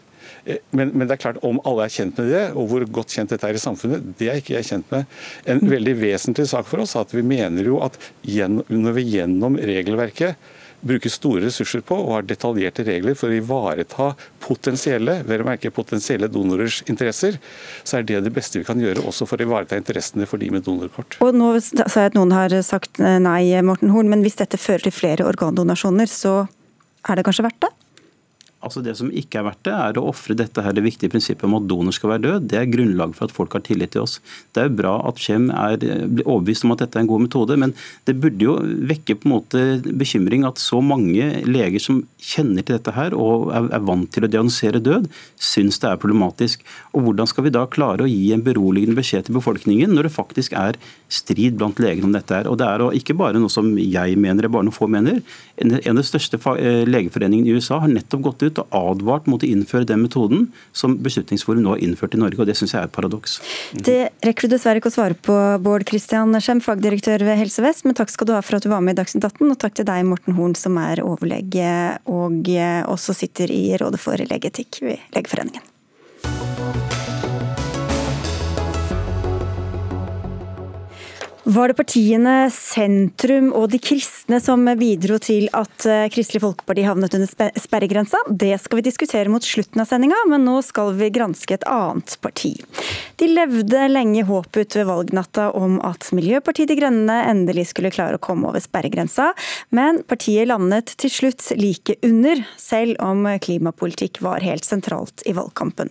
Men, 0.72 0.92
men, 0.94 1.04
det 1.04 1.16
er 1.16 1.20
klart, 1.20 1.40
om 1.44 1.58
alle 1.68 1.84
er 1.84 1.92
kjent 1.92 2.16
med 2.20 2.30
det, 2.32 2.44
og 2.56 2.70
hvor 2.70 2.84
godt 3.00 3.12
kjent 3.12 3.32
dette 3.34 3.44
er 3.44 3.56
i 3.56 3.60
samfunnet, 3.60 4.06
det 4.16 4.30
er 4.30 4.38
ikke 4.40 4.54
jeg 4.56 4.68
kjent 4.70 4.94
med. 4.94 5.18
En 5.52 5.60
veldig 5.68 5.94
vesentlig 6.00 6.46
sak 6.48 6.68
for 6.68 6.80
oss 6.84 6.94
er 6.96 7.04
at 7.04 7.12
vi 7.12 7.24
mener 7.26 7.68
jo 7.68 7.80
at 7.84 7.98
når 8.24 8.96
vi 8.96 9.04
gjennom 9.18 9.58
regelverket 9.60 10.40
bruker 10.80 11.12
store 11.12 11.44
ressurser 11.44 11.82
på 11.86 11.96
og 11.98 12.12
har 12.14 12.28
detaljerte 12.28 12.84
regler 12.86 13.16
for 13.18 13.30
å 13.30 13.38
ivareta 13.38 14.10
potensielle 14.42 15.20
vel 15.28 15.44
å 15.44 15.48
merke 15.48 15.72
potensielle 15.74 16.30
donorers 16.32 16.80
interesser, 16.90 17.36
så 17.84 17.98
er 17.98 18.06
det 18.08 18.22
det 18.24 18.32
beste 18.34 18.60
vi 18.60 18.66
kan 18.68 18.80
gjøre 18.80 19.04
også 19.06 19.28
for 19.28 19.40
å 19.40 19.48
ivareta 19.48 19.78
interessene 19.80 20.28
for 20.28 20.40
de 20.40 20.50
med 20.54 20.64
donorkort. 20.66 21.18
Og 21.24 21.36
nå 21.36 21.52
sa 21.60 21.84
jeg 21.86 22.12
at 22.12 22.18
noen 22.18 22.34
har 22.36 22.54
sagt 22.66 23.00
nei, 23.00 23.44
Morten 23.66 23.92
Horn, 23.94 24.10
men 24.12 24.24
hvis 24.24 24.40
dette 24.40 24.60
fører 24.60 24.86
til 24.86 24.96
flere 24.96 25.28
organdonasjoner, 25.28 26.10
så 26.10 26.44
er 27.08 27.16
det 27.16 27.26
kanskje 27.28 27.46
verdt 27.48 27.64
det? 27.66 27.72
Altså 28.60 28.82
Det 28.84 28.92
som 28.98 29.08
ikke 29.08 29.38
er 29.40 29.46
verdt 29.46 29.62
det, 29.64 29.72
er 29.72 29.96
å 29.96 30.08
ofre 30.10 30.34
dette 30.36 30.60
her 30.60 30.74
det 30.76 30.82
viktige 30.84 31.08
prinsippet 31.12 31.46
om 31.48 31.56
at 31.56 31.66
donor 31.68 31.94
skal 31.96 32.12
være 32.12 32.24
død. 32.26 32.48
Det 32.52 32.58
er 32.60 32.68
grunnlag 32.68 33.14
for 33.16 33.24
at 33.24 33.32
folk 33.32 33.54
har 33.56 33.62
tillit 33.64 33.94
til 33.94 34.04
oss. 34.04 34.18
Det 34.52 34.60
er 34.60 34.68
jo 34.68 34.76
bra 34.82 34.92
at 35.08 35.20
Kjem 35.20 35.48
blir 35.80 36.26
overbevist 36.26 36.66
om 36.66 36.74
at 36.74 36.82
dette 36.84 36.98
er 36.98 37.06
en 37.06 37.08
god 37.08 37.24
metode, 37.24 37.56
men 37.60 37.72
det 38.08 38.18
burde 38.20 38.44
jo 38.44 38.58
vekke 38.90 39.16
på 39.16 39.28
en 39.28 39.32
måte 39.32 39.62
bekymring 39.88 40.44
at 40.44 40.60
så 40.60 40.82
mange 40.84 41.30
leger 41.48 41.80
som 41.80 42.02
kjenner 42.20 42.60
til 42.60 42.76
dette 42.76 42.92
her 42.96 43.16
og 43.16 43.48
er 43.56 43.84
vant 43.86 44.10
til 44.12 44.26
å 44.26 44.30
diagnosere 44.30 44.82
død, 44.84 45.08
syns 45.40 45.80
det 45.80 45.94
er 45.94 46.02
problematisk. 46.02 46.64
Og 46.92 47.08
Hvordan 47.10 47.32
skal 47.32 47.46
vi 47.46 47.54
da 47.56 47.64
klare 47.64 48.04
å 48.04 48.10
gi 48.10 48.28
en 48.36 48.44
beroligende 48.44 48.98
beskjed 48.98 49.28
til 49.28 49.38
befolkningen 49.38 49.96
når 49.96 50.10
det 50.10 50.14
faktisk 50.14 50.52
er 50.58 50.76
strid 51.10 51.56
blant 51.56 51.80
leger 51.80 52.04
om 52.04 52.12
dette 52.12 52.36
her? 52.36 52.50
Og 52.50 52.60
Det 52.60 52.68
er 52.68 52.84
ikke 53.00 53.16
bare 53.16 53.40
noe 53.40 53.52
som 53.52 53.72
jeg 53.80 54.20
mener, 54.20 54.52
bare 54.52 54.68
noen 54.68 54.76
få 54.76 54.90
mener. 54.90 55.22
En 55.56 55.72
av 55.72 56.02
de 56.02 56.06
største 56.06 56.36
eh, 56.60 56.84
legeforeningene 56.88 57.48
i 57.48 57.56
USA 57.56 57.80
har 57.80 57.92
nettopp 57.92 58.28
gått 58.28 58.44
ut 58.44 58.49
ut 58.50 58.60
og 58.62 58.76
advart 58.76 59.28
mot 59.30 59.42
å 59.42 59.48
innføre 59.48 59.88
den 59.88 60.02
metoden 60.04 60.48
som 60.76 60.98
Beslutningsforum 61.00 61.64
nå 61.64 61.76
har 61.76 61.84
innført 61.84 62.16
i 62.16 62.20
Norge, 62.20 62.40
og 62.42 62.50
det 62.50 62.58
syns 62.58 62.74
jeg 62.74 62.82
er 62.82 62.90
et 62.90 62.94
paradoks. 62.94 63.38
Det 63.74 63.98
rekker 64.26 64.48
du 64.48 64.56
dessverre 64.56 64.82
ikke 64.82 64.92
å 64.92 64.98
svare 64.98 65.16
på, 65.16 65.36
Bård 65.64 65.86
Christian 65.88 66.34
Skjem, 66.40 66.62
fagdirektør 66.64 67.24
ved 67.26 67.40
Helse 67.40 67.64
Vest, 67.64 67.86
men 67.86 67.96
takk 67.98 68.12
skal 68.12 68.30
du 68.30 68.34
ha 68.36 68.42
for 68.44 68.58
at 68.58 68.66
du 68.66 68.72
var 68.72 68.84
med 68.84 68.96
i 68.96 69.00
Dagsnytt 69.00 69.28
18, 69.30 69.46
og 69.48 69.60
takk 69.62 69.78
til 69.78 69.88
deg, 69.88 70.04
Morten 70.08 70.36
Horn, 70.38 70.56
som 70.58 70.78
er 70.82 71.04
overlege 71.04 71.70
og 72.10 72.52
også 72.90 73.16
sitter 73.16 73.52
i 73.54 73.64
Rådet 73.80 74.02
for 74.02 74.30
legeetikk 74.30 74.82
ved 74.84 75.10
Legeforeningen. 75.16 75.66
Var 81.50 81.68
det 81.68 81.74
partiene 81.74 82.32
Sentrum 82.54 83.48
og 83.58 83.72
de 83.72 83.78
kristne 83.82 84.38
som 84.38 84.68
bidro 84.78 85.16
til 85.18 85.48
at 85.56 85.86
eh, 85.88 86.04
Kristelig 86.12 86.44
Folkeparti 86.44 86.84
havnet 86.86 87.16
under 87.16 87.50
sperregrensa? 87.58 88.20
Det 88.28 88.52
skal 88.62 88.78
vi 88.78 88.84
diskutere 88.86 89.32
mot 89.32 89.42
slutten 89.42 89.82
av 89.82 89.88
sendinga, 89.90 90.20
men 90.30 90.44
nå 90.46 90.60
skal 90.62 90.92
vi 91.00 91.08
granske 91.10 91.56
et 91.56 91.66
annet 91.66 92.14
parti. 92.22 92.52
De 93.18 93.26
levde 93.32 93.88
lenge 93.90 94.22
håpet 94.28 94.60
ut 94.60 94.78
ved 94.78 94.86
valgnatta 94.92 95.48
om 95.58 95.80
at 95.82 96.12
Miljøpartiet 96.14 96.70
De 96.70 96.78
Grønne 96.78 97.18
endelig 97.32 97.72
skulle 97.72 97.90
klare 97.90 98.20
å 98.20 98.22
komme 98.22 98.52
over 98.52 98.62
sperregrensa, 98.62 99.32
men 99.74 100.04
partiet 100.06 100.52
landet 100.52 100.94
til 101.02 101.10
slutt 101.10 101.50
like 101.58 101.98
under, 102.06 102.44
selv 102.62 103.00
om 103.02 103.26
klimapolitikk 103.42 104.22
var 104.22 104.46
helt 104.46 104.68
sentralt 104.68 105.26
i 105.26 105.34
valgkampen. 105.34 105.90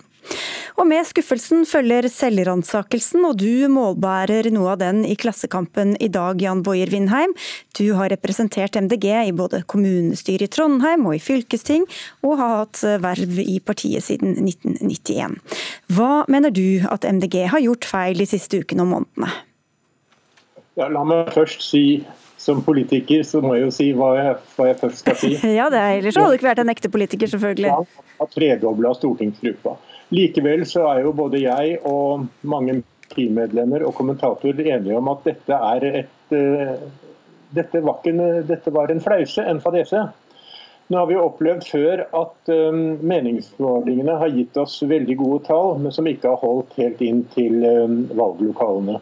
Og 0.80 0.88
med 0.88 1.08
skuffelsen 1.08 1.66
følger 1.68 2.08
selvransakelsen, 2.12 3.26
og 3.28 3.40
du 3.42 3.68
målbærer 3.72 4.48
noe 4.56 4.74
av 4.74 4.80
den 4.82 5.02
i 5.08 5.18
Klassekampen 5.20 5.96
i 6.00 6.08
dag, 6.14 6.40
Jan 6.40 6.64
Bojer 6.64 6.92
Vindheim. 6.94 7.34
Du 7.76 7.92
har 7.98 8.12
representert 8.14 8.78
MDG 8.80 9.10
i 9.26 9.36
både 9.36 9.64
kommunestyret 9.70 10.48
i 10.48 10.54
Trondheim 10.56 11.08
og 11.10 11.18
i 11.18 11.24
fylkesting, 11.24 11.84
og 12.24 12.38
har 12.40 12.56
hatt 12.62 12.84
verv 13.04 13.42
i 13.44 13.60
partiet 13.60 14.08
siden 14.08 14.38
1991. 14.46 15.36
Hva 15.92 16.24
mener 16.32 16.54
du 16.56 16.80
at 16.88 17.08
MDG 17.08 17.44
har 17.52 17.66
gjort 17.66 17.90
feil 17.90 18.24
de 18.24 18.30
siste 18.30 18.64
ukene 18.64 18.88
og 18.88 18.94
månedene? 18.94 19.36
Ja, 20.80 20.88
la 20.88 21.04
meg 21.04 21.34
først 21.36 21.66
si 21.66 21.84
som 22.40 22.62
politiker 22.64 23.24
så 23.28 23.42
må 23.44 23.58
jeg 23.58 23.66
jo 23.66 23.72
si 23.76 23.90
hva 23.96 24.14
jeg, 24.16 24.36
hva 24.56 24.68
jeg 24.70 24.78
først 24.80 25.02
skal 25.04 25.18
si. 25.20 25.34
ja, 25.60 25.68
det 25.72 25.80
er, 25.80 25.98
Ellers 26.00 26.16
hadde 26.16 26.32
du 26.32 26.40
ikke 26.40 26.48
vært 26.48 26.64
en 26.64 26.72
ekte 26.72 26.92
politiker, 26.94 27.32
selvfølgelig. 27.34 27.68
Ja, 27.68 28.06
har 28.22 28.30
tredobla 28.32 28.94
stortingsgruppa. 28.96 29.76
Likevel 30.10 30.66
så 30.66 30.88
er 30.90 31.04
jo 31.04 31.14
både 31.14 31.44
jeg 31.44 31.78
og 31.86 32.26
mange 32.42 32.80
partimedlemmer 33.10 33.86
og 33.86 33.94
kommentatorer 33.98 34.74
enige 34.76 34.98
om 34.98 35.12
at 35.12 35.28
dette 35.28 35.60
er 35.74 35.86
et 36.04 36.34
uh, 36.34 36.80
dette, 37.54 37.82
var 37.82 38.10
en, 38.10 38.24
dette 38.46 38.74
var 38.74 38.92
en 38.92 39.02
flause, 39.02 39.42
en 39.42 39.62
fadese. 39.62 40.04
Nå 40.90 40.98
har 40.98 41.08
vi 41.10 41.18
opplevd 41.22 41.66
før 41.70 42.04
at 42.18 42.52
um, 42.54 42.98
meningsmålingene 43.06 44.18
har 44.22 44.34
gitt 44.34 44.58
oss 44.58 44.80
veldig 44.90 45.18
gode 45.18 45.44
tall, 45.46 45.76
men 45.82 45.94
som 45.94 46.10
ikke 46.10 46.30
har 46.32 46.42
holdt 46.42 46.74
helt 46.82 47.02
inn 47.06 47.24
til 47.36 47.66
um, 47.66 48.04
valglokalene. 48.18 49.02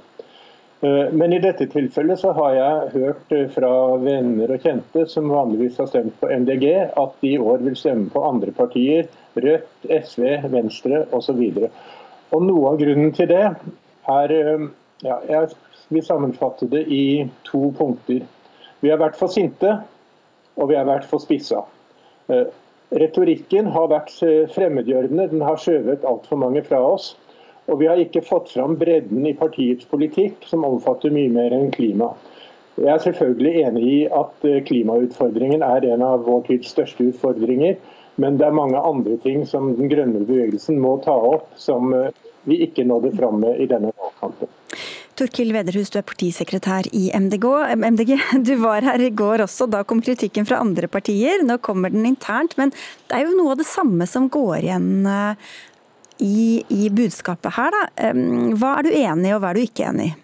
Men 0.78 1.32
i 1.34 1.39
dette 1.41 1.65
tilfellet 1.74 2.20
så 2.22 2.30
har 2.38 2.52
jeg 2.54 2.89
hørt 2.93 3.32
fra 3.56 3.70
venner 3.98 4.52
og 4.54 4.62
kjente 4.62 5.08
som 5.10 5.32
vanligvis 5.34 5.80
har 5.82 5.88
stemt 5.89 6.13
på 6.22 6.30
MDG, 6.30 6.67
at 6.93 7.15
de 7.24 7.32
i 7.32 7.39
år 7.41 7.63
vil 7.65 7.74
stemme 7.80 8.12
på 8.13 8.22
andre 8.22 8.54
partier 8.54 9.08
Rødt, 9.43 9.88
SV, 9.88 10.23
Venstre 10.52 11.06
osv. 11.15 11.41
Noe 12.28 12.71
av 12.73 12.80
grunnen 12.82 13.13
til 13.15 13.30
det 13.32 13.43
er 14.12 14.34
eh, 14.36 14.67
ja, 15.06 15.19
Jeg 15.30 15.50
vil 15.93 16.04
sammenfatte 16.04 16.67
det 16.71 16.84
i 16.91 17.28
to 17.47 17.69
punkter. 17.78 18.26
Vi 18.84 18.91
har 18.91 19.00
vært 19.00 19.17
for 19.19 19.32
sinte, 19.32 19.78
og 20.58 20.71
vi 20.71 20.76
har 20.76 20.88
vært 20.89 21.08
for 21.08 21.23
spissa. 21.23 21.63
Eh, 22.28 22.50
retorikken 22.97 23.71
har 23.71 23.88
vært 23.93 24.12
eh, 24.26 24.50
fremmedgjørende, 24.52 25.30
den 25.32 25.45
har 25.45 25.60
skjøvet 25.62 26.06
altfor 26.08 26.41
mange 26.43 26.63
fra 26.67 26.82
oss. 26.84 27.13
Og 27.67 27.82
vi 27.82 27.88
har 27.88 28.00
ikke 28.00 28.23
fått 28.23 28.52
fram 28.54 28.78
bredden 28.80 29.26
i 29.28 29.36
partiets 29.36 29.88
politikk, 29.88 30.43
som 30.47 30.67
omfatter 30.67 31.12
mye 31.12 31.32
mer 31.32 31.56
enn 31.56 31.71
klima. 31.71 32.13
Jeg 32.78 32.91
er 32.93 33.02
selvfølgelig 33.04 33.63
enig 33.67 33.86
i 33.89 34.02
at 34.13 34.45
klimautfordringen 34.67 35.63
er 35.65 35.88
en 35.89 36.04
av 36.06 36.28
vår 36.28 36.45
tids 36.47 36.69
største 36.76 37.10
utfordringer. 37.10 37.76
Men 38.21 38.38
det 38.39 38.47
er 38.47 38.56
mange 38.56 38.80
andre 38.82 39.17
ting 39.21 39.43
som 39.49 39.73
den 39.77 39.91
grønne 39.91 40.23
bevegelsen 40.25 40.80
må 40.82 40.95
ta 41.06 41.13
opp, 41.13 41.51
som 41.62 41.93
eh, 41.93 42.10
vi 42.49 42.62
ikke 42.65 42.86
nådde 42.88 43.13
fram 43.17 43.41
med 43.43 43.62
i 43.62 43.67
denne 43.69 43.91
valgkampen. 43.93 44.49
Torkild 45.17 45.53
Vederhus, 45.53 45.89
du 45.89 45.97
er 45.97 46.06
partisekretær 46.06 46.89
i 46.97 47.08
MDG. 47.13 47.45
MDG. 47.77 48.12
Du 48.47 48.53
var 48.62 48.86
her 48.86 49.01
i 49.01 49.10
går 49.10 49.45
også, 49.45 49.69
da 49.69 49.84
kom 49.88 50.01
kritikken 50.06 50.45
fra 50.49 50.62
andre 50.62 50.89
partier. 50.89 51.45
Nå 51.45 51.60
kommer 51.65 51.93
den 51.93 52.06
internt, 52.10 52.58
men 52.58 52.73
det 53.10 53.17
er 53.17 53.25
jo 53.25 53.38
noe 53.38 53.56
av 53.56 53.62
det 53.62 53.69
samme 53.69 54.10
som 54.10 54.30
går 54.34 54.60
igjen 54.63 55.10
eh, 55.10 55.49
i, 56.25 56.63
i 56.73 56.89
budskapet 56.93 57.58
her. 57.58 57.73
Da. 57.73 58.13
Hva 58.58 58.77
er 58.80 58.88
du 58.88 58.93
enig 58.93 59.30
i, 59.30 59.36
og 59.36 59.43
hva 59.43 59.53
er 59.53 59.60
du 59.60 59.65
ikke 59.65 59.91
enig 59.91 60.12
i? 60.12 60.15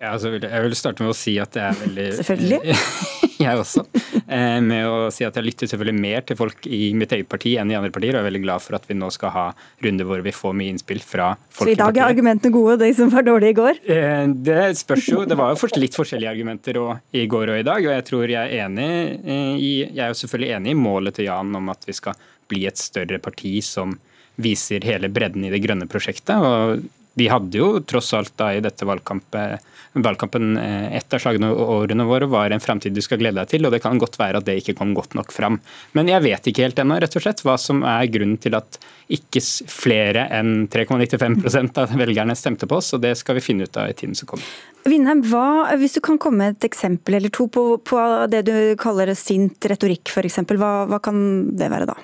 Ja, 0.00 0.14
altså, 0.14 0.30
jeg 0.32 0.62
vil 0.64 0.78
starte 0.78 1.04
med 1.04 1.12
å 1.12 1.18
si 1.18 1.34
at 1.42 1.52
det 1.52 1.66
er 1.66 1.82
veldig 1.82 2.06
Selvfølgelig. 2.22 2.76
jeg 3.44 3.64
også. 3.64 3.86
Eh, 4.30 4.60
med 4.62 4.86
å 4.86 5.08
si 5.10 5.24
at 5.26 5.34
jeg 5.34 5.42
lytter 5.42 5.66
selvfølgelig 5.66 5.98
mer 5.98 6.20
til 6.22 6.36
folk 6.38 6.66
i 6.70 6.92
mitt 6.94 7.10
eget 7.16 7.26
parti 7.26 7.56
enn 7.58 7.72
i 7.72 7.74
andre 7.74 7.90
partier, 7.90 8.14
og 8.14 8.20
er 8.20 8.28
veldig 8.28 8.42
glad 8.44 8.62
for 8.62 8.76
at 8.78 8.84
vi 8.86 8.94
nå 8.94 9.08
skal 9.10 9.32
ha 9.34 9.44
runder 9.82 10.06
hvor 10.06 10.22
vi 10.22 10.30
får 10.34 10.54
mye 10.54 10.70
innspill 10.70 11.00
fra 11.02 11.32
folk 11.48 11.66
i 11.66 11.72
partiet. 11.72 11.72
Så 11.72 11.74
i 11.74 11.80
dag 11.80 11.98
er 11.98 12.12
argumentene 12.12 12.54
gode, 12.54 12.76
de 12.84 12.92
som 12.94 13.10
var 13.10 13.26
dårlige 13.26 13.56
i 13.56 13.58
går? 13.58 13.80
Eh, 13.90 14.22
det 14.46 14.68
spørs 14.78 15.08
jo. 15.10 15.24
Det 15.26 15.38
var 15.40 15.50
jo 15.50 15.70
litt 15.82 15.98
forskjellige 15.98 16.30
argumenter 16.30 16.78
i 16.78 17.24
går 17.32 17.54
og 17.56 17.58
i 17.58 17.66
dag, 17.66 17.88
og 17.88 17.96
jeg 17.96 18.06
tror 18.12 18.34
jeg 18.36 18.38
er 18.38 18.68
enig 18.68 18.88
i 19.26 19.72
Jeg 19.80 20.04
er 20.04 20.14
jo 20.14 20.20
selvfølgelig 20.20 20.54
enig 20.60 20.76
i 20.76 20.78
målet 20.78 21.18
til 21.18 21.26
Jan 21.26 21.58
om 21.58 21.74
at 21.74 21.90
vi 21.90 21.96
skal 21.98 22.22
bli 22.50 22.68
et 22.70 22.78
større 22.78 23.18
parti 23.18 23.56
som 23.66 23.98
viser 24.40 24.86
hele 24.86 25.10
bredden 25.10 25.48
i 25.48 25.52
det 25.52 25.62
grønne 25.64 25.90
prosjektet. 25.90 26.38
og 26.38 26.86
vi 27.18 27.28
hadde 27.28 27.58
jo 27.58 27.72
tross 27.82 28.12
alt 28.14 28.36
da 28.38 28.52
i 28.54 28.62
dette 28.64 28.86
valgkampet 28.88 29.66
valgkampen 29.92 30.58
Et 30.58 31.00
ett 31.00 31.14
av 31.14 31.18
slagordene 31.18 32.04
våre 32.04 32.26
var 32.26 32.50
en 32.50 32.60
framtid 32.60 32.94
du 32.94 33.00
skal 33.02 33.18
glede 33.18 33.40
deg 33.40 33.48
til, 33.50 33.66
og 33.66 33.72
det 33.74 33.80
kan 33.82 33.98
godt 33.98 34.18
være 34.20 34.38
at 34.38 34.46
det 34.46 34.60
ikke 34.60 34.76
kom 34.78 34.92
godt 34.94 35.16
nok 35.18 35.32
fram. 35.34 35.58
Men 35.96 36.08
jeg 36.08 36.22
vet 36.22 36.46
ikke 36.46 36.62
helt 36.62 36.78
ennå 36.78 36.98
rett 37.02 37.16
og 37.16 37.24
slett 37.24 37.42
hva 37.42 37.56
som 37.58 37.82
er 37.82 38.06
grunnen 38.12 38.38
til 38.38 38.54
at 38.54 38.78
ikke 39.10 39.42
flere 39.66 40.28
enn 40.36 40.68
3,95% 40.70 41.80
av 41.82 41.96
velgerne 41.98 42.36
stemte 42.38 42.68
på 42.70 42.78
oss, 42.78 42.92
og 42.94 43.02
det 43.02 43.16
skal 43.18 43.40
vi 43.40 43.44
finne 43.44 43.66
ut 43.66 43.80
av 43.80 43.90
i 43.90 43.96
tiden 43.96 44.14
som 44.14 44.30
kommer. 44.30 44.46
Vindheim, 44.86 45.24
hva, 45.26 45.74
hvis 45.80 45.98
du 45.98 46.02
kan 46.04 46.20
komme 46.22 46.44
med 46.44 46.58
et 46.58 46.68
eksempel 46.70 47.18
eller 47.18 47.34
to 47.34 47.48
på, 47.50 47.64
på 47.82 48.06
det 48.30 48.44
du 48.46 48.54
kaller 48.80 49.10
sint 49.18 49.66
retorikk 49.66 50.12
f.eks., 50.12 50.42
hva, 50.54 50.72
hva 50.86 51.02
kan 51.02 51.20
det 51.58 51.72
være 51.72 51.90
da? 51.90 51.98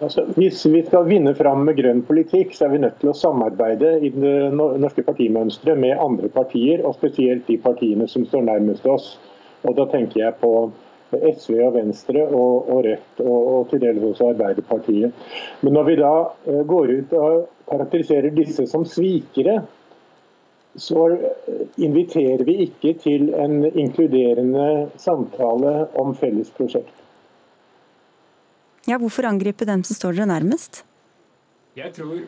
Altså, 0.00 0.24
hvis 0.36 0.62
vi 0.72 0.80
skal 0.86 1.08
vinne 1.10 1.34
fram 1.36 1.66
med 1.68 1.76
grønn 1.76 1.98
politikk, 2.08 2.54
så 2.56 2.64
er 2.66 2.70
vi 2.72 2.78
nødt 2.80 2.94
til 3.02 3.10
å 3.12 3.16
samarbeide 3.16 3.98
i 4.00 4.08
det 4.14 4.36
norske 4.56 5.04
partimønsteret 5.04 5.76
med 5.76 6.00
andre 6.00 6.30
partier, 6.32 6.80
og 6.88 6.96
spesielt 6.96 7.44
de 7.50 7.58
partiene 7.60 8.06
som 8.08 8.24
står 8.24 8.46
nærmest 8.48 8.86
oss. 8.88 9.10
Og 9.68 9.76
Da 9.76 9.84
tenker 9.92 10.22
jeg 10.22 10.38
på 10.40 10.52
SV 11.12 11.58
og 11.66 11.74
Venstre 11.74 12.22
og, 12.28 12.70
og 12.70 12.86
Rødt, 12.86 13.20
og, 13.26 13.40
og, 13.52 13.66
til 13.68 13.82
dels 13.82 14.06
også 14.12 14.30
Arbeiderpartiet. 14.30 15.26
Men 15.60 15.76
når 15.76 15.88
vi 15.90 15.98
da 16.00 16.14
eh, 16.46 16.62
går 16.70 16.94
ut 16.94 17.12
og 17.18 17.36
karakteriserer 17.68 18.32
disse 18.36 18.64
som 18.70 18.86
svikere, 18.88 19.58
så 20.80 21.08
eh, 21.12 21.66
inviterer 21.82 22.46
vi 22.48 22.56
ikke 22.70 22.94
til 23.02 23.34
en 23.34 23.64
inkluderende 23.68 24.88
samtale 24.96 25.74
om 26.00 26.14
felles 26.16 26.52
prosjekt. 26.56 26.99
Ja, 28.90 28.98
Hvorfor 28.98 29.28
angripe 29.28 29.68
dem 29.68 29.84
som 29.86 29.96
står 29.96 30.18
dere 30.18 30.32
nærmest? 30.32 30.82
Jeg 31.78 31.94
tror 31.94 32.26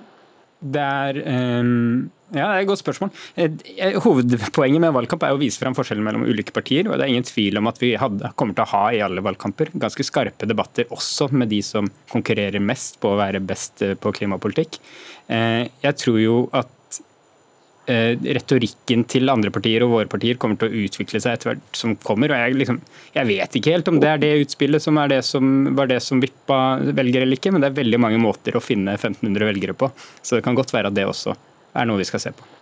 det 0.63 0.83
er 0.83 1.17
um, 1.59 2.11
ja, 2.33 2.47
det 2.47 2.53
er 2.55 2.63
et 2.63 2.69
godt 2.71 2.81
spørsmål. 2.81 3.11
Eh, 3.37 3.97
hovedpoenget 4.01 4.81
med 4.81 4.95
valgkamp 4.97 5.25
er 5.27 5.35
å 5.35 5.41
vise 5.41 5.61
frem 5.61 5.75
forskjellen 5.77 6.05
mellom 6.07 6.25
ulike 6.25 6.55
partier. 6.55 6.87
og 6.89 6.97
Det 6.97 7.05
er 7.05 7.13
ingen 7.13 7.27
tvil 7.29 7.59
om 7.61 7.69
at 7.69 7.81
vi 7.83 7.91
hadde, 8.01 8.31
kommer 8.41 8.57
til 8.57 8.65
å 8.65 8.71
ha 8.71 8.85
i 8.95 9.03
alle 9.05 9.25
valgkamper 9.25 9.75
ganske 9.75 10.07
skarpe 10.07 10.49
debatter 10.49 10.89
også 10.95 11.29
med 11.35 11.53
de 11.53 11.61
som 11.67 11.91
konkurrerer 12.13 12.63
mest 12.63 12.97
på 13.03 13.13
å 13.13 13.19
være 13.21 13.43
best 13.45 13.85
eh, 13.85 13.99
på 14.01 14.15
klimapolitikk. 14.17 14.79
Eh, 15.29 15.67
jeg 15.85 15.99
tror 16.01 16.23
jo 16.23 16.39
at 16.57 16.71
retorikken 17.87 19.03
til 19.11 19.31
andre 19.33 19.51
partier 19.51 19.83
og 19.83 19.91
våre 19.97 20.11
partier 20.11 20.39
kommer 20.39 20.61
til 20.61 20.71
å 20.71 20.85
utvikle 20.85 21.19
seg 21.23 21.35
etter 21.35 21.51
hvert 21.51 21.79
som 21.79 21.97
kommer. 22.07 22.31
og 22.31 22.39
jeg, 22.39 22.55
liksom, 22.61 22.79
jeg, 23.17 23.27
vet 23.27 23.59
ikke 23.59 23.75
helt 23.75 23.91
om 23.91 23.99
det 23.99 24.11
er 24.11 24.23
det 24.23 24.33
utspillet 24.45 24.85
som, 24.85 25.01
det 25.11 25.23
som 25.27 25.51
var 25.75 25.91
det 25.91 25.99
som 26.05 26.23
vippa 26.23 26.79
velgere 26.95 27.27
eller 27.27 27.41
ikke, 27.41 27.51
men 27.51 27.65
det 27.65 27.73
er 27.73 27.81
veldig 27.83 28.03
mange 28.05 28.23
måter 28.23 28.57
å 28.57 28.63
finne 28.63 28.95
1500 28.95 29.51
velgere 29.51 29.75
på. 29.75 29.91
Så 30.23 30.39
det 30.39 30.47
kan 30.47 30.59
godt 30.59 30.75
være 30.75 30.93
at 30.93 30.99
det 30.99 31.09
også 31.11 31.35
er 31.75 31.89
noe 31.89 31.99
vi 31.99 32.07
skal 32.07 32.23
se 32.23 32.35
på. 32.37 32.62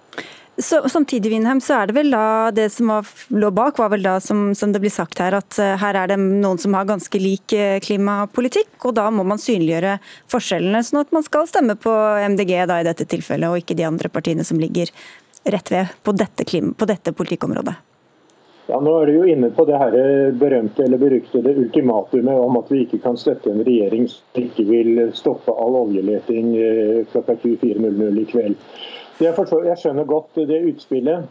Så, 0.60 0.88
samtidig 0.88 1.30
Winheim, 1.32 1.60
så 1.60 1.78
er 1.80 1.88
det 1.88 1.94
vel 1.96 2.10
da 2.12 2.50
det 2.54 2.66
som 2.74 2.90
var, 2.92 3.08
lå 3.32 3.50
bak, 3.54 3.78
var 3.80 3.92
vel 3.94 4.04
da 4.04 4.18
som, 4.20 4.50
som, 4.58 4.72
det 4.74 4.82
blir 4.82 4.92
sagt 4.92 5.20
her, 5.22 5.36
at 5.38 5.56
uh, 5.60 5.76
her 5.80 5.96
er 5.96 6.12
det 6.12 6.18
noen 6.20 6.60
som 6.60 6.74
har 6.76 6.88
ganske 6.88 7.20
lik 7.22 7.54
uh, 7.56 7.78
klimapolitikk, 7.84 8.74
og 8.84 8.96
da 8.98 9.06
må 9.14 9.24
man 9.26 9.40
synliggjøre 9.40 9.96
forskjellene, 10.32 10.82
sånn 10.84 11.02
at 11.04 11.14
man 11.16 11.24
skal 11.26 11.48
stemme 11.48 11.78
på 11.80 11.94
MDG 12.34 12.56
da 12.68 12.80
i 12.80 12.88
dette 12.88 13.08
tilfellet, 13.08 13.48
og 13.48 13.62
ikke 13.62 13.78
de 13.78 13.88
andre 13.88 14.12
partiene 14.12 14.44
som 14.46 14.60
ligger 14.60 14.92
rett 15.48 15.72
ved 15.72 15.96
på 16.04 16.12
dette, 16.12 16.44
klima, 16.44 16.74
på 16.76 16.88
dette 16.90 17.16
politikkområdet. 17.16 17.78
Ja, 18.70 18.78
nå 18.78 18.92
er 19.00 19.08
du 19.08 19.16
jo 19.16 19.24
inne 19.26 19.48
på 19.50 19.64
det 19.66 19.78
her 19.80 19.94
berømte 20.38 20.84
eller 20.84 21.00
beryktede 21.00 21.56
ultimatumet 21.58 22.38
om 22.38 22.58
at 22.60 22.68
vi 22.70 22.84
ikke 22.84 23.00
kan 23.02 23.16
støtte 23.18 23.50
en 23.50 23.64
regjering 23.66 24.04
som 24.12 24.44
ikke 24.44 24.66
vil 24.68 25.00
stoppe 25.18 25.50
all 25.58 25.74
oljeleting 25.80 26.52
eh, 26.54 27.00
klokka 27.10 27.34
24.00 27.42 28.20
i 28.20 28.26
kveld. 28.30 28.60
Jeg 29.20 29.76
skjønner 29.76 30.08
godt 30.08 30.38
det 30.48 30.62
utspillet, 30.70 31.26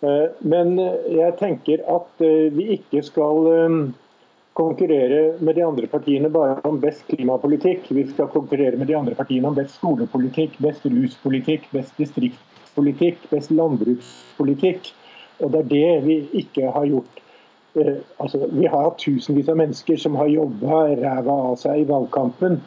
eh, 0.00 0.28
men 0.48 0.78
jeg 0.80 1.34
tenker 1.36 1.82
at 1.92 2.24
eh, 2.24 2.48
vi 2.54 2.70
ikke 2.78 3.02
skal 3.04 3.92
konkurrere 4.56 5.34
med 5.44 5.58
de 5.58 5.64
andre 5.66 5.90
partiene 5.90 6.30
bare 6.32 6.56
om 6.64 6.80
best 6.80 7.04
klimapolitikk. 7.10 7.90
Vi 7.90 8.06
skal 8.12 8.30
konkurrere 8.32 8.78
med 8.80 8.88
de 8.88 8.96
andre 8.96 9.14
partiene 9.18 9.50
om 9.50 9.58
best 9.58 9.76
skolepolitikk, 9.76 10.56
best 10.62 10.86
ruspolitikk, 10.86 11.68
best 11.74 11.92
distriktspolitikk, 12.00 13.28
best 13.30 13.52
landbrukspolitikk. 13.52 14.94
Og 15.42 15.52
det 15.52 15.60
er 15.60 15.70
det 15.74 16.06
vi 16.06 16.18
ikke 16.40 16.72
har 16.72 16.88
gjort. 16.88 17.22
Eh, 17.76 18.00
altså, 18.22 18.46
vi 18.56 18.64
har 18.64 18.88
hatt 18.88 19.00
tusenvis 19.04 19.52
av 19.52 19.60
mennesker 19.60 20.00
som 20.00 20.16
har 20.16 20.32
jobba 20.32 20.84
ræva 20.96 21.38
av 21.52 21.60
seg 21.60 21.82
i 21.82 21.88
valgkampen. 21.92 22.62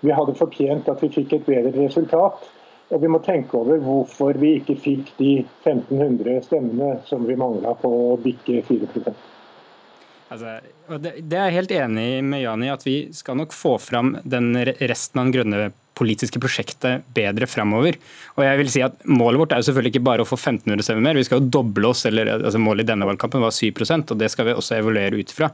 Vi 0.00 0.16
hadde 0.16 0.36
fortjent 0.36 0.88
at 0.92 1.00
vi 1.00 1.14
fikk 1.14 1.38
et 1.38 1.46
bedre 1.46 1.76
resultat. 1.78 2.50
Og 2.90 3.02
vi 3.02 3.10
må 3.10 3.20
tenke 3.22 3.58
over 3.58 3.78
hvorfor 3.82 4.38
vi 4.40 4.56
ikke 4.58 4.78
fikk 4.82 5.12
de 5.20 5.34
1500 5.62 6.40
stemmene 6.48 6.96
som 7.06 7.26
vi 7.26 7.38
mangla 7.38 7.76
på 7.78 7.90
å 7.90 8.16
bikke 8.22 8.64
4 8.66 9.14
Altså, 10.30 10.60
det, 11.02 11.16
det 11.26 11.38
er 11.38 11.48
jeg 11.48 11.56
helt 11.56 11.72
enig 11.74 12.08
med 12.22 12.44
Jan 12.44 12.62
i, 12.62 12.70
at 12.70 12.84
vi 12.86 12.96
skal 13.14 13.38
nok 13.40 13.54
få 13.54 13.74
fram 13.82 14.12
den 14.22 14.52
resten 14.78 15.18
av 15.18 15.26
den 15.26 15.34
grønne 15.34 15.70
politiske 16.00 16.40
prosjektet 16.40 17.04
bedre 17.14 17.48
framover. 17.50 17.98
Og 18.36 18.44
jeg 18.46 18.60
vil 18.60 18.70
si 18.72 18.82
at 18.86 19.02
Målet 19.10 19.42
vårt 19.42 19.54
er 19.54 19.60
jo 19.60 19.68
selvfølgelig 19.68 19.94
ikke 19.94 20.06
bare 20.06 20.24
å 20.24 20.28
få 20.28 20.38
1500 20.38 20.86
stemmer 20.86 21.08
mer, 21.08 21.18
vi 21.18 21.26
skal 21.26 21.42
jo 21.42 21.50
doble 21.58 21.90
oss. 21.90 22.04
eller 22.08 22.30
altså 22.38 22.62
Målet 22.62 22.86
i 22.86 22.90
denne 22.92 23.08
valgkampen 23.10 23.42
var 23.42 23.54
7% 23.54 24.14
og 24.14 24.20
det 24.22 24.30
skal 24.32 24.48
vi 24.48 24.56
også 24.56 24.78
evaluere 24.78 25.18
ut 25.18 25.34
ifra. 25.34 25.50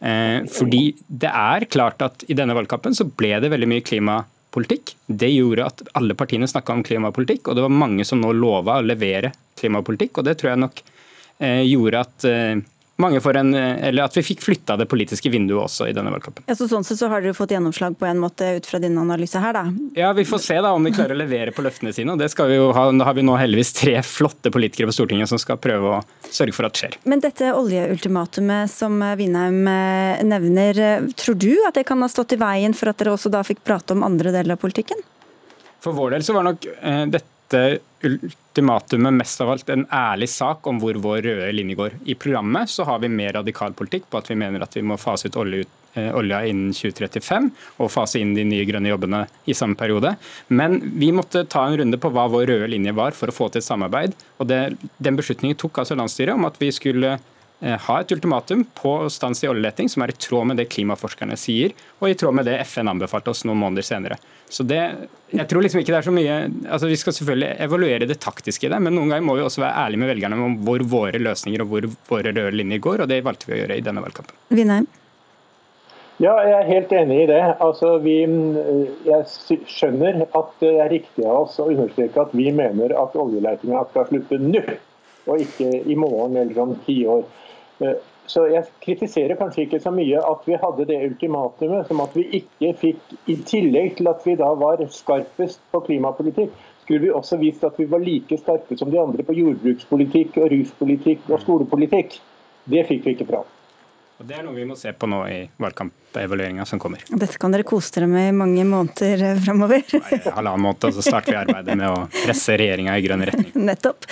Eh, 0.00 0.46
fordi 0.48 0.84
det 1.06 1.30
er 1.30 1.68
klart 1.70 2.06
at 2.06 2.24
i 2.30 2.38
denne 2.38 2.56
valgkampen 2.56 2.96
så 2.96 3.08
ble 3.10 3.34
det 3.42 3.50
veldig 3.52 3.68
mye 3.74 3.84
klimapolitikk. 4.50 4.96
Det 5.06 5.28
gjorde 5.28 5.66
at 5.66 5.82
alle 5.94 6.14
partiene 6.14 6.46
snakka 6.48 6.72
om 6.72 6.82
klimapolitikk, 6.82 7.48
og 7.48 7.56
det 7.56 7.62
var 7.62 7.70
mange 7.70 8.04
som 8.04 8.20
nå 8.20 8.32
lova 8.32 8.78
å 8.78 8.82
levere 8.82 9.32
klimapolitikk. 9.58 10.18
og 10.18 10.24
Det 10.24 10.38
tror 10.38 10.50
jeg 10.50 10.60
nok 10.60 10.82
eh, 11.38 11.62
gjorde 11.66 12.00
at 12.00 12.24
eh, 12.24 12.56
en, 13.04 13.54
eller 13.54 14.04
at 14.04 14.16
vi 14.16 14.22
fikk 14.24 14.42
flytta 14.44 14.76
det 14.80 14.86
politiske 14.90 15.30
vinduet 15.32 15.64
også 15.64 15.88
i 15.90 15.94
denne 15.96 16.12
valgkampen. 16.12 16.44
Ja, 16.48 16.56
så 16.58 16.68
sånn 16.70 16.84
sett 16.86 17.00
så 17.00 17.08
har 17.12 17.24
dere 17.24 17.36
fått 17.36 17.54
gjennomslag 17.54 17.96
på 17.98 18.06
en 18.08 18.20
måte 18.22 18.56
ut 18.58 18.68
fra 18.68 18.80
din 18.82 18.98
analyse 19.00 19.40
her, 19.40 19.56
da? 19.56 19.64
Ja, 19.98 20.12
vi 20.16 20.24
får 20.28 20.42
se 20.44 20.58
da 20.60 20.72
om 20.76 20.84
vi 20.86 20.92
klarer 20.94 21.16
å 21.16 21.20
levere 21.20 21.54
på 21.56 21.64
løftene 21.64 21.94
sine. 21.96 22.12
og 22.12 22.20
det 22.20 22.30
skal 22.32 22.50
vi 22.50 22.58
jo 22.58 22.70
ha. 22.76 22.86
Da 22.90 23.08
har 23.08 23.16
vi 23.16 23.24
nå 23.26 23.36
heldigvis 23.40 23.72
tre 23.78 23.96
flotte 24.06 24.52
politikere 24.52 24.90
på 24.90 24.96
Stortinget 24.98 25.30
som 25.30 25.40
skal 25.40 25.60
prøve 25.62 25.96
å 25.96 26.02
sørge 26.28 26.56
for 26.56 26.68
at 26.68 26.76
det 26.76 26.84
skjer. 26.84 26.98
Men 27.08 27.22
dette 27.24 27.52
oljeultimatumet 27.56 28.70
som 28.72 29.00
Vinheim 29.18 29.62
eh, 29.70 30.22
nevner, 30.26 30.84
tror 31.16 31.38
du 31.40 31.52
at 31.68 31.78
det 31.78 31.86
kan 31.88 32.02
ha 32.02 32.10
stått 32.10 32.36
i 32.36 32.40
veien 32.40 32.76
for 32.76 32.92
at 32.92 33.00
dere 33.00 33.14
også 33.16 33.32
da 33.32 33.44
fikk 33.46 33.64
prate 33.66 33.96
om 33.96 34.04
andre 34.06 34.34
deler 34.34 34.58
av 34.58 34.62
politikken? 34.62 35.00
For 35.80 35.96
vår 35.96 36.16
del 36.16 36.24
så 36.26 36.36
var 36.36 36.50
nok 36.50 36.66
eh, 36.68 37.04
dette 37.10 37.39
ultimatumet 38.02 39.14
mest 39.14 39.40
av 39.40 39.50
alt 39.52 39.68
en 39.72 39.86
ærlig 39.92 40.28
sak 40.32 40.66
om 40.66 40.80
hvor 40.80 40.96
vår 41.02 41.22
røde 41.26 41.50
linje 41.52 41.76
går. 41.78 41.96
I 42.04 42.16
programmet 42.18 42.70
så 42.70 42.86
har 42.88 43.02
vi 43.02 43.12
mer 43.12 43.34
radikal 43.38 43.74
politikk 43.76 44.08
på 44.10 44.20
at 44.20 44.30
vi 44.30 44.38
mener 44.40 44.64
at 44.64 44.76
vi 44.76 44.84
må 44.86 44.98
fase 45.00 45.28
ut 45.28 45.38
olje, 45.40 45.64
ut 45.64 45.98
olja 46.14 46.44
innen 46.46 46.70
2035 46.76 47.50
og 47.82 47.90
fase 47.90 48.20
inn 48.22 48.36
de 48.36 48.44
nye 48.46 48.66
grønne 48.68 48.92
jobbene 48.92 49.24
i 49.50 49.56
samme 49.58 49.78
periode. 49.78 50.14
Men 50.48 50.78
vi 51.00 51.10
måtte 51.12 51.44
ta 51.50 51.66
en 51.66 51.80
runde 51.82 52.00
på 52.00 52.12
hva 52.14 52.28
vår 52.30 52.46
røde 52.52 52.70
linje 52.70 52.94
var 52.96 53.16
for 53.18 53.30
å 53.30 53.36
få 53.36 53.50
til 53.50 53.62
et 53.62 53.68
samarbeid. 53.68 54.14
og 54.38 54.48
det, 54.48 54.78
Den 54.98 55.18
beslutningen 55.18 55.58
tok 55.58 55.82
altså 55.82 55.98
landsstyret 55.98 56.34
om 56.34 56.48
at 56.48 56.60
vi 56.62 56.72
skulle 56.72 57.18
Eh, 57.18 57.29
ha 57.60 57.94
et 58.00 58.12
ultimatum 58.14 58.62
på 58.74 58.92
stans 59.12 59.42
i 59.44 59.48
oljeleting 59.50 59.88
som 59.92 60.00
er 60.04 60.14
i 60.14 60.16
tråd 60.16 60.46
med 60.48 60.56
det 60.60 60.68
klimaforskerne 60.72 61.36
sier, 61.36 61.74
og 62.00 62.08
i 62.08 62.16
tråd 62.16 62.38
med 62.38 62.48
det 62.48 62.54
FN 62.64 62.88
anbefalte 62.88 63.34
oss 63.34 63.42
noen 63.44 63.60
måneder 63.60 63.84
senere. 63.84 64.16
Så 64.50 64.64
det, 64.66 64.80
jeg 65.30 65.46
tror 65.50 65.62
liksom 65.62 65.82
ikke 65.82 65.92
det 65.92 65.98
er 66.00 66.06
så 66.08 66.14
mye, 66.14 66.38
altså 66.66 66.88
Vi 66.90 66.96
skal 66.98 67.14
selvfølgelig 67.14 67.50
evaluere 67.66 68.08
det 68.08 68.16
taktiske 68.24 68.66
i 68.66 68.72
det, 68.72 68.80
men 68.82 68.96
noen 68.96 69.12
ganger 69.12 69.26
må 69.28 69.36
vi 69.36 69.44
også 69.44 69.62
være 69.62 69.84
ærlige 69.84 70.02
med 70.02 70.10
velgerne 70.14 70.40
om 70.46 70.56
hvor 70.66 70.86
våre 70.94 71.20
løsninger 71.20 71.62
og 71.62 71.74
hvor 71.74 71.90
våre 72.08 72.32
røde 72.32 72.56
linjer 72.56 72.80
går, 72.82 73.04
og 73.04 73.12
det 73.12 73.20
valgte 73.26 73.50
vi 73.50 73.58
å 73.58 73.60
gjøre 73.60 73.78
i 73.78 73.84
denne 73.86 74.02
valgkampen. 74.06 74.40
Vinheim. 74.56 74.88
Ja, 76.20 76.34
jeg 76.44 76.52
er 76.52 76.66
helt 76.68 76.90
enig 76.92 77.22
i 77.22 77.28
det. 77.30 77.40
Altså, 77.64 77.94
vi, 78.04 78.18
jeg 79.06 79.60
skjønner 79.72 80.26
at 80.26 80.50
det 80.60 80.72
er 80.74 80.90
riktig 80.92 81.24
av 81.24 81.46
oss 81.46 81.56
å 81.62 81.70
understreke 81.70 82.26
at 82.26 82.34
vi 82.36 82.50
mener 82.52 82.92
at 82.92 83.16
oljeletinga 83.16 83.86
skal 83.88 84.08
slutte 84.10 84.40
nå, 84.42 84.60
og 85.30 85.44
ikke 85.46 85.70
i 85.80 85.96
morgen 85.96 86.36
eller 86.42 86.60
om 86.60 86.74
ti 86.84 86.98
år. 87.08 87.24
Eh, 87.80 88.00
så 88.30 88.44
jeg 88.46 88.68
kritiserer 88.84 89.38
kanskje 89.38 89.64
ikke 89.64 89.80
så 89.82 89.90
mye 89.94 90.20
at 90.22 90.44
vi 90.46 90.58
hadde 90.62 90.86
det 90.86 90.98
ultimatumet, 91.08 91.88
som 91.88 92.02
at 92.04 92.14
vi 92.14 92.26
ikke 92.38 92.74
fikk, 92.78 93.14
i 93.26 93.36
tillegg 93.42 93.96
til 93.98 94.10
at 94.10 94.26
vi 94.26 94.36
da 94.38 94.52
var 94.58 94.82
skarpest 94.94 95.62
på 95.72 95.82
klimapolitikk, 95.88 96.52
skulle 96.84 97.06
vi 97.06 97.14
også 97.14 97.40
vist 97.40 97.64
at 97.66 97.78
vi 97.78 97.88
var 97.90 98.02
like 98.02 98.38
skarpe 98.38 98.78
som 98.78 98.90
de 98.90 99.00
andre 99.02 99.26
på 99.26 99.34
jordbrukspolitikk 99.34 100.38
og 100.42 100.52
ruspolitikk 100.54 101.26
og 101.30 101.42
skolepolitikk. 101.42 102.20
Det 102.70 102.86
fikk 102.86 103.08
vi 103.08 103.16
ikke 103.16 103.32
fram. 103.32 103.48
Og 104.20 104.26
Det 104.28 104.36
er 104.36 104.42
noe 104.44 104.52
vi 104.52 104.66
må 104.68 104.74
se 104.76 104.90
på 104.92 105.08
nå 105.08 105.22
i 105.32 105.36
valgkampevalueringa 105.64 106.66
som 106.68 106.80
kommer. 106.82 107.00
Dette 107.08 107.38
kan 107.40 107.54
dere 107.54 107.64
kose 107.64 107.94
dere 107.94 108.08
med 108.10 108.26
i 108.28 108.34
mange 108.36 108.66
måneder 108.68 109.22
eh, 109.30 109.38
framover. 109.40 109.86
Halvannen 109.86 110.66
måned, 110.66 110.84
og 110.90 110.92
så 110.92 111.04
starter 111.06 111.32
vi 111.32 111.38
arbeidet 111.40 111.76
med 111.80 111.88
å 111.88 112.02
presse 112.12 112.58
regjeringa 112.60 112.98
i 113.00 113.06
grønn 113.06 113.24
retning. 113.30 113.54
Nettopp. 113.70 114.04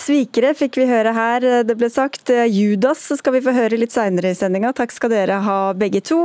Svikere 0.00 0.52
fikk 0.54 0.76
vi 0.80 0.88
høre 0.90 1.12
her, 1.16 1.46
det 1.66 1.76
ble 1.80 1.88
sagt. 1.92 2.30
Judas 2.52 3.06
skal 3.18 3.38
vi 3.38 3.44
få 3.44 3.54
høre 3.56 3.78
litt 3.80 3.94
seinere 3.94 4.34
i 4.34 4.38
sendinga. 4.38 4.74
Takk 4.76 4.92
skal 4.94 5.12
dere 5.14 5.40
ha 5.44 5.60
begge 5.78 6.04
to. 6.04 6.20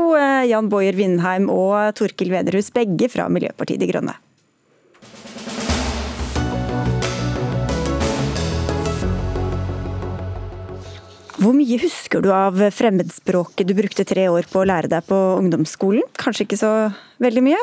Jan 0.50 0.70
Bojer 0.72 0.98
Vindheim 1.00 1.48
og 1.54 1.96
Torkil 1.98 2.34
Vederhus, 2.36 2.74
begge 2.76 3.10
fra 3.12 3.30
Miljøpartiet 3.32 3.82
De 3.82 3.90
Grønne. 3.94 4.18
Hvor 11.42 11.56
mye 11.58 11.78
husker 11.82 12.22
du 12.22 12.28
av 12.30 12.60
fremmedspråket 12.70 13.66
du 13.66 13.74
brukte 13.74 14.04
tre 14.06 14.28
år 14.30 14.46
på 14.46 14.60
å 14.62 14.66
lære 14.70 14.92
deg 14.92 15.08
på 15.08 15.18
ungdomsskolen? 15.40 16.04
Kanskje 16.22 16.46
ikke 16.46 16.60
så 16.60 16.70
veldig 17.18 17.42
mye. 17.48 17.62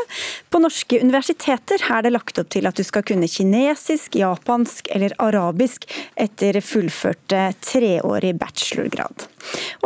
På 0.50 0.58
norske 0.58 0.98
universiteter 0.98 1.84
er 1.86 2.02
det 2.02 2.10
lagt 2.10 2.40
opp 2.42 2.50
til 2.50 2.66
at 2.66 2.74
du 2.74 2.82
skal 2.82 3.04
kunne 3.06 3.28
kinesisk, 3.30 4.16
japansk 4.18 4.90
eller 4.96 5.14
arabisk 5.22 5.86
etter 6.18 6.58
fullførte 6.58 7.44
treårig 7.62 8.32
bachelorgrad. 8.40 9.28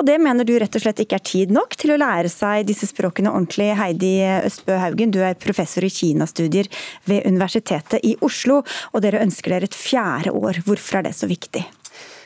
Og 0.00 0.08
Det 0.08 0.16
mener 0.24 0.48
du 0.48 0.54
rett 0.56 0.80
og 0.80 0.86
slett 0.86 1.04
ikke 1.04 1.20
er 1.20 1.28
tid 1.28 1.52
nok 1.52 1.76
til 1.76 1.92
å 1.92 2.00
lære 2.00 2.32
seg 2.32 2.64
disse 2.72 2.88
språkene 2.88 3.28
ordentlig. 3.28 3.74
Heidi 3.76 4.14
Østbø 4.38 4.80
Haugen, 4.86 5.12
du 5.12 5.20
er 5.20 5.36
professor 5.36 5.84
i 5.84 5.92
kinastudier 5.92 6.72
ved 7.04 7.28
Universitetet 7.28 8.00
i 8.08 8.16
Oslo, 8.24 8.62
og 8.96 9.04
dere 9.04 9.20
ønsker 9.20 9.52
dere 9.52 9.68
et 9.68 9.76
fjerde 9.76 10.32
år. 10.32 10.64
Hvorfor 10.64 11.02
er 11.02 11.10
det 11.10 11.16
så 11.20 11.28
viktig? 11.28 11.66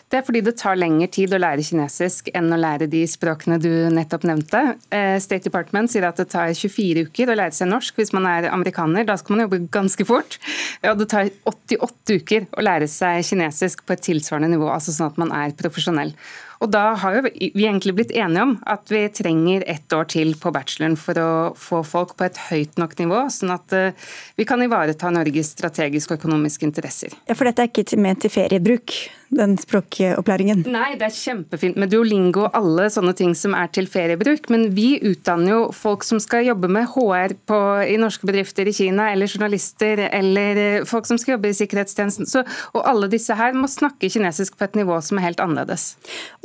Det 0.07 0.21
er 0.21 0.23
fordi 0.23 0.41
det 0.47 0.55
tar 0.61 0.79
lengre 0.79 1.09
tid 1.11 1.33
å 1.35 1.41
lære 1.43 1.65
kinesisk 1.67 2.29
enn 2.39 2.53
å 2.55 2.59
lære 2.61 2.87
de 2.91 3.01
språkene 3.11 3.59
du 3.59 3.71
nettopp 3.91 4.23
nevnte. 4.29 4.61
Eh, 4.95 5.17
State 5.23 5.49
Department 5.49 5.91
sier 5.91 6.07
at 6.07 6.21
det 6.21 6.29
tar 6.31 6.53
24 6.55 7.09
uker 7.09 7.33
å 7.33 7.39
lære 7.41 7.57
seg 7.57 7.73
norsk 7.73 7.99
hvis 7.99 8.15
man 8.15 8.29
er 8.31 8.47
amerikaner. 8.53 9.03
Da 9.09 9.19
skal 9.19 9.35
man 9.35 9.47
jobbe 9.47 9.65
ganske 9.75 10.07
fort. 10.07 10.39
Og 10.87 11.03
det 11.03 11.11
tar 11.11 11.33
88 11.51 12.21
uker 12.23 12.47
å 12.55 12.63
lære 12.63 12.87
seg 12.91 13.27
kinesisk 13.27 13.83
på 13.83 13.97
et 13.97 14.07
tilsvarende 14.07 14.53
nivå, 14.55 14.71
altså 14.71 14.95
sånn 14.95 15.11
at 15.11 15.19
man 15.25 15.35
er 15.35 15.57
profesjonell. 15.59 16.15
Og 16.63 16.71
da 16.73 16.95
har 16.97 17.19
vi 17.27 17.51
egentlig 17.51 17.95
blitt 17.99 18.15
enige 18.17 18.45
om 18.47 18.55
at 18.69 18.89
vi 18.93 19.03
trenger 19.13 19.65
ett 19.69 19.93
år 19.93 20.09
til 20.13 20.33
på 20.41 20.53
bacheloren 20.55 20.97
for 21.01 21.21
å 21.21 21.31
få 21.59 21.83
folk 21.85 22.15
på 22.17 22.29
et 22.29 22.41
høyt 22.49 22.81
nok 22.81 22.97
nivå, 23.01 23.27
sånn 23.33 23.53
at 23.57 23.77
eh, 23.77 24.09
vi 24.39 24.47
kan 24.49 24.63
ivareta 24.65 25.13
Norges 25.13 25.53
strategiske 25.57 26.15
og 26.15 26.23
økonomiske 26.23 26.69
interesser. 26.69 27.17
Ja, 27.29 27.37
For 27.37 27.49
dette 27.49 27.67
er 27.67 27.73
ikke 27.73 28.01
ment 28.01 28.25
til 28.25 28.33
feriebruk? 28.33 28.97
Den 29.35 29.57
språkopplæringen? 29.59 30.63
Nei, 30.71 30.95
det 30.99 31.09
er 31.09 31.15
kjempefint 31.15 31.79
med 31.81 31.91
duolingo 31.91 32.45
og 32.47 32.57
alle 32.57 32.87
sånne 32.93 33.15
ting 33.19 33.33
som 33.39 33.57
er 33.59 33.71
til 33.75 33.89
feriebruk. 33.91 34.49
Men 34.53 34.69
vi 34.77 34.97
utdanner 35.01 35.53
jo 35.53 35.61
folk 35.75 36.07
som 36.07 36.21
skal 36.23 36.47
jobbe 36.47 36.71
med 36.73 36.89
HR 36.93 37.37
på, 37.49 37.61
i 37.87 37.99
norske 38.01 38.29
bedrifter 38.29 38.69
i 38.71 38.75
Kina, 38.77 39.09
eller 39.13 39.31
journalister, 39.31 40.07
eller 40.11 40.63
eh, 40.63 40.87
folk 40.89 41.09
som 41.09 41.19
skal 41.21 41.37
jobbe 41.37 41.51
i 41.51 41.59
sikkerhetstjenesten. 41.59 42.29
Så, 42.31 42.45
og 42.75 42.87
alle 42.87 43.11
disse 43.13 43.35
her 43.39 43.57
må 43.57 43.71
snakke 43.71 44.11
kinesisk 44.13 44.59
på 44.59 44.69
et 44.69 44.79
nivå 44.79 45.01
som 45.05 45.21
er 45.21 45.29
helt 45.29 45.43
annerledes. 45.43 45.89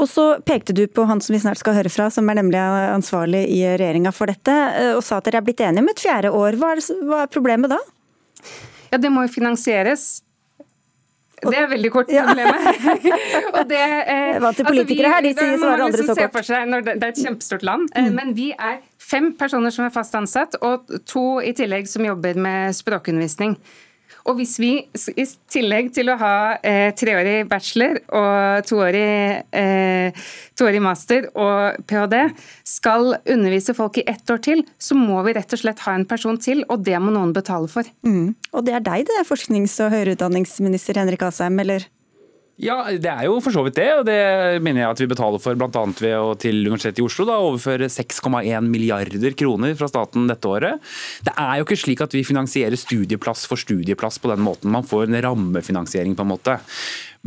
Og 0.02 0.10
så 0.10 0.28
pekte 0.48 0.76
du 0.78 0.86
på 0.90 1.06
han 1.10 1.22
som 1.22 1.36
vi 1.36 1.44
snart 1.44 1.62
skal 1.62 1.78
høre 1.78 1.94
fra, 1.94 2.10
som 2.14 2.30
er 2.32 2.42
nemlig 2.42 2.60
ansvarlig 2.62 3.46
i 3.52 3.62
regjeringa 3.70 4.14
for 4.16 4.32
dette, 4.32 4.58
eh, 4.80 4.96
og 4.98 5.06
sa 5.06 5.22
at 5.22 5.30
dere 5.30 5.42
er 5.42 5.48
blitt 5.48 5.64
enige 5.64 5.86
om 5.86 5.94
et 5.94 6.04
fjerde 6.04 6.34
år. 6.34 6.58
Hva 6.62 6.76
er, 6.76 6.86
hva 7.06 7.24
er 7.26 7.32
problemet 7.32 7.74
da? 7.74 7.80
Ja, 8.92 8.98
Det 8.98 9.12
må 9.14 9.24
jo 9.28 9.32
finansieres. 9.32 10.22
Det 11.42 11.58
er 11.58 11.70
veldig 11.72 11.92
kort 11.94 12.10
problemet. 12.12 12.66
og 13.58 13.70
det, 13.70 13.82
eh, 13.82 14.40
Vant 14.44 14.58
til 14.60 14.68
politikere 14.68 15.10
altså, 15.10 15.22
vi, 15.22 15.28
her, 15.28 15.28
de 15.28 15.32
sier 15.38 15.62
svarer 15.62 15.86
aldri 15.88 16.08
så 16.08 16.16
kort. 16.18 16.48
Seg, 16.48 16.74
det, 16.74 16.96
det 17.02 17.08
er 17.08 17.14
et 17.16 17.22
kjempestort 17.26 17.66
land, 17.66 17.88
eh, 17.96 18.10
mm. 18.10 18.18
men 18.20 18.36
vi 18.38 18.50
er 18.54 18.82
fem 19.02 19.32
personer 19.40 19.74
som 19.74 19.88
er 19.88 19.94
fast 19.96 20.18
ansatt, 20.18 20.60
og 20.62 20.92
to 21.10 21.26
i 21.42 21.56
tillegg 21.58 21.90
som 21.90 22.06
jobber 22.06 22.38
med 22.40 22.78
språkundervisning. 22.78 23.58
Og 24.30 24.38
hvis 24.38 24.58
vi 24.62 24.72
i 24.86 25.26
tillegg 25.52 25.92
til 25.96 26.12
å 26.12 26.18
ha 26.22 26.36
eh, 26.62 26.92
treårig 26.98 27.46
bachelor 27.50 28.00
og 28.08 28.68
toårig, 28.70 29.44
eh, 29.58 30.26
toårig 30.58 30.82
master 30.84 31.30
og 31.32 31.82
ph.d. 31.90 32.24
skal 32.68 33.16
undervise 33.22 33.76
folk 33.78 34.02
i 34.02 34.06
ett 34.10 34.34
år 34.34 34.44
til, 34.46 34.66
så 34.78 34.98
må 34.98 35.22
vi 35.26 35.36
rett 35.38 35.56
og 35.58 35.64
slett 35.64 35.82
ha 35.88 35.96
en 35.98 36.08
person 36.10 36.40
til, 36.42 36.66
og 36.70 36.86
det 36.86 37.00
må 37.02 37.14
noen 37.14 37.34
betale 37.36 37.70
for. 37.72 37.88
Mm. 38.06 38.36
Og 38.54 38.68
det 38.68 38.78
er 38.78 38.86
deg 38.86 39.08
det, 39.10 39.24
forsknings- 39.30 39.80
og 39.84 39.96
høyere 39.96 40.16
utdanningsminister 40.18 41.02
Henrik 41.02 41.26
Asheim, 41.26 41.60
eller? 41.64 41.88
Ja, 42.60 42.84
det 42.92 43.10
er 43.10 43.26
jo 43.26 43.40
for 43.42 43.54
så 43.56 43.64
vidt 43.66 43.78
det. 43.80 43.88
og 43.96 44.06
Det 44.06 44.62
mener 44.62 44.84
jeg 44.84 44.94
at 44.94 45.02
vi 45.02 45.10
betaler 45.10 45.42
for 45.42 45.58
bl.a. 45.58 45.86
ved 45.98 46.16
å 46.18 46.34
til 46.40 46.60
Universitetet 46.68 47.02
i 47.02 47.06
Oslo 47.06 47.26
da, 47.30 47.40
overføre 47.42 47.88
6,1 47.90 48.68
milliarder 48.68 49.38
kroner 49.40 49.74
fra 49.80 49.90
staten 49.90 50.28
dette 50.30 50.50
året. 50.50 50.92
Det 51.26 51.34
er 51.34 51.58
jo 51.58 51.66
ikke 51.66 51.80
slik 51.80 52.04
at 52.06 52.14
vi 52.14 52.26
finansierer 52.28 52.78
studieplass 52.78 53.48
for 53.50 53.62
studieplass 53.62 54.20
på 54.22 54.34
den 54.34 54.44
måten. 54.46 54.74
Man 54.74 54.86
får 54.86 55.08
en 55.08 55.22
rammefinansiering 55.26 56.18
på 56.18 56.28
en 56.28 56.34
måte. 56.36 56.60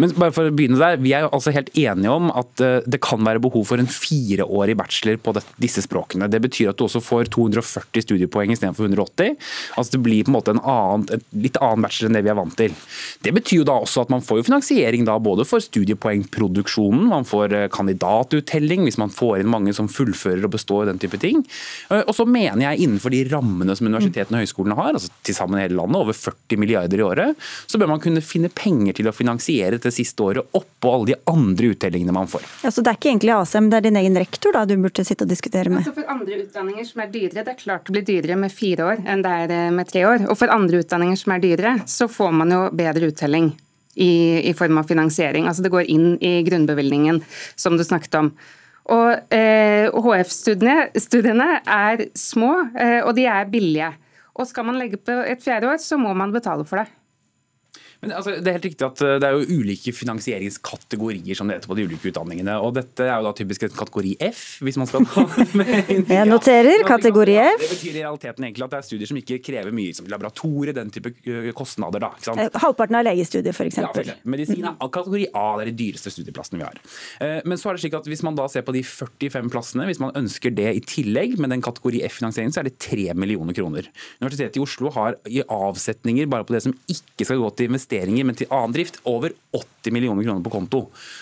Men 0.00 0.10
bare 0.18 0.34
for 0.34 0.50
å 0.50 0.54
begynne 0.54 0.78
der, 0.80 0.98
Vi 0.98 1.12
er 1.14 1.24
jo 1.24 1.30
altså 1.36 1.52
helt 1.54 1.70
enige 1.78 2.10
om 2.10 2.30
at 2.34 2.62
eh, 2.64 2.82
det 2.90 3.00
kan 3.04 3.22
være 3.22 3.42
behov 3.42 3.66
for 3.68 3.78
en 3.78 3.90
fireårig 3.90 4.74
bachelor 4.78 5.20
på 5.22 5.34
disse 5.62 5.84
språkene. 5.84 6.26
Det 6.30 6.40
betyr 6.42 6.72
at 6.72 6.78
du 6.78 6.86
også 6.86 7.02
får 7.04 7.30
240 7.34 8.02
studiepoeng 8.02 8.50
istedenfor 8.54 8.88
180. 8.88 9.36
Altså 9.78 9.94
Det 9.94 10.02
blir 10.02 10.26
på 10.26 10.32
en 10.32 10.36
måte 10.38 10.54
en 10.54 10.62
annen, 10.62 11.06
et 11.14 11.26
litt 11.46 11.58
annen 11.62 11.86
bachelor 11.86 12.10
enn 12.10 12.18
det 12.18 12.24
vi 12.26 12.32
er 12.32 12.38
vant 12.38 12.56
til. 12.58 12.74
Det 13.22 13.34
betyr 13.36 13.62
jo 13.62 13.68
da 13.68 13.76
også 13.84 14.04
at 14.04 14.10
man 14.10 14.24
får 14.24 14.40
jo 14.40 14.48
finansiering 14.48 15.06
da 15.06 15.18
både 15.22 15.46
for 15.46 15.62
studiepoengproduksjonen, 15.62 17.06
man 17.12 17.28
får 17.28 17.54
eh, 17.54 17.68
kandidatuttelling 17.74 18.88
hvis 18.88 18.98
man 19.00 19.14
får 19.14 19.44
inn 19.44 19.52
mange 19.52 19.76
som 19.76 19.90
fullfører 19.90 20.48
og 20.48 20.56
består 20.56 20.90
den 20.90 20.98
type 21.02 21.20
ting. 21.22 21.44
Eh, 21.90 22.02
og 22.02 22.14
så 22.18 22.26
mener 22.26 22.66
jeg 22.66 22.88
innenfor 22.88 23.14
de 23.14 23.22
rammene 23.30 23.78
som 23.78 23.86
universitetene 23.90 24.40
og 24.40 24.46
høyskolene 24.48 24.78
har, 24.80 24.92
altså 24.98 25.12
til 25.22 25.38
sammen 25.38 25.62
hele 25.62 25.78
landet, 25.78 26.02
over 26.02 26.18
40 26.18 26.58
milliarder 26.60 26.98
i 26.98 27.06
året, 27.06 27.46
så 27.70 27.78
bør 27.78 27.94
man 27.94 28.02
kunne 28.02 28.24
finne 28.24 28.50
penger 28.50 28.98
til 28.98 29.10
å 29.10 29.14
finansiere 29.14 29.83
dette 29.84 29.94
siste 29.94 30.22
året 30.24 30.56
oppå 30.56 30.92
alle 30.94 31.12
de 31.12 31.16
andre 31.30 31.72
uttellingene 31.74 32.14
man 32.16 32.28
får. 32.30 32.44
Ja, 32.64 32.70
så 32.70 32.82
Det 32.82 32.90
er 32.90 32.98
ikke 32.98 33.10
egentlig 33.12 33.34
ASM, 33.34 33.68
det 33.70 33.76
er 33.76 33.86
din 33.88 34.00
egen 34.00 34.16
rektor 34.16 34.56
da 34.56 34.64
du 34.64 34.76
burde 34.80 35.04
sitte 35.04 35.24
og 35.24 35.30
diskutere 35.30 35.70
med? 35.72 35.84
Altså 35.84 35.94
for 35.98 36.10
andre 36.10 36.40
utdanninger 36.44 36.88
som 36.88 37.04
er 37.04 37.12
dyrere, 37.12 37.44
Det 37.44 37.52
er 37.52 37.60
klart 37.60 37.84
det 37.84 37.92
blir 37.92 38.06
dyrere 38.08 38.36
med 38.36 38.52
fire 38.52 38.88
år 38.90 39.04
enn 39.04 39.22
det 39.22 39.30
er 39.44 39.50
eh, 39.52 39.70
med 39.70 39.88
tre 39.88 40.04
år. 40.08 40.26
Og 40.30 40.38
for 40.38 40.48
andre 40.48 40.80
utdanninger 40.80 41.16
som 41.16 41.32
er 41.32 41.44
dyrere, 41.44 41.76
så 41.86 42.08
får 42.08 42.32
man 42.32 42.50
jo 42.50 42.70
bedre 42.72 43.12
uttelling. 43.12 43.54
I, 43.94 44.50
i 44.50 44.52
form 44.58 44.78
av 44.80 44.88
finansiering. 44.90 45.46
Altså 45.46 45.62
Det 45.62 45.70
går 45.70 45.86
inn 45.86 46.16
i 46.18 46.42
grunnbevilgningen, 46.42 47.20
som 47.54 47.76
du 47.78 47.84
snakket 47.84 48.16
om. 48.18 48.32
Og 48.90 49.30
eh, 49.30 49.86
HF-studiene 49.86 51.46
er 51.62 52.02
små, 52.18 52.56
eh, 52.74 53.06
og 53.06 53.14
de 53.14 53.28
er 53.30 53.46
billige. 53.46 53.92
Og 54.34 54.50
skal 54.50 54.66
man 54.66 54.80
legge 54.80 54.98
på 54.98 55.14
et 55.22 55.38
fjerde 55.44 55.70
år, 55.70 55.78
så 55.78 55.94
må 55.94 56.10
man 56.10 56.34
betale 56.34 56.66
for 56.66 56.82
det. 56.82 56.90
Men 58.04 58.16
altså, 58.18 58.36
det 58.38 58.50
er 58.50 58.58
helt 58.58 58.66
riktig 58.68 58.86
at 58.86 59.02
eh, 59.04 59.16
det 59.22 59.28
er 59.28 59.38
jo 59.38 59.60
ulike 59.60 59.94
finansieringskategorier 59.96 61.38
som 61.38 61.48
det 61.48 61.58
heter 61.58 61.70
på 61.70 61.76
de 61.78 61.86
ulike 61.88 62.10
utdanningene. 62.10 62.56
og 62.60 62.74
Dette 62.76 63.06
er 63.06 63.14
jo 63.16 63.28
da 63.28 63.32
typisk 63.36 63.66
en 63.66 63.74
kategori 63.78 64.14
F, 64.28 64.42
hvis 64.64 64.78
man 64.80 64.90
skal 64.90 65.06
Jeg 66.14 66.28
noterer 66.28 66.84
kategori 66.88 67.36
F. 67.42 67.64
Det 67.64 67.70
betyr 67.72 67.90
i 67.90 68.02
realiteten 68.02 68.48
egentlig 68.48 68.66
at 68.66 68.74
det 68.74 68.80
er 68.80 68.88
studier 68.88 69.10
som 69.10 69.20
ikke 69.20 69.40
krever 69.44 69.74
mye 69.76 69.96
som 69.96 70.08
laboratorie, 70.10 70.76
den 70.76 70.92
type 70.94 71.14
eh, 71.24 71.50
kostnader. 71.56 72.04
da, 72.04 72.12
ikke 72.18 72.28
sant? 72.30 72.44
Eh, 72.44 72.60
halvparten 72.64 73.00
av 73.00 73.06
legestudiet, 73.08 73.54
f.eks. 73.54 73.80
Ja, 73.80 73.90
for 73.94 74.12
Medisin 74.34 74.68
er 74.68 74.78
kategori 74.94 75.28
A, 75.32 75.46
det 75.58 75.66
er 75.66 75.72
de 75.72 75.76
dyreste 75.80 76.12
studieplassene 76.12 76.60
vi 76.60 76.66
har. 76.66 76.80
Men 77.48 77.58
så 77.58 77.70
er 77.70 77.76
det 77.76 77.84
slik 77.84 77.96
at 77.96 78.06
hvis 78.08 78.22
man 78.26 78.36
da 78.38 78.46
ser 78.50 78.64
på 78.66 78.74
de 78.76 78.82
45 78.86 79.50
plassene, 79.52 79.86
hvis 79.88 80.00
man 80.02 80.12
ønsker 80.18 80.52
det 80.54 80.68
i 80.78 80.82
tillegg 80.84 81.38
med 81.42 81.50
den 81.54 81.64
kategori 81.64 82.02
F-finansieringen, 82.06 82.54
så 82.54 82.62
er 82.62 82.68
det 82.68 82.76
3 82.82 83.16
millioner 83.18 83.56
kroner. 83.56 83.88
Universitetet 84.20 84.60
i 84.60 84.62
Oslo 84.62 84.92
har 84.94 85.18
i 85.30 85.42
avsetninger 85.42 86.28
bare 86.30 86.46
på 86.46 86.54
det 86.56 86.62
som 86.66 86.76
ikke 86.90 87.26
skal 87.26 87.40
gå 87.42 87.50
til 87.56 87.70
investering 87.70 87.93
investeringer, 87.94 88.26
men 88.26 88.36
til 88.38 88.50
annen 88.50 88.74
drift 88.74 89.00
over 89.04 89.32
80 89.54 89.92
millioner 89.94 90.24
kroner 90.24 90.42
på 90.42 90.50
konto. 90.50 90.80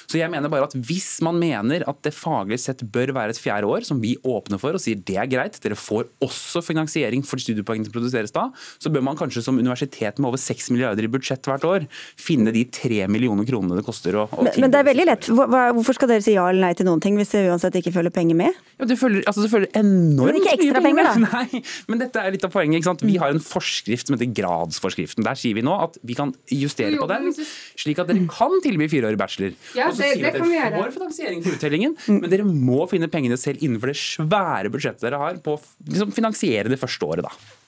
Så 0.08 0.18
jeg 0.18 0.30
mener 0.30 0.50
bare 0.52 0.68
at 0.68 0.74
hvis 0.76 1.20
man 1.24 1.38
mener 1.40 1.84
at 1.88 1.98
det 2.04 2.14
faglig 2.14 2.58
sett 2.62 2.82
bør 2.92 3.12
være 3.16 3.34
et 3.34 3.40
fjerde 3.40 3.68
år, 3.68 3.84
som 3.84 4.00
vi 4.00 4.14
åpner 4.22 4.60
for 4.60 4.76
og 4.76 4.82
sier 4.82 4.96
det 4.96 5.18
er 5.18 5.28
greit, 5.30 5.58
dere 5.62 5.76
får 5.76 6.06
også 6.22 6.62
finansiering 6.64 7.24
for 7.26 7.42
studiepoengene 7.42 7.88
som 7.88 7.94
produseres 7.94 8.32
da, 8.34 8.48
så 8.78 8.92
bør 8.92 9.04
man 9.04 9.18
kanskje 9.18 9.42
som 9.44 9.58
universitet 9.58 10.18
med 10.18 10.30
over 10.30 10.40
6 10.40 10.70
milliarder 10.72 11.04
i 11.04 11.10
budsjett 11.12 11.44
hvert 11.48 11.66
år 11.66 11.88
finne 12.16 12.54
de 12.54 12.64
3 12.72 13.06
millioner 13.12 13.46
kronene 13.48 13.78
det 13.78 13.86
koster 13.86 14.16
å, 14.16 14.28
å 14.30 14.46
men, 14.46 14.54
men, 14.62 14.72
det 14.72 14.80
er 14.80 14.88
veldig 14.88 15.08
lett. 15.08 15.30
Hvorfor 15.32 15.98
skal 15.98 16.14
dere 16.14 16.24
si 16.24 16.36
ja 16.36 16.46
eller 16.48 16.68
nei 16.68 16.74
til 16.78 16.88
noen 16.88 17.02
ting 17.02 17.18
hvis 17.20 17.34
det 17.34 17.46
uansett 17.50 17.76
ikke 17.82 17.94
følger 17.94 18.14
penger 18.14 18.38
med? 18.38 18.62
Ja, 18.78 18.88
det 18.88 18.98
følger, 19.00 19.24
altså, 19.26 19.44
det 19.44 19.52
følger 19.52 19.74
enormt 19.78 20.40
ikke 20.40 20.56
ekstra 20.56 20.82
penger, 20.84 21.08
da? 21.08 21.14
Nei, 21.42 21.62
men 21.90 22.00
dette 22.00 22.22
er 22.22 22.34
litt 22.34 22.44
av 22.46 22.52
poenget. 22.54 22.86
Vi 23.02 23.18
har 23.20 23.32
en 23.32 23.42
forskrift 23.42 24.08
som 24.08 24.16
heter 24.16 24.30
gradsforskriften. 24.34 25.26
Der 25.26 25.38
sier 25.38 25.56
vi 25.58 25.64
nå 25.64 25.74
at 25.84 25.98
vi 26.06 26.16
kan 26.18 26.32
justere 26.64 27.00
på 27.00 27.08
den, 27.10 27.30
slik 27.78 28.02
at 28.02 28.10
dere 28.10 28.26
kan 28.30 28.58
tilby 28.64 28.88
fireårig 28.92 29.20
bachelor. 29.20 29.56
Ja, 29.78 29.88
og 29.88 29.96
så 29.96 30.06
sier 30.06 30.20
vi 30.20 30.28
at 30.28 30.38
dere 30.38 30.76
får 30.78 30.94
finansiering 30.98 31.42
til 31.44 31.56
uttellingen, 31.58 31.96
men 32.08 32.28
dere 32.32 32.46
må 32.46 32.86
finne 32.90 33.10
pengene 33.12 33.38
selv 33.40 33.62
innenfor 33.64 33.92
det 33.92 33.98
svære 34.00 34.72
budsjettet 34.72 35.08
dere 35.08 35.20
har 35.22 35.42
på 35.44 35.56
å 35.58 35.62
liksom, 35.88 36.14
finansiere 36.14 36.72
det 36.72 36.80
første 36.80 37.08
året. 37.08 37.28
da. 37.28 37.61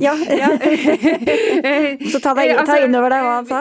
Ja. 0.00 0.14
Så 2.12 2.20
ta, 2.22 2.34
deg, 2.36 2.52
ta 2.66 2.76
inn 2.82 2.96
over 2.96 3.12
deg 3.12 3.24
hva 3.24 3.34
han 3.38 3.48
sa. 3.48 3.60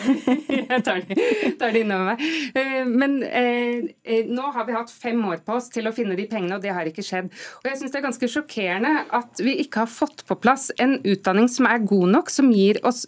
Jeg 0.70 0.82
tar 0.86 1.02
det, 1.06 1.16
tar 1.60 1.74
det 1.74 1.82
innover 1.84 2.12
meg. 2.12 2.24
Eh, 2.54 2.82
men 2.88 3.18
eh, 3.26 3.90
eh, 4.04 4.30
nå 4.30 4.52
har 4.54 4.66
vi 4.68 4.76
hatt 4.76 4.92
fem 4.92 5.20
år 5.30 5.42
på 5.46 5.58
oss 5.58 5.70
til 5.72 5.90
å 5.90 5.94
finne 5.96 6.16
de 6.18 6.26
pengene, 6.30 6.56
og 6.56 6.64
det 6.64 6.74
har 6.76 6.88
ikke 6.88 7.04
skjedd. 7.06 7.30
Og 7.60 7.70
jeg 7.70 7.80
syns 7.80 7.94
det 7.94 8.00
er 8.00 8.06
ganske 8.08 8.30
sjokkerende 8.34 8.94
at 9.20 9.44
vi 9.44 9.56
ikke 9.64 9.84
har 9.84 9.92
fått 9.92 10.24
på 10.28 10.38
plass 10.40 10.70
en 10.82 10.98
utdanning 11.00 11.50
som 11.50 11.68
er 11.70 11.86
god 11.86 12.16
nok, 12.16 12.32
som 12.32 12.50
gir 12.54 12.80
oss 12.86 13.06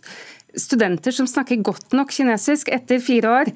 studenter 0.59 1.15
som 1.15 1.29
snakker 1.29 1.63
godt 1.65 1.95
nok 1.97 2.13
kinesisk 2.13 2.71
etter 2.73 3.01
fire 3.03 3.31
år. 3.41 3.51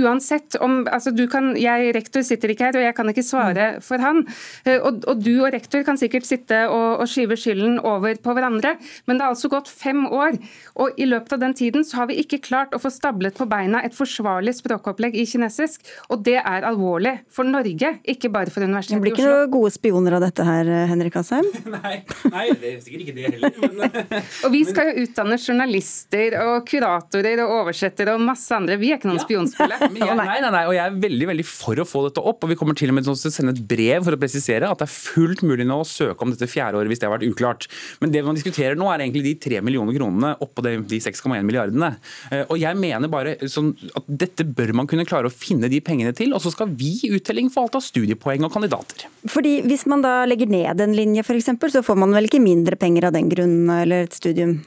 Uansett 0.00 0.56
om 0.62 0.82
altså 0.90 1.12
du 1.14 1.26
kan, 1.30 1.52
Jeg 1.60 1.94
rektor 1.94 2.22
sitter 2.26 2.52
ikke 2.52 2.68
her, 2.68 2.78
og 2.78 2.84
jeg 2.84 2.96
kan 2.96 3.10
ikke 3.12 3.26
svare 3.26 3.66
for 3.84 4.02
han. 4.02 4.24
Eh, 4.64 4.78
og, 4.78 5.04
og 5.10 5.22
du 5.22 5.32
og 5.40 5.52
rektor 5.54 5.84
kan 5.86 5.98
sikkert 6.00 6.26
sitte 6.28 6.62
og, 6.68 7.02
og 7.02 7.10
skyve 7.10 7.38
skylden 7.38 7.78
over 7.86 8.16
på 8.20 8.34
hverandre, 8.36 8.76
men 9.06 9.18
det 9.18 9.26
har 9.26 9.34
altså 9.34 9.50
gått 9.52 9.70
fem 9.70 10.06
år. 10.06 10.38
Og 10.80 10.98
i 11.00 11.08
løpet 11.08 11.36
av 11.36 11.42
den 11.44 11.54
tiden 11.56 11.86
så 11.86 12.02
har 12.02 12.10
vi 12.10 12.20
ikke 12.22 12.40
klart 12.44 12.74
å 12.74 12.80
få 12.82 12.92
stablet 12.92 13.36
på 13.38 13.48
beina 13.50 13.82
et 13.86 13.96
forsvarlig 13.96 14.56
språkopplegg 14.58 15.18
i 15.18 15.26
kinesisk. 15.28 15.84
Og 16.10 16.24
det 16.26 16.38
er 16.40 16.66
alvorlig 16.66 17.16
for 17.32 17.48
Norge, 17.48 17.96
ikke 18.04 18.32
bare 18.32 18.52
for 18.52 18.64
Universitetet 18.66 18.96
i 18.96 19.00
Oslo. 19.00 19.00
Det 19.00 19.06
blir 19.06 19.18
ikke 19.18 19.30
noen 19.30 19.54
gode 19.54 19.74
spioner 19.74 20.18
av 20.18 20.24
dette 20.24 20.46
her, 20.46 20.72
Henrik 20.90 21.18
Asheim? 21.20 21.48
nei, 21.76 21.96
nei, 22.32 22.46
det 22.60 22.74
er 22.74 22.80
sikkert 22.84 23.06
ikke 23.06 23.16
det 23.18 23.34
heller. 23.34 23.58
Men... 23.80 23.96
og 24.44 24.54
vi 24.54 24.64
skal 24.68 24.90
jo 24.90 25.06
utdanne 25.06 25.40
journalister 25.40 26.39
og 26.44 26.66
kuratorer 26.68 27.42
og 27.44 27.54
oversettere 27.60 28.14
og 28.16 28.22
masse 28.24 28.54
andre. 28.54 28.78
Vi 28.80 28.90
er 28.92 29.00
ikke 29.00 29.10
noen 29.10 29.20
ja. 29.20 29.26
spionskole. 29.26 29.78
nei, 30.00 30.38
nei, 30.42 30.52
nei, 30.52 30.62
og 30.68 30.74
jeg 30.76 30.84
er 30.84 30.98
veldig 31.04 31.28
veldig 31.32 31.46
for 31.48 31.80
å 31.82 31.86
få 31.88 32.04
dette 32.08 32.24
opp. 32.24 32.44
og 32.44 32.52
Vi 32.52 32.58
kommer 32.60 32.78
til 32.78 32.92
og 32.92 32.98
med 32.98 33.06
til 33.06 33.14
å 33.14 33.32
sende 33.34 33.54
et 33.54 33.62
brev 33.70 34.06
for 34.06 34.16
å 34.16 34.20
presisere 34.20 34.70
at 34.70 34.82
det 34.82 34.88
er 34.88 34.94
fullt 34.94 35.44
mulig 35.46 35.66
nå 35.68 35.80
å 35.82 35.88
søke 35.88 36.26
om 36.26 36.32
dette 36.34 36.48
fjerde 36.50 36.80
året 36.80 36.92
hvis 36.92 37.02
det 37.02 37.08
har 37.08 37.14
vært 37.16 37.28
uklart. 37.28 37.68
Men 38.02 38.14
det 38.14 38.24
man 38.26 38.38
diskuterer 38.38 38.78
nå 38.78 38.88
er 38.90 39.04
egentlig 39.04 39.24
de 39.28 39.36
tre 39.48 39.60
millioner 39.64 39.96
kronene 39.96 40.34
oppå 40.44 40.64
de 40.66 41.00
6,1 41.00 41.44
milliardene. 41.46 41.92
Eh, 42.30 42.44
og 42.46 42.56
jeg 42.60 42.78
mener 42.80 43.12
bare 43.12 43.36
sånn 43.50 43.72
at 43.98 44.08
dette 44.08 44.46
bør 44.46 44.74
man 44.80 44.90
kunne 44.90 45.06
klare 45.08 45.30
å 45.30 45.34
finne 45.34 45.70
de 45.72 45.82
pengene 45.84 46.14
til, 46.16 46.34
og 46.36 46.42
så 46.44 46.52
skal 46.54 46.72
vi 46.78 46.96
i 47.06 47.12
uttelling 47.16 47.50
få 47.52 47.66
alt 47.66 47.78
av 47.80 47.86
studiepoeng 47.86 48.46
og 48.46 48.54
kandidater. 48.54 49.08
Fordi 49.28 49.58
Hvis 49.70 49.84
man 49.90 50.02
da 50.02 50.24
legger 50.28 50.48
ned 50.50 50.80
en 50.80 50.94
linje 50.96 51.22
f.eks., 51.24 51.50
så 51.74 51.82
får 51.84 51.98
man 51.98 52.14
vel 52.16 52.26
ikke 52.28 52.42
mindre 52.42 52.78
penger 52.80 53.08
av 53.08 53.16
den 53.16 53.28
grunn 53.30 53.56
eller 53.70 54.06
et 54.06 54.16
studium? 54.16 54.60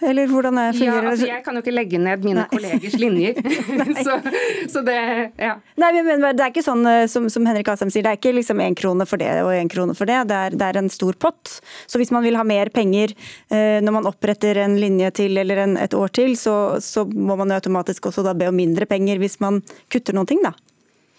Eller 0.00 0.28
hvordan 0.30 0.54
det 0.54 0.66
fungerer 0.78 1.02
ja, 1.02 1.10
altså 1.10 1.26
Jeg 1.26 1.42
kan 1.42 1.56
jo 1.56 1.62
ikke 1.64 1.72
legge 1.74 1.98
ned 1.98 2.22
mine 2.22 2.44
Nei. 2.44 2.50
kollegers 2.52 2.94
linjer. 2.94 3.40
så, 4.06 4.18
så, 4.70 4.82
det 4.86 4.98
ja. 5.34 5.56
Nei, 5.80 5.90
men 6.06 6.22
Det 6.22 6.44
er 6.44 6.52
ikke 6.52 6.64
sånn 6.64 6.86
eh, 6.86 7.06
som, 7.10 7.26
som 7.32 7.46
Henrik 7.48 7.70
Asheim 7.72 7.90
sier, 7.90 8.06
det 8.06 8.12
er 8.14 8.20
ikke 8.20 8.36
liksom 8.36 8.62
én 8.62 8.78
krone 8.78 9.06
for 9.08 9.20
det 9.20 9.32
og 9.42 9.50
én 9.56 9.70
krone 9.72 9.96
for 9.98 10.10
det. 10.10 10.20
Det 10.30 10.38
er, 10.38 10.58
det 10.58 10.68
er, 10.68 10.78
en 10.78 10.92
stor 10.92 11.18
pott. 11.18 11.58
Så 11.90 11.98
hvis 11.98 12.14
man 12.14 12.22
vil 12.26 12.38
ha 12.38 12.46
mer 12.46 12.70
penger 12.74 13.16
eh, 13.50 13.80
når 13.82 13.98
man 13.98 14.08
oppretter 14.10 14.62
en 14.62 14.78
linje 14.78 15.10
til 15.18 15.42
eller 15.42 15.64
en, 15.64 15.76
et 15.80 15.96
år 15.96 16.14
til, 16.14 16.36
så, 16.38 16.78
så 16.84 17.04
må 17.08 17.34
man 17.40 17.50
jo 17.50 17.58
automatisk 17.58 18.12
også 18.12 18.22
da 18.26 18.36
be 18.38 18.50
om 18.52 18.58
mindre 18.58 18.86
penger 18.86 19.18
hvis 19.18 19.40
man 19.42 19.62
kutter 19.90 20.14
noen 20.14 20.30
ting, 20.30 20.44
da. 20.46 20.54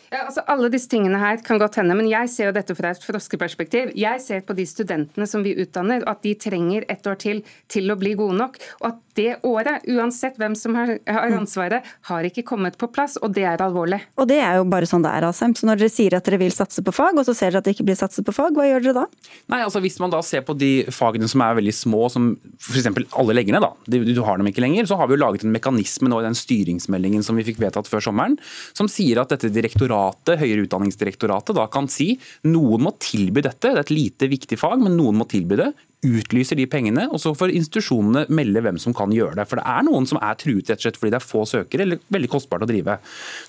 Ja, 0.10 0.24
altså 0.26 0.42
Alle 0.50 0.72
disse 0.74 0.90
tingene 0.90 1.20
her 1.22 1.42
kan 1.46 1.60
godt 1.62 1.78
hende, 1.80 1.96
men 1.98 2.10
jeg 2.10 2.32
ser 2.34 2.50
jo 2.50 2.56
dette 2.56 2.76
fra 2.78 2.94
et 2.96 3.04
froskeperspektiv. 3.06 3.92
Jeg 4.00 4.22
ser 4.24 4.42
på 4.46 4.56
de 4.58 4.66
studentene 4.66 5.28
som 5.30 5.44
vi 5.46 5.54
utdanner, 5.62 6.06
at 6.10 6.24
de 6.26 6.34
trenger 6.40 6.88
et 6.90 7.06
år 7.08 7.20
til 7.22 7.44
til 7.70 7.92
å 7.92 7.98
bli 8.00 8.16
gode 8.18 8.38
nok. 8.40 8.58
Og 8.82 8.90
at 8.90 8.98
det 9.20 9.36
året, 9.48 9.86
uansett 9.92 10.38
hvem 10.40 10.56
som 10.58 10.76
har, 10.80 10.96
har 11.06 11.36
ansvaret, 11.36 11.86
har 12.10 12.28
ikke 12.28 12.46
kommet 12.48 12.78
på 12.80 12.88
plass, 12.94 13.18
og 13.22 13.34
det 13.36 13.44
er 13.46 13.62
alvorlig. 13.62 14.00
Og 14.20 14.30
det 14.30 14.40
er 14.42 14.60
jo 14.60 14.66
bare 14.70 14.88
sånn 14.90 15.04
det 15.04 15.12
er, 15.12 15.28
Asheim. 15.28 15.54
Så 15.58 15.68
når 15.68 15.82
dere 15.82 15.92
sier 15.94 16.16
at 16.18 16.26
dere 16.26 16.40
vil 16.42 16.56
satse 16.56 16.84
på 16.86 16.94
fag, 16.96 17.20
og 17.20 17.28
så 17.28 17.36
ser 17.38 17.52
dere 17.52 17.62
at 17.62 17.68
det 17.68 17.76
ikke 17.76 17.88
blir 17.92 18.00
satset 18.00 18.26
på 18.26 18.36
fag, 18.36 18.56
hva 18.56 18.68
gjør 18.70 18.86
dere 18.88 19.04
da? 19.04 19.06
Nei, 19.52 19.62
altså 19.66 19.84
Hvis 19.84 20.00
man 20.02 20.14
da 20.14 20.22
ser 20.26 20.46
på 20.48 20.56
de 20.58 20.72
fagene 20.94 21.30
som 21.32 21.44
er 21.46 21.60
veldig 21.60 21.76
små, 21.76 22.06
som 22.14 22.32
f.eks. 22.58 22.90
alle 23.20 23.36
legger 23.36 23.58
ned, 23.58 23.68
da, 23.68 24.00
du 24.10 24.24
har 24.26 24.40
dem 24.40 24.50
ikke 24.50 24.64
lenger, 24.64 24.90
så 24.90 24.98
har 25.00 25.10
vi 25.10 25.18
jo 25.18 25.24
laget 25.24 25.46
en 25.46 25.56
mekanisme 25.56 26.12
nå 26.12 26.22
i 26.22 26.28
den 26.28 26.38
styringsmeldingen 26.38 27.26
som 27.26 27.40
vi 27.40 27.46
fikk 27.48 27.62
vedtatt 27.62 27.90
før 27.92 28.08
sommeren, 28.10 28.40
som 28.78 28.90
sier 28.92 29.22
at 29.22 29.36
dette 29.36 29.52
direktoratet, 29.54 29.99
høyere 30.40 30.66
utdanningsdirektoratet, 30.66 31.56
da 31.58 31.68
kan 31.72 31.90
si 31.92 32.14
noen 32.48 32.86
må 32.86 32.96
tilby 33.02 33.44
dette, 33.46 33.70
det 33.70 33.76
er 33.76 33.84
et 33.84 33.94
lite 33.94 34.30
viktig 34.32 34.60
fag, 34.60 34.80
men 34.84 34.98
noen 35.00 35.20
må 35.20 35.28
tilby 35.30 35.60
det 35.60 35.72
utlyser 36.06 36.56
de 36.56 36.66
pengene, 36.70 37.06
og 37.12 37.20
så 37.20 37.34
får 37.36 37.52
institusjonene 37.58 38.26
melde 38.32 38.62
hvem 38.64 38.78
som 38.80 38.96
kan 38.96 39.12
gjøre 39.12 39.36
det. 39.40 39.46
For 39.50 39.60
det 39.60 39.66
er 39.68 39.86
noen 39.88 40.08
som 40.08 40.20
er 40.24 40.38
truet 40.40 40.72
rett 40.72 40.80
og 40.80 40.86
slett 40.86 41.00
fordi 41.00 41.12
det 41.12 41.20
er 41.20 41.26
få 41.26 41.44
søkere 41.50 41.86
eller 41.86 42.00
veldig 42.16 42.30
kostbart 42.32 42.64
å 42.64 42.70
drive. 42.70 42.96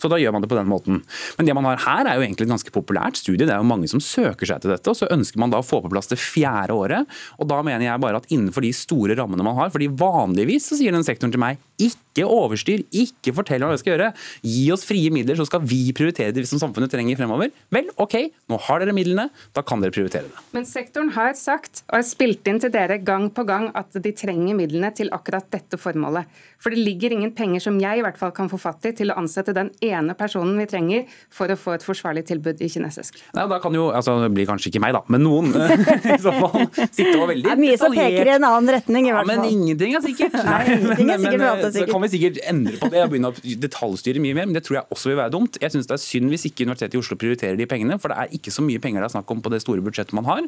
Så 0.03 0.11
da 0.11 0.19
gjør 0.19 0.35
man 0.35 0.45
det 0.45 0.51
på 0.51 0.59
den 0.59 0.71
måten. 0.71 1.01
Men 1.39 1.47
det 1.47 1.57
man 1.57 1.69
har 1.71 1.83
her 1.85 2.11
er 2.11 2.19
jo 2.19 2.27
egentlig 2.27 2.49
et 2.49 2.55
ganske 2.57 2.75
populært 2.75 3.21
studie. 3.21 3.47
Det 3.47 3.55
er 3.55 3.63
jo 3.63 3.71
mange 3.71 3.91
som 3.91 4.03
søker 4.03 4.51
seg 4.51 4.65
til 4.65 4.75
dette. 4.75 4.91
og 4.91 4.99
Så 4.99 5.11
ønsker 5.15 5.43
man 5.43 5.55
da 5.55 5.63
å 5.63 5.67
få 5.67 5.83
på 5.85 5.93
plass 5.93 6.11
det 6.11 6.19
fjerde 6.21 6.75
året. 6.75 7.19
Og 7.39 7.51
da 7.51 7.61
mener 7.67 7.87
jeg 7.87 8.03
bare 8.03 8.23
at 8.23 8.31
innenfor 8.33 8.67
de 8.67 8.75
store 8.75 9.19
rammene 9.19 9.47
man 9.47 9.59
har, 9.61 9.71
fordi 9.71 9.91
vanligvis 10.01 10.73
så 10.73 10.81
sier 10.81 10.97
den 10.97 11.07
sektoren 11.07 11.35
til 11.35 11.43
meg 11.43 11.61
ikke 11.81 12.27
overstyr, 12.27 12.83
ikke 12.93 13.33
fortell 13.37 13.63
hva 13.65 13.71
vi 13.73 13.81
skal 13.81 13.95
gjøre. 13.95 14.11
Gi 14.45 14.67
oss 14.75 14.85
frie 14.85 15.13
midler, 15.15 15.39
så 15.39 15.47
skal 15.49 15.63
vi 15.65 15.95
prioritere 15.97 16.35
det 16.37 16.45
som 16.51 16.61
samfunnet 16.61 16.93
trenger 16.93 17.17
fremover. 17.17 17.53
Vel, 17.73 17.89
OK, 18.03 18.17
nå 18.51 18.59
har 18.67 18.83
dere 18.83 18.97
midlene, 18.97 19.29
da 19.57 19.65
kan 19.65 19.81
dere 19.81 19.95
prioritere 19.95 20.29
det. 20.29 20.45
Men 20.57 20.69
sektoren 20.69 21.13
har 21.17 21.33
sagt 21.39 21.85
og 21.89 22.01
har 22.01 22.07
spilt 22.07 22.40
spilt 22.41 22.49
inn 22.51 22.61
til 22.61 22.73
dere 22.73 22.99
gang 23.05 23.29
på 23.31 23.45
gang 23.45 23.71
at 23.77 23.93
de 23.93 24.13
trenger 24.17 24.57
midlene 24.57 24.91
til 24.97 25.11
akkurat 25.13 25.45
dette 25.53 25.77
formålet. 25.79 26.25
For 26.61 26.71
det 26.71 26.81
ligger 26.81 27.13
ingen 27.13 27.33
penger 27.33 27.61
som 27.61 27.79
jeg 27.81 28.01
i 28.01 28.03
hvert 28.03 28.19
fall 28.19 28.33
kan 28.33 28.49
få 28.49 28.59
fatt 28.59 28.85
i 28.89 28.93
til 28.97 29.11
å 29.13 29.17
ansette 29.21 29.53
den 29.53 29.71
ene 29.81 30.15
personen 30.15 30.57
vi 30.59 30.67
trenger 30.67 31.07
for 31.31 31.51
å 31.51 31.57
få 31.57 31.77
et 31.77 31.85
forsvarlig 31.85 32.25
tilbud 32.29 32.61
i 32.61 32.69
kinesisk. 32.69 33.21
Nei, 33.37 33.47
da 33.49 33.61
kan 33.61 33.75
jo, 33.75 33.91
altså 33.93 34.19
Det 34.21 34.31
blir 34.35 34.47
kanskje 34.49 34.71
ikke 34.71 34.83
meg, 34.83 34.95
da, 34.97 35.03
men 35.09 35.25
noen 35.25 35.53
i 36.15 36.19
så 36.21 36.33
fall 36.33 36.67
sitte 36.93 37.17
og 37.19 37.29
veldig 37.31 37.47
Det 37.47 37.53
er 37.53 37.61
mye 37.61 37.79
som 37.81 37.95
peker 37.95 38.31
i 38.31 38.35
en 38.37 38.47
annen 38.49 38.73
retning, 38.77 39.09
i 39.09 39.15
hvert 39.15 39.27
fall. 39.27 39.37
Ja, 39.37 39.45
men 39.45 39.61
ingenting 39.61 39.97
er 39.97 40.05
sikkert. 40.05 40.37
Nei, 40.47 40.61
ingenting 40.71 41.13
er 41.13 41.23
sikkert, 41.25 41.45
men, 41.45 41.63
men, 41.65 41.75
så 41.77 41.87
kan 41.91 42.05
vi 42.05 42.13
sikkert 42.15 42.43
endre 42.53 42.77
på 42.81 42.91
det 42.93 43.05
og 43.05 43.15
begynne 43.15 43.33
å 43.33 43.57
detaljstyre 43.67 44.25
mye 44.25 44.39
mer, 44.39 44.49
men 44.51 44.57
det 44.57 44.65
tror 44.69 44.81
jeg 44.81 44.97
også 44.97 45.13
vil 45.13 45.21
være 45.21 45.35
dumt. 45.37 45.61
Jeg 45.63 45.75
syns 45.75 45.91
det 45.91 45.97
er 45.97 46.05
synd 46.05 46.33
hvis 46.33 46.47
ikke 46.51 46.69
Universitetet 46.69 46.97
i 46.97 47.01
Oslo 47.01 47.17
prioriterer 47.21 47.57
de 47.59 47.69
pengene, 47.69 47.97
for 48.01 48.13
det 48.13 48.21
er 48.21 48.37
ikke 48.37 48.53
så 48.55 48.65
mye 48.65 48.81
penger 48.83 49.03
det 49.03 49.09
er 49.09 49.15
snakk 49.17 49.33
om 49.33 49.41
på 49.43 49.53
det 49.53 49.63
store 49.65 49.85
budsjettet 49.85 50.17
man 50.17 50.29
har. 50.29 50.45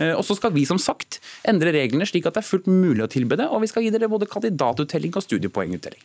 Eh, 0.00 0.12
og 0.12 0.22
så 0.26 0.36
skal 0.38 0.52
vi 0.54 0.66
som 0.68 0.80
sagt 0.80 1.20
endre 1.48 1.72
reglene 1.74 2.06
slik 2.08 2.28
at 2.28 2.36
det 2.36 2.44
er 2.44 2.50
fullt 2.50 2.68
mulig 2.70 3.04
å 3.04 3.10
tilby 3.10 3.38
det, 3.40 3.48
og 3.50 3.64
vi 3.64 3.70
skal 3.70 3.86
gi 3.86 3.92
dere 3.94 4.10
både 4.10 4.28
kandidatuttelling 4.30 5.14
og 5.16 5.26
studiepoenguttelling. 5.26 6.04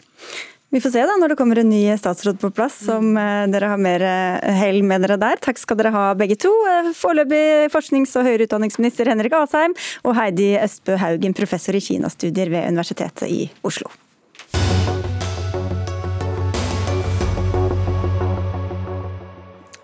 Vi 0.69 0.81
får 0.81 0.91
se 0.93 1.03
da 1.09 1.15
når 1.17 1.31
det 1.31 1.37
kommer 1.39 1.57
en 1.57 1.71
ny 1.71 1.81
statsråd 1.97 2.37
på 2.41 2.51
plass, 2.53 2.77
om 2.93 3.15
eh, 3.17 3.45
dere 3.49 3.71
har 3.71 3.79
mer 3.81 4.03
eh, 4.05 4.49
hell 4.59 4.83
med 4.85 5.01
dere 5.01 5.17
der. 5.17 5.39
Takk 5.41 5.57
skal 5.57 5.79
dere 5.79 5.93
ha 5.95 6.03
begge 6.17 6.37
to. 6.37 6.51
Eh, 6.69 6.91
foreløpig 6.97 7.71
forsknings- 7.73 8.13
og 8.19 8.27
høyere 8.29 8.45
utdanningsminister 8.45 9.09
Henrik 9.09 9.33
Asheim 9.33 9.73
og 10.05 10.13
Heidi 10.19 10.51
Østbø 10.61 10.99
Haugen, 11.01 11.33
professor 11.37 11.73
i 11.73 11.81
kinastudier 11.81 12.53
ved 12.53 12.69
Universitetet 12.69 13.25
i 13.33 13.47
Oslo. 13.65 13.89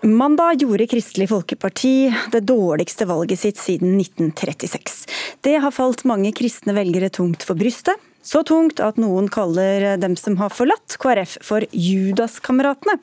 Mandag 0.06 0.60
gjorde 0.62 0.86
Kristelig 0.86 1.26
Folkeparti 1.28 2.14
det 2.30 2.44
dårligste 2.46 3.08
valget 3.10 3.40
sitt 3.40 3.58
siden 3.58 3.96
1936. 3.98 5.00
Det 5.42 5.56
har 5.58 5.74
falt 5.74 6.04
mange 6.06 6.30
kristne 6.36 6.76
velgere 6.76 7.08
tungt 7.10 7.42
for 7.42 7.58
brystet. 7.58 7.98
Så 8.26 8.42
tungt 8.46 8.80
at 8.82 8.96
noen 8.98 9.28
kaller 9.30 9.96
dem 10.02 10.16
som 10.18 10.34
har 10.40 10.50
forlatt 10.50 10.96
KrF 11.02 11.36
for 11.46 11.62
Judas-kameratene. 11.70 12.96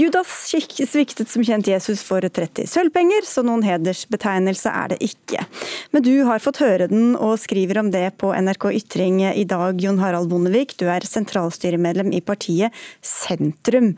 Judas 0.00 0.30
sviktet 0.48 1.28
som 1.28 1.44
kjent 1.44 1.68
Jesus 1.68 2.00
for 2.04 2.24
30 2.24 2.68
sølvpenger, 2.72 3.28
så 3.28 3.44
noen 3.44 3.64
hedersbetegnelse 3.64 4.72
er 4.72 4.94
det 4.94 5.00
ikke. 5.04 5.44
Men 5.92 6.04
du 6.04 6.14
har 6.28 6.44
fått 6.44 6.62
høre 6.64 6.88
den 6.92 7.12
og 7.12 7.36
skriver 7.40 7.80
om 7.80 7.92
det 7.92 8.06
på 8.20 8.32
NRK 8.32 8.70
Ytring 8.80 9.20
i 9.32 9.44
dag, 9.48 9.80
Jon 9.80 10.00
Harald 10.00 10.32
Bondevik. 10.32 10.76
Du 10.80 10.88
er 10.88 11.04
sentralstyremedlem 11.08 12.12
i 12.16 12.24
partiet 12.24 12.72
Sentrum. 13.04 13.94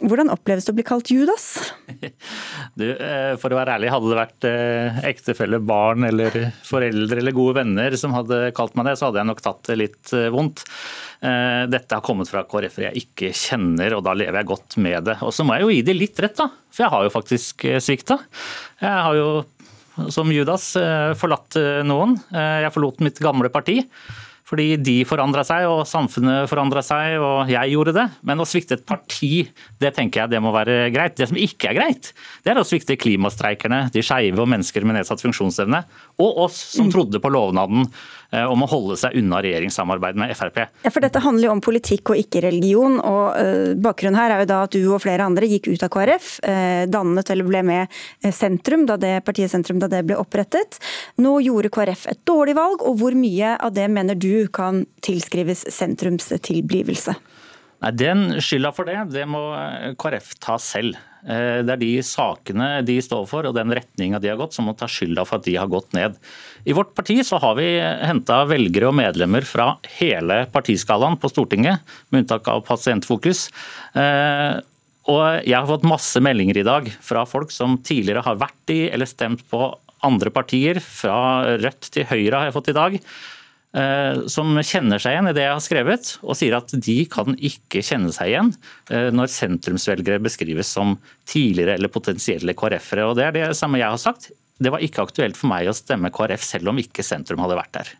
Hvordan 0.00 0.30
oppleves 0.32 0.64
det 0.64 0.72
å 0.72 0.76
bli 0.78 0.86
kalt 0.86 1.10
Judas? 1.12 1.52
Du, 2.78 2.86
eh, 2.86 3.34
for 3.40 3.52
å 3.52 3.58
være 3.58 3.74
ærlig, 3.76 3.90
hadde 3.92 4.08
det 4.08 4.16
vært 4.16 4.46
eh, 4.48 4.98
ektefelle, 5.10 5.58
barn 5.66 6.06
eller 6.06 6.36
foreldre 6.64 7.18
eller 7.20 7.34
gode 7.36 7.58
venner 7.58 7.96
som 7.98 8.14
hadde 8.14 8.52
kalt 8.56 8.76
meg 8.78 8.86
det, 8.88 8.94
så 8.96 9.08
hadde 9.08 9.20
jeg 9.20 9.28
nok 9.28 9.42
tatt 9.44 9.60
det 9.68 9.76
litt 9.80 10.12
eh, 10.16 10.28
vondt. 10.32 10.64
Dette 11.20 11.92
har 11.92 12.00
kommet 12.00 12.30
fra 12.30 12.46
KrF-ere 12.48 12.94
jeg 12.94 13.02
ikke 13.02 13.28
kjenner, 13.36 13.92
og 13.92 14.06
da 14.06 14.14
lever 14.16 14.38
jeg 14.40 14.48
godt 14.48 14.76
med 14.80 15.04
det. 15.10 15.18
Og 15.26 15.34
så 15.36 15.44
må 15.44 15.58
jeg 15.58 15.66
jo 15.66 15.74
gi 15.74 15.82
det 15.84 15.96
litt 15.98 16.22
rett, 16.24 16.38
da. 16.38 16.46
For 16.72 16.86
jeg 16.86 16.92
har 16.94 17.04
jo 17.04 17.12
faktisk 17.12 17.66
svikta. 17.84 18.16
Jeg 18.80 19.02
har 19.04 19.18
jo, 19.18 19.26
som 20.16 20.32
Judas, 20.32 20.70
forlatt 21.20 21.60
noen. 21.84 22.16
Jeg 22.32 22.72
forlot 22.72 23.04
mitt 23.04 23.20
gamle 23.20 23.52
parti. 23.52 23.82
Fordi 24.50 24.74
de 24.82 24.96
forandra 25.06 25.44
seg, 25.46 25.68
og 25.70 25.84
samfunnet 25.86 26.48
forandra 26.50 26.82
seg, 26.82 27.20
og 27.22 27.50
jeg 27.52 27.70
gjorde 27.70 27.94
det. 27.94 28.06
Men 28.26 28.42
å 28.42 28.46
svikte 28.48 28.74
et 28.74 28.86
parti, 28.88 29.44
det 29.78 29.92
tenker 29.94 30.24
jeg 30.24 30.32
det 30.32 30.40
må 30.42 30.50
være 30.54 30.88
greit. 30.94 31.14
Det 31.20 31.28
som 31.30 31.38
ikke 31.38 31.70
er 31.70 31.78
greit, 31.78 32.10
det 32.42 32.50
er 32.50 32.58
å 32.58 32.66
svikte 32.66 32.98
klimastreikerne, 32.98 33.84
de 33.94 34.02
skeive 34.02 34.42
og 34.42 34.50
mennesker 34.50 34.86
med 34.86 34.98
nedsatt 34.98 35.22
funksjonsevne, 35.22 35.84
og 36.20 36.44
oss 36.46 36.60
som 36.76 36.88
mm. 36.88 36.94
trodde 36.94 37.22
på 37.22 37.32
lovnaden 37.32 37.88
Eh, 38.30 38.46
om 38.46 38.62
å 38.62 38.68
holde 38.70 38.94
seg 38.98 39.16
unna 39.18 39.40
regjeringssamarbeid 39.42 40.18
med 40.22 40.30
Frp. 40.38 40.60
Ja, 40.84 40.90
for 40.94 41.02
Dette 41.02 41.22
handler 41.24 41.48
jo 41.48 41.54
om 41.56 41.62
politikk 41.64 42.12
og 42.12 42.20
ikke 42.20 42.44
religion. 42.44 43.00
og 43.02 43.34
uh, 43.34 43.72
Bakgrunnen 43.74 44.18
her 44.20 44.34
er 44.36 44.44
jo 44.44 44.50
da 44.52 44.58
at 44.68 44.76
du 44.76 44.84
og 44.84 45.02
flere 45.02 45.26
andre 45.26 45.48
gikk 45.50 45.66
ut 45.72 45.82
av 45.82 45.90
KrF, 45.90 46.28
uh, 46.46 46.84
dannet 46.86 47.32
eller 47.34 47.48
ble 47.48 47.64
med 47.66 47.98
sentrum, 48.30 48.86
da 48.86 48.94
det, 49.00 49.16
partiet 49.26 49.50
Sentrum 49.50 49.82
da 49.82 49.90
det 49.90 50.04
ble 50.06 50.18
opprettet. 50.20 50.78
Nå 51.18 51.40
gjorde 51.42 51.72
KrF 51.74 52.06
et 52.12 52.22
dårlig 52.28 52.54
valg, 52.60 52.86
og 52.86 53.00
hvor 53.02 53.18
mye 53.18 53.56
av 53.58 53.74
det 53.74 53.88
mener 53.90 54.14
du 54.14 54.46
kan 54.54 54.84
tilskrives 55.02 55.66
sentrums 55.74 56.30
tilblivelse? 56.30 57.16
Nei, 57.82 57.94
Den 57.98 58.26
skylda 58.38 58.70
for 58.76 58.86
det, 58.86 59.00
det 59.10 59.26
må 59.26 59.42
KrF 59.98 60.36
ta 60.38 60.60
selv. 60.62 61.00
Eh, 61.26 61.60
det 61.66 61.74
er 61.74 61.80
de 61.80 61.90
sakene 62.06 62.68
de 62.86 62.96
står 63.04 63.26
for 63.28 63.48
og 63.48 63.56
den 63.56 63.72
retninga 63.76 64.20
de 64.22 64.30
har 64.32 64.38
gått, 64.40 64.56
som 64.56 64.68
må 64.68 64.74
ta 64.78 64.88
skylda 64.90 65.26
for 65.28 65.40
at 65.40 65.48
de 65.48 65.56
har 65.60 65.70
gått 65.70 65.92
ned. 65.96 66.16
I 66.64 66.76
vårt 66.76 66.94
parti 66.96 67.18
så 67.26 67.40
har 67.42 67.56
vi 67.58 67.68
henta 67.80 68.42
velgere 68.48 68.90
og 68.90 68.96
medlemmer 69.00 69.46
fra 69.48 69.74
hele 69.98 70.42
partiskalaen 70.52 71.18
på 71.20 71.30
Stortinget, 71.32 71.84
med 72.10 72.24
unntak 72.24 72.48
av 72.52 72.64
Pasientfokus. 72.68 73.48
Eh, 73.98 74.60
og 75.10 75.46
jeg 75.48 75.56
har 75.56 75.68
fått 75.68 75.88
masse 75.88 76.20
meldinger 76.22 76.60
i 76.60 76.66
dag 76.66 76.88
fra 77.02 77.24
folk 77.28 77.52
som 77.54 77.78
tidligere 77.82 78.24
har 78.26 78.40
vært 78.40 78.72
i 78.72 78.82
eller 78.92 79.08
stemt 79.08 79.42
på 79.50 79.70
andre 80.06 80.32
partier. 80.32 80.80
Fra 80.80 81.56
Rødt 81.60 81.90
til 81.94 82.08
Høyre 82.08 82.38
har 82.38 82.48
jeg 82.48 82.56
fått 82.56 82.72
i 82.72 82.76
dag. 82.76 82.98
Eh, 83.70 84.26
som 84.26 84.56
kjenner 84.66 84.98
seg 84.98 85.14
igjen 85.14 85.30
i 85.30 85.34
det 85.36 85.44
jeg 85.44 85.54
har 85.54 85.62
skrevet, 85.62 86.12
og 86.26 86.34
sier 86.38 86.56
at 86.58 86.72
de 86.74 86.96
kan 87.10 87.36
ikke 87.38 87.84
kjenne 87.86 88.10
seg 88.14 88.32
igjen 88.32 88.50
eh, 88.90 89.10
når 89.14 89.30
sentrumsvelgere 89.30 90.22
beskrives 90.24 90.72
som 90.74 90.96
tidligere 91.30 91.76
eller 91.78 91.92
potensielle 91.92 92.56
KrF-ere. 92.58 93.06
Og 93.06 93.18
Det 93.18 93.28
er 93.28 93.36
det 93.36 93.48
samme 93.58 93.78
jeg 93.78 93.94
har 93.94 94.02
sagt. 94.02 94.32
Det 94.60 94.74
var 94.74 94.82
ikke 94.84 95.06
aktuelt 95.06 95.38
for 95.38 95.52
meg 95.52 95.70
å 95.70 95.76
stemme 95.76 96.10
KrF 96.12 96.42
selv 96.44 96.72
om 96.72 96.82
ikke 96.82 97.06
sentrum 97.06 97.40
hadde 97.44 97.60
vært 97.60 97.76
der. 97.78 97.92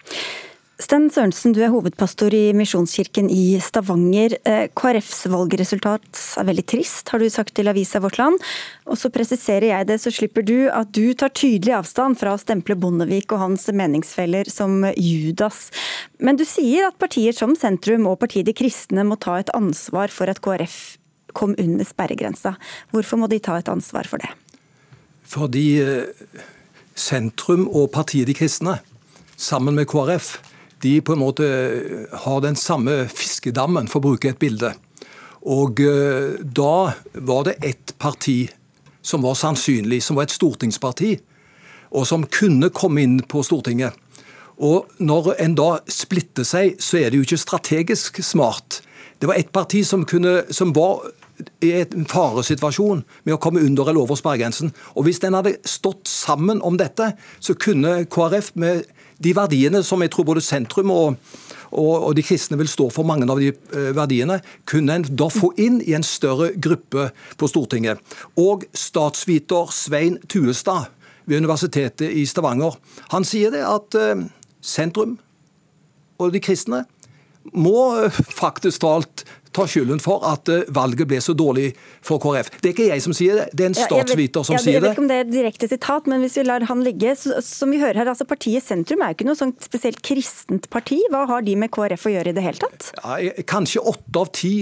Sten 0.80 1.10
Sørensen, 1.12 1.52
du 1.52 1.58
er 1.60 1.68
hovedpastor 1.74 2.32
i 2.32 2.54
Misjonskirken 2.56 3.26
i 3.28 3.58
Stavanger. 3.60 4.32
Eh, 4.48 4.70
KrFs 4.72 5.26
valgresultat 5.28 6.22
er 6.40 6.46
veldig 6.48 6.64
trist, 6.72 7.10
har 7.12 7.20
du 7.20 7.26
sagt 7.28 7.52
til 7.58 7.68
avisa 7.68 8.00
Vårt 8.00 8.16
Land. 8.16 8.40
Og 8.88 8.96
så 8.96 9.10
presiserer 9.12 9.68
jeg 9.68 9.88
det, 9.90 9.98
så 10.00 10.12
slipper 10.14 10.46
du 10.46 10.70
at 10.72 10.88
du 10.96 11.12
tar 11.12 11.34
tydelig 11.36 11.74
avstand 11.76 12.16
fra 12.16 12.32
å 12.32 12.40
stemple 12.40 12.78
Bondevik 12.80 13.34
og 13.36 13.42
hans 13.42 13.68
meningsfeller 13.68 14.48
som 14.48 14.86
Judas. 14.96 15.68
Men 16.16 16.40
du 16.40 16.46
sier 16.48 16.88
at 16.88 16.96
partier 17.02 17.36
som 17.36 17.52
Sentrum 17.58 18.08
og 18.08 18.16
partiet 18.24 18.48
De 18.48 18.56
kristne 18.56 19.04
må 19.04 19.20
ta 19.20 19.36
et 19.36 19.52
ansvar 19.52 20.08
for 20.08 20.32
at 20.32 20.40
KrF 20.40 20.96
kom 21.36 21.52
under 21.60 21.84
sperregrensa. 21.84 22.54
Hvorfor 22.94 23.20
må 23.20 23.28
de 23.28 23.42
ta 23.44 23.60
et 23.60 23.68
ansvar 23.68 24.08
for 24.08 24.24
det? 24.24 24.32
Fordi 25.28 25.66
eh, 25.84 26.40
Sentrum 26.96 27.68
og 27.68 27.90
partiet 27.92 28.32
De 28.32 28.38
kristne, 28.38 28.80
sammen 29.36 29.76
med 29.76 29.90
KrF, 29.92 30.38
de 30.82 31.00
på 31.04 31.14
en 31.14 31.22
måte 31.22 31.46
har 32.24 32.40
den 32.44 32.56
samme 32.56 33.04
fiskedammen, 33.12 33.88
for 33.88 34.00
å 34.00 34.10
bruke 34.10 34.32
et 34.32 34.40
bilde. 34.40 34.72
Og 35.48 35.80
eh, 35.80 36.36
da 36.40 36.92
var 37.14 37.46
det 37.48 37.58
ett 37.64 37.94
parti 37.98 38.50
som 39.02 39.24
var 39.24 39.38
sannsynlig, 39.38 40.02
som 40.04 40.18
var 40.18 40.28
et 40.28 40.34
stortingsparti, 40.34 41.14
og 41.96 42.06
som 42.06 42.26
kunne 42.28 42.70
komme 42.74 43.02
inn 43.02 43.18
på 43.26 43.42
Stortinget. 43.42 43.96
Og 44.60 44.90
når 45.00 45.32
en 45.40 45.56
da 45.56 45.70
splitter 45.88 46.44
seg, 46.44 46.76
så 46.82 47.00
er 47.00 47.10
det 47.10 47.20
jo 47.20 47.26
ikke 47.26 47.40
strategisk 47.40 48.20
smart. 48.24 48.82
Det 49.20 49.28
var 49.28 49.40
ett 49.40 49.52
parti 49.52 49.80
som, 49.88 50.04
kunne, 50.04 50.42
som 50.52 50.74
var 50.76 51.08
i 51.64 51.72
en 51.80 52.06
faresituasjon 52.08 53.02
med 53.24 53.34
å 53.34 53.40
komme 53.40 53.62
under 53.64 53.88
eller 53.88 54.04
over 54.04 54.18
sperregrensen. 54.20 54.74
Og 54.94 55.08
hvis 55.08 55.22
en 55.24 55.38
hadde 55.38 55.56
stått 55.68 56.08
sammen 56.08 56.60
om 56.66 56.76
dette, 56.80 57.14
så 57.40 57.56
kunne 57.56 58.04
KrF 58.12 58.52
med 58.60 58.84
de 59.20 59.32
verdiene 59.36 59.82
som 59.86 60.02
jeg 60.02 60.12
tror 60.14 60.28
både 60.30 60.42
sentrum 60.44 60.92
og, 60.94 61.16
og, 61.70 62.10
de 62.16 62.24
kristne 62.26 62.58
vil 62.60 62.70
stå 62.70 62.88
for 62.94 63.06
mange 63.06 63.28
av 63.30 63.40
de 63.40 63.52
eh, 63.52 63.90
verdiene, 63.96 64.40
kunne 64.68 64.96
en 64.96 65.06
da 65.08 65.28
få 65.32 65.52
inn 65.60 65.80
i 65.84 65.94
en 65.96 66.06
større 66.06 66.50
gruppe 66.56 67.10
på 67.38 67.50
Stortinget. 67.50 68.00
Og 68.40 68.66
statsviter 68.74 69.70
Svein 69.74 70.18
Tuestad 70.28 70.90
ved 71.28 71.44
Universitetet 71.44 72.10
i 72.10 72.24
Stavanger, 72.26 72.78
han 73.12 73.26
sier 73.28 73.52
det 73.54 73.62
at 73.66 73.98
eh, 73.98 74.24
sentrum 74.60 75.18
og 76.20 76.34
de 76.34 76.42
kristne 76.42 76.84
må 77.52 77.76
eh, 78.00 78.22
faktisk 78.42 78.82
talt 78.84 79.24
ta 79.56 79.66
skylden 79.66 80.00
for 80.02 80.24
at 80.28 80.50
eh, 80.52 80.66
valget 80.74 81.08
ble 81.10 81.20
så 81.22 81.34
dårlig 81.36 81.70
for 82.06 82.22
KrF. 82.22 82.52
Det 82.60 82.70
er 82.70 82.74
ikke 82.74 82.88
jeg 82.90 83.04
som 83.04 83.14
sier 83.16 83.40
det, 83.40 83.46
det 83.56 83.66
er 83.66 83.72
en 83.72 83.78
statsviter 83.78 84.46
som 84.46 84.56
ja, 84.56 84.62
sier 84.62 84.76
det. 84.76 84.76
Jeg 84.76 84.84
vet 84.84 84.94
ikke 84.94 85.04
om 85.04 85.10
det 85.10 85.18
er 85.22 85.30
direkte 85.30 85.70
sitat, 85.70 86.10
men 86.10 86.22
hvis 86.24 86.38
vi 86.38 86.44
lar 86.46 86.66
han 86.70 86.84
ligge. 86.86 87.14
Så, 87.18 87.40
som 87.44 87.72
vi 87.74 87.80
hører 87.82 88.02
her, 88.02 88.12
altså 88.12 88.26
Partiet 88.28 88.66
Sentrum 88.66 89.02
er 89.02 89.12
jo 89.12 89.18
ikke 89.18 89.30
noe 89.30 89.38
sånn 89.38 89.56
spesielt 89.62 90.02
kristent 90.06 90.70
parti. 90.72 91.00
Hva 91.10 91.24
har 91.30 91.46
de 91.46 91.56
med 91.58 91.72
KrF 91.74 92.06
å 92.06 92.14
gjøre 92.14 92.34
i 92.34 92.36
det 92.36 92.46
hele 92.46 92.62
tatt? 92.62 92.92
Ja, 93.00 93.18
kanskje 93.50 93.82
åtte 93.90 94.22
av 94.22 94.30
ti 94.36 94.54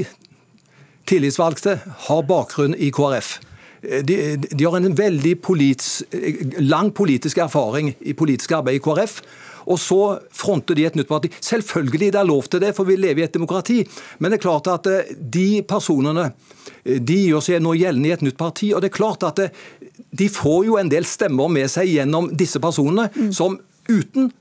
tillitsvalgte 1.09 1.79
har 2.09 2.25
bakgrunn 2.29 2.77
i 2.77 2.91
KrF. 2.95 3.37
Eh, 3.83 4.01
de, 4.05 4.37
de, 4.49 4.65
har 4.65 4.79
en 4.79 4.97
veldig 4.97 5.35
politisk, 5.45 6.17
lang 6.65 6.93
politisk 6.95 7.41
erfaring 7.45 7.93
i 8.01 8.17
politisk 8.17 8.57
arbeid 8.59 8.81
i 8.81 8.85
KrF. 8.85 9.21
Og 9.69 9.81
så 9.81 10.01
fronter 10.35 10.79
de 10.79 10.87
et 10.89 10.99
nytt 10.99 11.11
parti. 11.11 11.31
Selvfølgelig 11.45 12.13
det 12.15 12.21
er 12.21 12.29
lov 12.29 12.49
til 12.49 12.63
det, 12.65 12.73
for 12.77 12.89
vi 12.89 12.97
lever 12.99 13.23
i 13.25 13.29
et 13.29 13.37
demokrati. 13.37 13.83
Men 14.19 14.33
det 14.33 14.41
er 14.41 14.47
klart 14.47 14.71
at 14.73 14.89
eh, 14.91 15.13
de 15.19 15.63
personene 15.69 16.31
eh, 16.31 16.99
de 16.99 17.21
gjør 17.29 17.45
seg 17.45 17.63
nå 17.65 17.77
gjeldende 17.79 18.11
i 18.11 18.17
et 18.17 18.27
nytt 18.27 18.41
parti. 18.41 18.73
Og 18.75 18.83
det 18.83 18.93
er 18.93 18.99
klart 18.99 19.27
at 19.29 19.45
eh, 19.45 19.55
de 20.19 20.29
får 20.33 20.61
jo 20.71 20.79
en 20.81 20.91
del 20.93 21.07
stemmer 21.09 21.51
med 21.53 21.71
seg 21.73 21.91
gjennom 21.93 22.33
disse 22.39 22.61
personene, 22.63 23.09
mm. 23.15 23.33
som 23.37 23.59
uten 23.89 24.33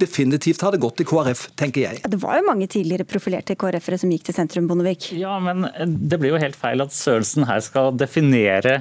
definitivt 0.00 0.62
hadde 0.64 0.78
gått 0.80 0.96
til 0.96 1.08
KrF, 1.10 1.50
tenker 1.60 1.82
jeg. 1.84 2.00
Det 2.08 2.20
var 2.22 2.38
jo 2.38 2.46
mange 2.46 2.68
tidligere 2.72 3.04
profilerte 3.08 3.56
KrF-ere 3.60 3.98
som 4.00 4.12
gikk 4.12 4.30
til 4.30 4.36
sentrum, 4.36 4.68
Bondevik. 4.70 5.10
Ja, 5.12 5.34
men 5.44 5.66
det 5.84 6.16
blir 6.20 6.32
jo 6.32 6.40
helt 6.40 6.56
feil 6.56 6.80
at 6.80 6.94
Sørensen 6.96 7.44
her 7.48 7.60
skal 7.64 7.92
definere 8.00 8.78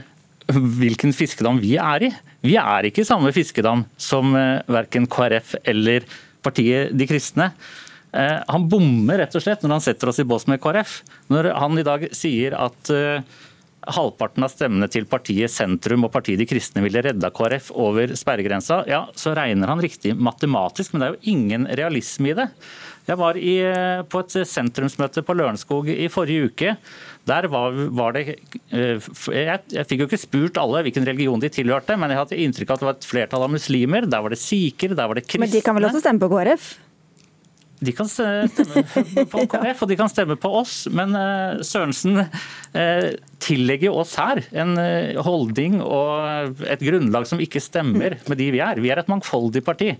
hvilken 0.53 1.13
fiskedam 1.15 1.59
vi 1.61 1.75
er 1.81 2.07
i. 2.07 2.09
Vi 2.45 2.55
er 2.59 2.87
ikke 2.87 3.03
i 3.03 3.07
samme 3.07 3.31
fiskedam 3.35 3.85
som 3.99 4.33
eh, 4.37 4.61
verken 4.69 5.07
KrF 5.09 5.55
eller 5.63 6.07
partiet 6.45 6.95
De 6.95 7.07
kristne. 7.09 7.51
Eh, 8.15 8.37
han 8.47 8.65
bommer 8.71 9.21
rett 9.21 9.35
og 9.37 9.43
slett 9.43 9.63
når 9.63 9.77
han 9.77 9.85
setter 9.85 10.09
oss 10.09 10.21
i 10.21 10.27
bås 10.27 10.47
med 10.49 10.61
KrF. 10.63 10.99
Når 11.29 11.51
han 11.59 11.77
i 11.77 11.85
dag 11.85 12.07
sier 12.15 12.55
at 12.57 12.93
eh, 12.93 13.21
halvparten 13.87 14.43
av 14.45 14.51
stemmene 14.51 14.89
til 14.91 15.07
partiet 15.09 15.51
Sentrum 15.53 16.03
og 16.07 16.11
partiet 16.13 16.41
De 16.41 16.47
kristne 16.49 16.83
ville 16.83 17.03
redda 17.05 17.31
KrF 17.35 17.71
over 17.79 18.13
sperregrensa, 18.19 18.83
ja, 18.89 19.05
så 19.15 19.33
regner 19.37 19.71
han 19.71 19.81
riktig 19.83 20.15
matematisk, 20.17 20.93
men 20.93 21.01
det 21.01 21.07
er 21.07 21.15
jo 21.15 21.35
ingen 21.35 21.67
realisme 21.79 22.31
i 22.31 22.37
det. 22.37 22.49
Jeg 23.09 23.17
var 23.17 23.37
i, 23.41 23.55
på 24.05 24.19
et 24.21 24.35
sentrumsmøte 24.45 25.23
på 25.25 25.33
Lørenskog 25.33 25.87
i 25.89 26.09
forrige 26.13 26.49
uke. 26.51 26.75
Der 27.29 27.47
var, 27.49 27.73
var 27.97 28.13
det 28.13 28.25
eh, 28.29 29.07
jeg, 29.33 29.63
jeg, 29.73 29.87
fikk 29.89 30.03
jo 30.03 30.09
ikke 30.09 30.21
spurt 30.21 30.59
alle 30.61 30.83
hvilken 30.85 31.07
religion 31.09 31.41
de 31.41 31.49
tilhørte, 31.53 31.97
men 31.97 32.13
jeg 32.13 32.21
hadde 32.21 32.39
inntrykk 32.45 32.69
av 32.69 32.77
at 32.77 32.83
det 32.83 32.89
var 32.89 32.99
et 32.99 33.09
flertall 33.09 33.47
av 33.47 33.55
muslimer. 33.55 34.05
Der 34.09 34.21
var 34.25 34.33
det 34.33 34.41
sikher, 34.41 34.93
der 34.93 35.09
var 35.09 35.17
det 35.17 35.25
kristne. 35.25 35.47
Men 35.47 35.55
de 35.55 35.63
kan 35.65 35.77
vel 35.77 35.89
også 35.89 36.03
stemme 36.03 36.21
på 36.21 36.29
KrF? 36.35 36.69
De 37.79 37.93
kan 37.95 38.09
stemme 38.11 39.25
på 39.31 39.45
KrF 39.51 39.83
og 39.85 39.91
de 39.91 39.97
kan 39.99 40.11
stemme 40.11 40.35
på 40.39 40.51
oss, 40.61 40.81
men 40.91 41.15
uh, 41.15 41.61
Sørensen 41.63 42.19
uh, 42.23 43.09
tillegger 43.39 43.95
oss 43.95 44.17
her 44.19 44.43
en 44.51 44.75
uh, 44.75 45.19
holdning 45.23 45.79
og 45.83 46.59
et 46.67 46.83
grunnlag 46.83 47.29
som 47.29 47.39
ikke 47.43 47.63
stemmer 47.63 48.17
med 48.27 48.41
de 48.41 48.49
vi 48.55 48.61
er. 48.63 48.83
Vi 48.83 48.91
er 48.91 48.99
et 48.99 49.11
mangfoldig 49.11 49.63
parti, 49.63 49.93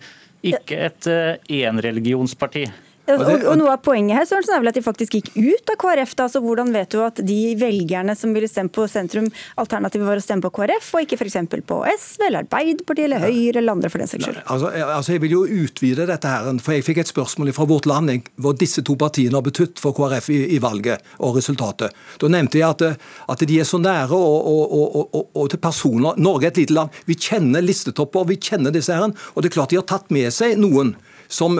ikke 0.43 0.83
et 0.89 1.09
enreligionsparti. 1.47 2.67
Og, 3.09 3.23
og, 3.23 3.55
Noe 3.59 3.73
av 3.73 3.81
poenget 3.85 4.17
her 4.17 4.27
Sørensen, 4.29 4.53
er 4.55 4.63
vel 4.63 4.71
at 4.71 4.77
de 4.77 4.83
faktisk 4.85 5.15
gikk 5.17 5.31
ut 5.35 5.71
av 5.73 5.77
KrF. 5.81 6.15
da, 6.19 6.27
så 6.31 6.41
Hvordan 6.43 6.71
vet 6.75 6.91
du 6.93 6.99
at 7.03 7.21
de 7.25 7.39
velgerne 7.59 8.15
som 8.17 8.33
ville 8.35 8.49
stemme 8.49 8.71
på 8.73 8.85
sentrum, 8.91 9.29
alternativet 9.61 10.07
var 10.07 10.21
å 10.21 10.23
stemme 10.23 10.45
på 10.45 10.51
KrF, 10.59 10.91
og 10.95 11.05
ikke 11.05 11.19
f.eks. 11.19 11.39
på 11.69 11.79
SV 11.89 12.27
eller 12.27 12.45
Arbeiderpartiet 12.45 13.07
eller 13.07 13.25
Høyre 13.25 13.61
eller 13.61 13.75
andre 13.75 13.91
for 13.91 14.03
den 14.03 14.11
saks 14.11 14.27
skyld? 14.27 14.41
Altså, 14.45 14.71
altså, 14.85 15.15
Jeg 15.15 15.23
vil 15.25 15.35
jo 15.37 15.43
utvide 15.63 16.07
dette 16.09 16.33
her, 16.33 16.49
for 16.63 16.77
jeg 16.77 16.85
fikk 16.87 17.01
et 17.03 17.11
spørsmål 17.11 17.53
fra 17.55 17.67
Vårt 17.69 17.89
Land 17.89 18.09
hvor 18.41 18.55
disse 18.57 18.81
to 18.85 18.95
partiene 18.99 19.35
har 19.37 19.45
betydd 19.45 19.81
for 19.81 19.95
KrF 19.97 20.29
i, 20.33 20.39
i, 20.55 20.61
valget 20.63 21.03
og 21.19 21.35
resultatet. 21.37 21.93
Da 22.21 22.29
nevnte 22.31 22.57
jeg 22.57 22.69
at, 22.69 23.01
at 23.29 23.43
de 23.49 23.59
er 23.61 23.67
så 23.67 23.77
nære 23.81 24.15
og, 24.15 24.47
og, 24.49 25.19
og, 25.33 25.43
til 25.51 25.61
personer. 25.61 26.17
Norge 26.17 26.47
er 26.47 26.53
et 26.53 26.61
lite 26.63 26.75
land. 26.77 26.95
Vi 27.09 27.17
kjenner 27.19 27.65
listetopper, 27.65 28.27
vi 28.29 28.39
kjenner 28.41 28.73
disse 28.73 28.95
her, 28.95 29.09
og 29.09 29.43
det 29.43 29.51
er 29.51 29.57
klart 29.57 29.73
de 29.73 29.79
har 29.79 29.87
tatt 29.89 30.09
med 30.13 30.31
seg 30.33 30.57
noen 30.59 30.95
som 31.29 31.59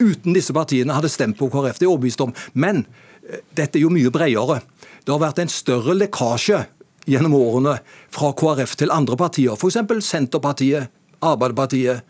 uten 0.00 0.36
disse 0.36 0.54
partiene 0.56 0.96
hadde 0.96 1.10
stemt 1.12 1.38
på 1.38 1.50
KrF. 1.52 1.78
Det 1.78 1.86
er 1.86 1.92
overbevist 1.92 2.24
om. 2.24 2.34
Men 2.54 2.84
eh, 3.28 3.42
dette 3.56 3.78
er 3.78 3.86
jo 3.86 3.92
mye 3.92 4.12
bredere. 4.14 4.60
Det 5.04 5.14
har 5.14 5.22
vært 5.22 5.42
en 5.42 5.52
større 5.52 5.96
lekkasje 5.96 6.64
gjennom 7.06 7.36
årene 7.38 7.78
fra 8.14 8.32
KrF 8.36 8.76
til 8.80 8.92
andre 8.94 9.18
partier, 9.18 9.54
f.eks. 9.54 9.78
Senterpartiet, 10.04 10.90
Arbeiderpartiet 11.22 12.02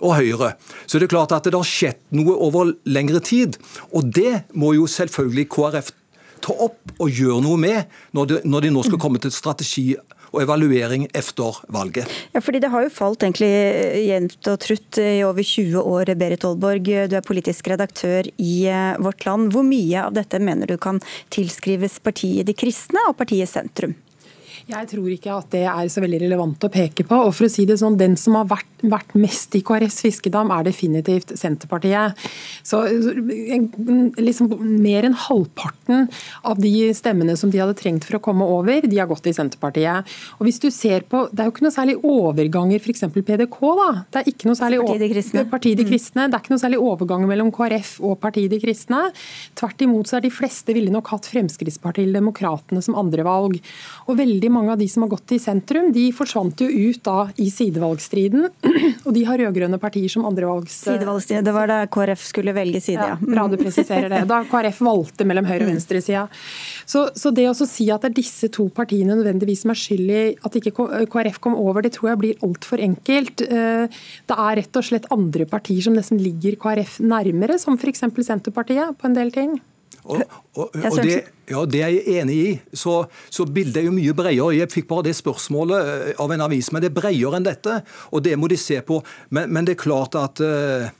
og 0.00 0.16
Høyre. 0.16 0.54
Så 0.86 0.98
det 0.98 1.08
er 1.08 1.14
klart 1.14 1.34
at 1.36 1.44
det 1.44 1.56
har 1.56 1.68
skjedd 1.68 2.00
noe 2.16 2.36
over 2.40 2.72
lengre 2.88 3.20
tid. 3.24 3.58
Og 3.92 4.08
det 4.08 4.46
må 4.56 4.72
jo 4.78 4.88
selvfølgelig 4.88 5.48
KrF 5.52 5.92
ta 6.40 6.56
opp 6.56 6.94
og 6.96 7.12
gjøre 7.12 7.42
noe 7.44 7.60
med 7.60 7.90
når 8.16 8.30
de, 8.30 8.40
når 8.48 8.64
de 8.64 8.72
nå 8.72 8.84
skal 8.86 9.00
komme 9.02 9.20
til 9.20 9.32
strategi 9.34 9.90
og 10.30 10.42
evaluering 10.44 11.06
etter 11.16 11.60
valget. 11.72 12.10
Ja, 12.34 12.40
fordi 12.40 12.60
Det 12.60 12.70
har 12.70 12.84
jo 12.84 12.92
falt 12.92 13.22
egentlig 13.22 13.50
jevnt 14.06 14.50
og 14.52 14.58
trutt 14.60 14.98
i 14.98 15.22
over 15.26 15.42
20 15.42 15.80
år. 15.80 16.14
Berit 16.20 16.44
Aalborg, 16.44 16.84
du 16.84 17.16
er 17.16 17.24
politisk 17.26 17.68
redaktør 17.72 18.28
i 18.36 18.66
eh, 18.68 19.00
Vårt 19.00 19.24
Land. 19.26 19.52
Hvor 19.54 19.66
mye 19.66 20.04
av 20.04 20.14
dette 20.14 20.38
mener 20.38 20.66
du 20.66 20.76
kan 20.78 21.00
tilskrives 21.30 21.98
partiet 22.02 22.46
De 22.46 22.54
kristne 22.56 23.02
og 23.08 23.16
partiet 23.18 23.50
Sentrum? 23.50 23.96
Jeg 24.70 24.88
tror 24.92 25.08
ikke 25.12 25.34
at 25.34 25.50
det 25.52 25.64
er 25.66 25.88
så 25.92 26.02
veldig 26.04 26.20
relevant 26.22 26.66
å 26.66 26.70
peke 26.72 27.04
på. 27.06 27.16
og 27.26 27.34
for 27.34 27.46
å 27.46 27.50
si 27.52 27.66
det 27.66 27.78
sånn, 27.80 27.98
Den 28.00 28.16
som 28.16 28.36
har 28.38 28.46
vært, 28.46 28.68
vært 28.82 29.14
mest 29.18 29.54
i 29.58 29.62
KrFs 29.66 30.00
fiskedam, 30.04 30.50
er 30.54 30.64
definitivt 30.64 31.34
Senterpartiet. 31.36 32.16
Så 32.62 32.84
liksom 34.20 34.50
Mer 34.80 35.04
enn 35.04 35.16
halvparten 35.16 36.08
av 36.44 36.60
de 36.60 36.92
stemmene 36.96 37.36
som 37.36 37.50
de 37.50 37.58
hadde 37.60 37.76
trengt 37.78 38.04
for 38.06 38.18
å 38.18 38.22
komme 38.22 38.46
over, 38.46 38.80
de 38.86 38.98
har 38.98 39.08
gått 39.10 39.26
i 39.26 39.34
Senterpartiet. 39.34 40.06
Og 40.38 40.46
hvis 40.46 40.60
du 40.60 40.70
ser 40.70 41.00
på, 41.00 41.28
Det 41.30 41.40
er 41.40 41.48
jo 41.48 41.52
ikke 41.52 41.66
noe 41.66 41.74
særlig 41.74 41.96
overganger, 42.02 42.80
f.eks. 42.80 43.04
PDK. 43.10 43.58
da, 43.76 44.04
det 44.10 44.20
er 44.20 44.30
ikke 44.32 44.48
noe 44.48 44.58
særlig 44.58 44.80
Partiet 44.80 45.00
De 45.00 45.10
Kristne. 45.12 45.44
Partiet 45.50 45.78
de 45.78 45.84
Kristne. 45.84 46.28
Det 46.28 46.34
er 46.34 46.42
ikke 46.42 46.54
noe 46.54 46.62
særlig 46.62 46.80
overganger 46.80 47.28
mellom 47.30 47.50
KrF 47.52 48.00
og 48.00 48.18
Partiet 48.20 48.50
De 48.50 48.60
Kristne. 48.60 49.02
Tvert 49.58 49.82
imot 49.84 50.06
så 50.06 50.18
er 50.18 50.26
de 50.26 50.32
fleste 50.34 50.74
ville 50.76 50.92
nok 50.92 51.08
hatt 51.12 51.28
Fremskrittspartiet 51.30 52.06
eller 52.06 52.20
Demokratene 52.20 52.82
som 52.82 52.98
andre 52.98 53.24
valg. 53.26 53.58
Og 54.08 54.18
veldig 54.18 54.50
mange 54.50 54.59
av 54.68 54.78
de 54.78 54.88
som 54.90 55.04
har 55.04 55.10
gått 55.14 55.32
i 55.32 55.38
sentrum, 55.40 55.88
de 55.94 56.10
forsvant 56.12 56.60
jo 56.60 56.68
ut 56.68 57.00
da 57.06 57.30
i 57.40 57.48
sidevalgstriden. 57.52 58.48
Og 59.06 59.14
de 59.16 59.24
har 59.24 59.40
rød-grønne 59.40 59.78
partier 59.80 60.10
som 60.12 60.26
andrevalgs... 60.28 60.74
Sidevalgstriden, 60.84 61.46
det 61.46 61.54
var 61.56 61.70
da 61.70 61.78
KrF 61.90 62.26
skulle 62.28 62.54
velge 62.56 62.82
side, 62.84 63.06
ja. 63.12 63.16
Bra 63.20 63.46
du 63.48 63.56
presiserer 63.60 64.10
det. 64.12 64.24
Da 64.28 64.42
KrF 64.50 64.82
valgte 64.84 65.26
mellom 65.28 65.48
høyre- 65.48 65.64
og 65.64 65.72
venstresida. 65.72 66.26
Så, 66.84 67.06
så 67.16 67.32
det 67.34 67.46
å 67.48 67.54
si 67.56 67.88
at 67.92 68.04
det 68.04 68.10
er 68.10 68.18
disse 68.20 68.50
to 68.52 68.68
partiene 68.74 69.16
nødvendigvis 69.16 69.64
som 69.64 69.72
er 69.72 69.80
skyld 69.80 70.12
i 70.12 70.22
at 70.36 70.60
ikke 70.60 70.74
KrF 71.10 71.40
kom 71.42 71.56
over, 71.58 71.86
det 71.86 71.94
tror 71.96 72.12
jeg 72.12 72.22
blir 72.24 72.44
altfor 72.46 72.82
enkelt. 72.84 73.46
Eh, 73.46 74.02
det 74.28 74.36
er 74.36 74.60
rett 74.60 74.80
og 74.82 74.86
slett 74.90 75.08
andre 75.14 75.48
partier 75.48 75.86
som 75.86 75.96
nesten 75.96 76.20
ligger 76.20 76.58
KrF 76.60 77.00
nærmere, 77.00 77.56
som 77.62 77.78
f.eks. 77.80 78.04
Senterpartiet 78.20 78.98
på 79.00 79.08
en 79.08 79.16
del 79.16 79.32
ting. 79.34 79.58
Og, 80.10 80.22
og, 80.58 80.72
og 80.74 80.96
det, 81.04 81.16
ja, 81.50 81.60
det 81.70 81.82
er 81.86 81.92
jeg 81.94 82.20
enig 82.22 82.38
i. 82.38 82.50
Så, 82.74 82.96
så 83.30 83.46
bildet 83.46 83.82
er 83.82 83.86
jo 83.88 83.94
mye 83.94 84.14
bredere. 84.16 84.56
Jeg 84.56 84.72
fikk 84.72 84.88
bare 84.90 85.06
det 85.06 85.16
spørsmålet 85.18 85.92
eh, 85.92 86.14
av 86.22 86.34
en 86.34 86.46
avis, 86.46 86.72
men 86.74 86.82
det 86.82 86.90
er 86.90 86.96
bredere 86.98 87.38
enn 87.38 87.46
dette. 87.46 87.80
Og 88.10 88.24
det 88.26 88.34
må 88.40 88.50
de 88.50 88.58
se 88.60 88.80
på. 88.86 89.00
Men, 89.30 89.52
men 89.54 89.68
det 89.68 89.76
er 89.76 89.84
klart 89.84 90.18
at 90.18 90.42
uh, 90.42 90.90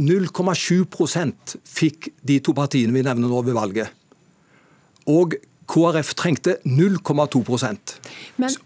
0,7 0.00 0.84
fikk 1.76 2.10
de 2.26 2.40
to 2.44 2.56
partiene 2.56 2.96
vi 2.96 3.04
nevner 3.06 3.30
nå 3.32 3.44
ved 3.46 3.56
valget. 3.56 3.92
Og 5.06 5.36
KrF 5.66 6.12
trengte 6.18 6.56
0,2% 6.62 7.94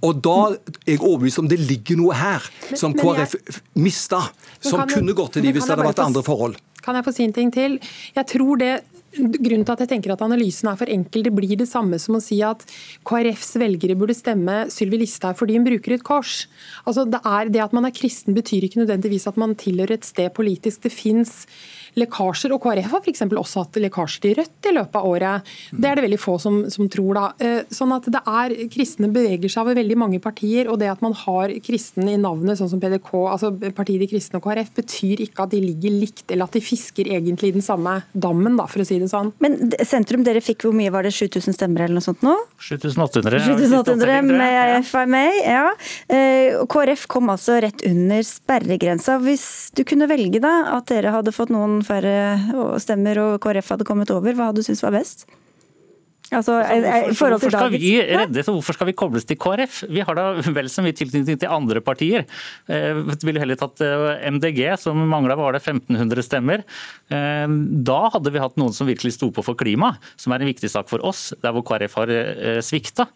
Og 0.04 0.18
da 0.20 0.36
er 0.52 0.56
jeg 0.84 1.00
overbevist 1.00 1.40
om 1.40 1.48
det 1.48 1.56
ligger 1.62 1.96
noe 2.00 2.16
her 2.16 2.44
men, 2.44 2.76
som 2.80 2.96
KrF 2.96 3.36
jeg, 3.38 3.60
mista, 3.80 4.20
som 4.60 4.84
kunne 4.90 5.14
gått 5.16 5.38
til 5.38 5.46
de 5.46 5.54
hvis 5.54 5.64
det 5.64 5.76
hadde 5.76 5.88
vært 5.88 6.02
andre 6.04 6.24
forhold. 6.26 6.58
Kan 6.90 6.98
jeg 6.98 7.06
få 7.06 7.14
si 7.14 7.26
en 7.28 7.36
ting 7.36 7.52
til? 7.54 7.78
Jeg 8.16 8.26
tror 8.34 8.58
det 8.58 8.72
Grunnen 9.10 9.64
til 9.66 9.74
at 9.74 9.80
jeg 9.82 9.90
tenker 9.90 10.12
at 10.14 10.20
analysen 10.22 10.68
er 10.70 10.76
for 10.78 10.90
enkel, 10.90 11.24
det 11.26 11.32
blir 11.34 11.56
det 11.58 11.66
samme 11.66 11.98
som 11.98 12.14
å 12.14 12.20
si 12.22 12.36
at 12.46 12.62
KrFs 13.08 13.56
velgere 13.58 13.96
burde 13.98 14.14
stemme 14.14 14.68
Sylvi 14.70 15.00
Listhaug 15.00 15.34
fordi 15.40 15.56
hun 15.56 15.66
bruker 15.66 15.96
et 15.96 16.04
kors. 16.06 16.44
Altså 16.84 17.02
det, 17.10 17.18
det 17.50 17.64
at 17.64 17.74
man 17.74 17.88
er 17.88 17.96
kristen 17.96 18.36
betyr 18.38 18.68
ikke 18.68 18.84
nødvendigvis 18.84 19.26
at 19.26 19.40
man 19.40 19.56
tilhører 19.58 19.96
et 19.96 20.06
sted 20.06 20.30
politisk. 20.36 20.84
Det 20.86 20.94
fins 20.94 21.40
lekkasjer. 21.98 22.54
Og 22.54 22.62
KrF 22.62 22.94
har 22.94 23.04
f.eks. 23.04 23.24
også 23.26 23.64
hatt 23.64 23.80
lekkasjer 23.82 24.24
til 24.24 24.36
Rødt 24.40 24.68
i 24.70 24.74
løpet 24.76 24.98
av 25.00 25.08
året. 25.08 25.50
Det 25.70 25.90
er 25.90 25.98
det 25.98 26.06
veldig 26.06 26.20
få 26.20 26.36
som, 26.42 26.60
som, 26.72 26.88
tror. 26.92 27.12
da. 27.18 27.24
Eh, 27.42 27.62
sånn 27.74 27.94
at 27.96 28.08
det 28.12 28.22
er, 28.22 28.56
Kristne 28.72 29.10
beveger 29.12 29.52
seg 29.52 29.64
over 29.64 29.78
veldig 29.80 29.98
mange 29.98 30.20
partier, 30.22 30.70
og 30.70 30.80
det 30.82 30.90
at 30.92 31.02
man 31.04 31.16
har 31.24 31.54
kristen 31.64 32.08
i 32.10 32.18
navnet, 32.20 32.58
sånn 32.58 32.70
som 32.72 32.82
PDK, 32.82 33.10
altså 33.34 33.52
Partiet 33.76 34.00
De 34.00 34.08
kristne 34.10 34.40
og 34.40 34.46
KrF, 34.46 34.72
betyr 34.78 35.24
ikke 35.26 35.44
at 35.46 35.54
de 35.54 35.60
ligger 35.62 35.94
likt, 35.94 36.26
eller 36.28 36.48
at 36.48 36.56
de 36.56 36.62
fisker 36.64 37.10
egentlig 37.10 37.50
i 37.50 37.56
den 37.58 37.64
samme 37.64 38.00
dammen, 38.12 38.56
da, 38.58 38.66
for 38.70 38.82
å 38.82 38.88
si 38.88 39.00
det 39.00 39.10
sånn. 39.12 39.32
Men 39.42 39.58
sentrum, 39.86 40.24
dere 40.26 40.42
fikk 40.44 40.66
hvor 40.66 40.76
mye 40.76 40.92
var 40.92 41.06
det, 41.06 41.14
7000 41.16 41.56
stemmer 41.56 41.86
eller 41.86 41.98
noe 41.98 42.06
sånt 42.06 42.24
nå? 42.24 42.36
7800. 42.60 43.42
7800 43.48 44.20
med 44.30 44.86
FMA, 44.86 45.24
ja. 45.44 45.66
Eh, 46.10 46.58
KrF 46.70 47.06
kom 47.10 47.30
altså 47.32 47.58
rett 47.62 47.84
under 47.86 48.24
sperregrensa. 48.26 49.18
Hvis 49.22 49.46
du 49.76 49.84
kunne 49.88 50.08
velge 50.10 50.42
da, 50.42 50.54
at 50.76 50.90
dere 50.90 51.14
hadde 51.14 51.34
fått 51.34 51.52
noen 51.54 51.79
færre 51.86 52.78
stemmer 52.82 53.20
og 53.24 53.38
KrF 53.44 53.74
hadde 53.74 53.88
kommet 53.88 54.10
over, 54.14 54.34
hva 54.34 54.50
hadde 54.50 54.62
du 54.62 54.66
syntes 54.66 54.84
var 54.86 54.96
best? 54.96 55.26
Altså, 56.30 56.60
altså, 56.62 56.90
hvorfor, 57.08 57.32
hvorfor, 57.34 57.50
skal 57.50 57.72
vi 57.74 57.90
reddes, 58.06 58.48
og 58.48 58.60
hvorfor 58.60 58.76
skal 58.76 58.86
vi 58.86 58.94
kobles 58.94 59.26
til 59.26 59.38
KrF? 59.40 59.80
Vi 59.90 60.02
har 60.06 60.14
da 60.14 60.26
vel 60.58 60.70
så 60.70 60.84
mye 60.84 60.94
tilknytning 60.94 61.40
til 61.42 61.50
andre 61.50 61.82
partier. 61.82 62.26
Eh, 62.70 63.00
ville 63.26 63.42
heller 63.42 63.58
tatt 63.58 63.82
eh, 63.82 64.28
MDG, 64.30 64.62
som 64.78 65.00
mangla 65.10 65.34
var 65.38 65.56
det 65.56 65.64
1500 65.64 66.26
stemmer. 66.26 66.62
Eh, 67.10 67.46
da 67.90 68.00
hadde 68.14 68.30
vi 68.30 68.42
hatt 68.42 68.58
noen 68.62 68.76
som 68.76 68.86
virkelig 68.90 69.16
sto 69.16 69.32
på 69.34 69.42
for 69.42 69.58
klima, 69.58 69.96
som 70.20 70.34
er 70.34 70.44
en 70.44 70.52
viktig 70.52 70.70
sak 70.70 70.90
for 70.92 71.02
oss, 71.02 71.32
der 71.42 71.56
hvor 71.56 71.66
KrF 71.66 71.98
har 71.98 72.14
eh, 72.14 72.62
svikta. 72.62 73.10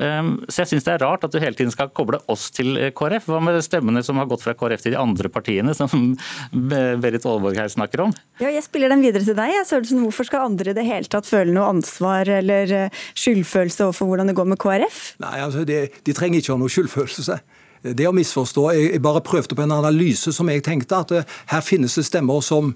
Ehm, 0.00 0.32
så 0.48 0.62
jeg 0.62 0.70
syns 0.72 0.86
det 0.86 0.94
er 0.94 1.02
rart 1.04 1.24
at 1.26 1.34
du 1.34 1.38
hele 1.42 1.56
tiden 1.56 1.72
skal 1.74 1.90
koble 1.96 2.20
oss 2.32 2.48
til 2.56 2.72
eh, 2.80 2.92
KrF. 2.96 3.28
Hva 3.28 3.40
med 3.44 3.60
stemmene 3.64 4.02
som 4.06 4.20
har 4.20 4.28
gått 4.30 4.44
fra 4.44 4.54
KrF 4.56 4.86
til 4.86 4.94
de 4.94 5.00
andre 5.00 5.30
partiene, 5.32 5.74
som 5.76 6.14
Berit 7.02 7.26
Aalborg 7.28 7.60
her 7.60 7.70
snakker 7.72 8.06
om? 8.06 8.14
Ja, 8.40 8.48
jeg 8.48 8.64
spiller 8.64 8.92
den 8.92 9.04
videre 9.04 9.26
til 9.26 9.36
deg. 9.38 9.54
Sørensen, 9.68 10.02
hvorfor 10.06 10.28
skal 10.28 10.48
andre 10.48 10.72
i 10.72 10.76
det 10.76 10.86
hele 10.88 11.10
tatt 11.10 11.28
føle 11.28 11.52
noe 11.54 11.68
ansvar 11.74 12.30
eller 12.40 12.76
eh, 12.76 13.00
skyldfølelse 13.18 13.90
overfor 13.90 14.10
hvordan 14.10 14.32
det 14.32 14.36
går 14.38 14.52
med 14.54 14.60
KrF? 14.62 15.02
Nei, 15.22 15.36
altså, 15.44 15.66
De, 15.68 15.82
de 16.06 16.16
trenger 16.16 16.40
ikke 16.40 16.54
ha 16.54 16.62
noe 16.62 16.72
skyldfølelse. 16.72 17.40
Det 17.80 18.04
å 18.08 18.12
misforstå. 18.12 18.64
Jeg 18.76 19.00
bare 19.04 19.22
prøvde 19.24 19.56
på 19.56 19.64
en 19.64 19.72
analyse 19.72 20.32
som 20.36 20.48
jeg 20.52 20.64
tenkte 20.64 21.04
at 21.04 21.14
eh, 21.16 21.36
her 21.52 21.64
finnes 21.64 21.96
det 21.96 22.08
stemmer 22.08 22.40
som 22.44 22.72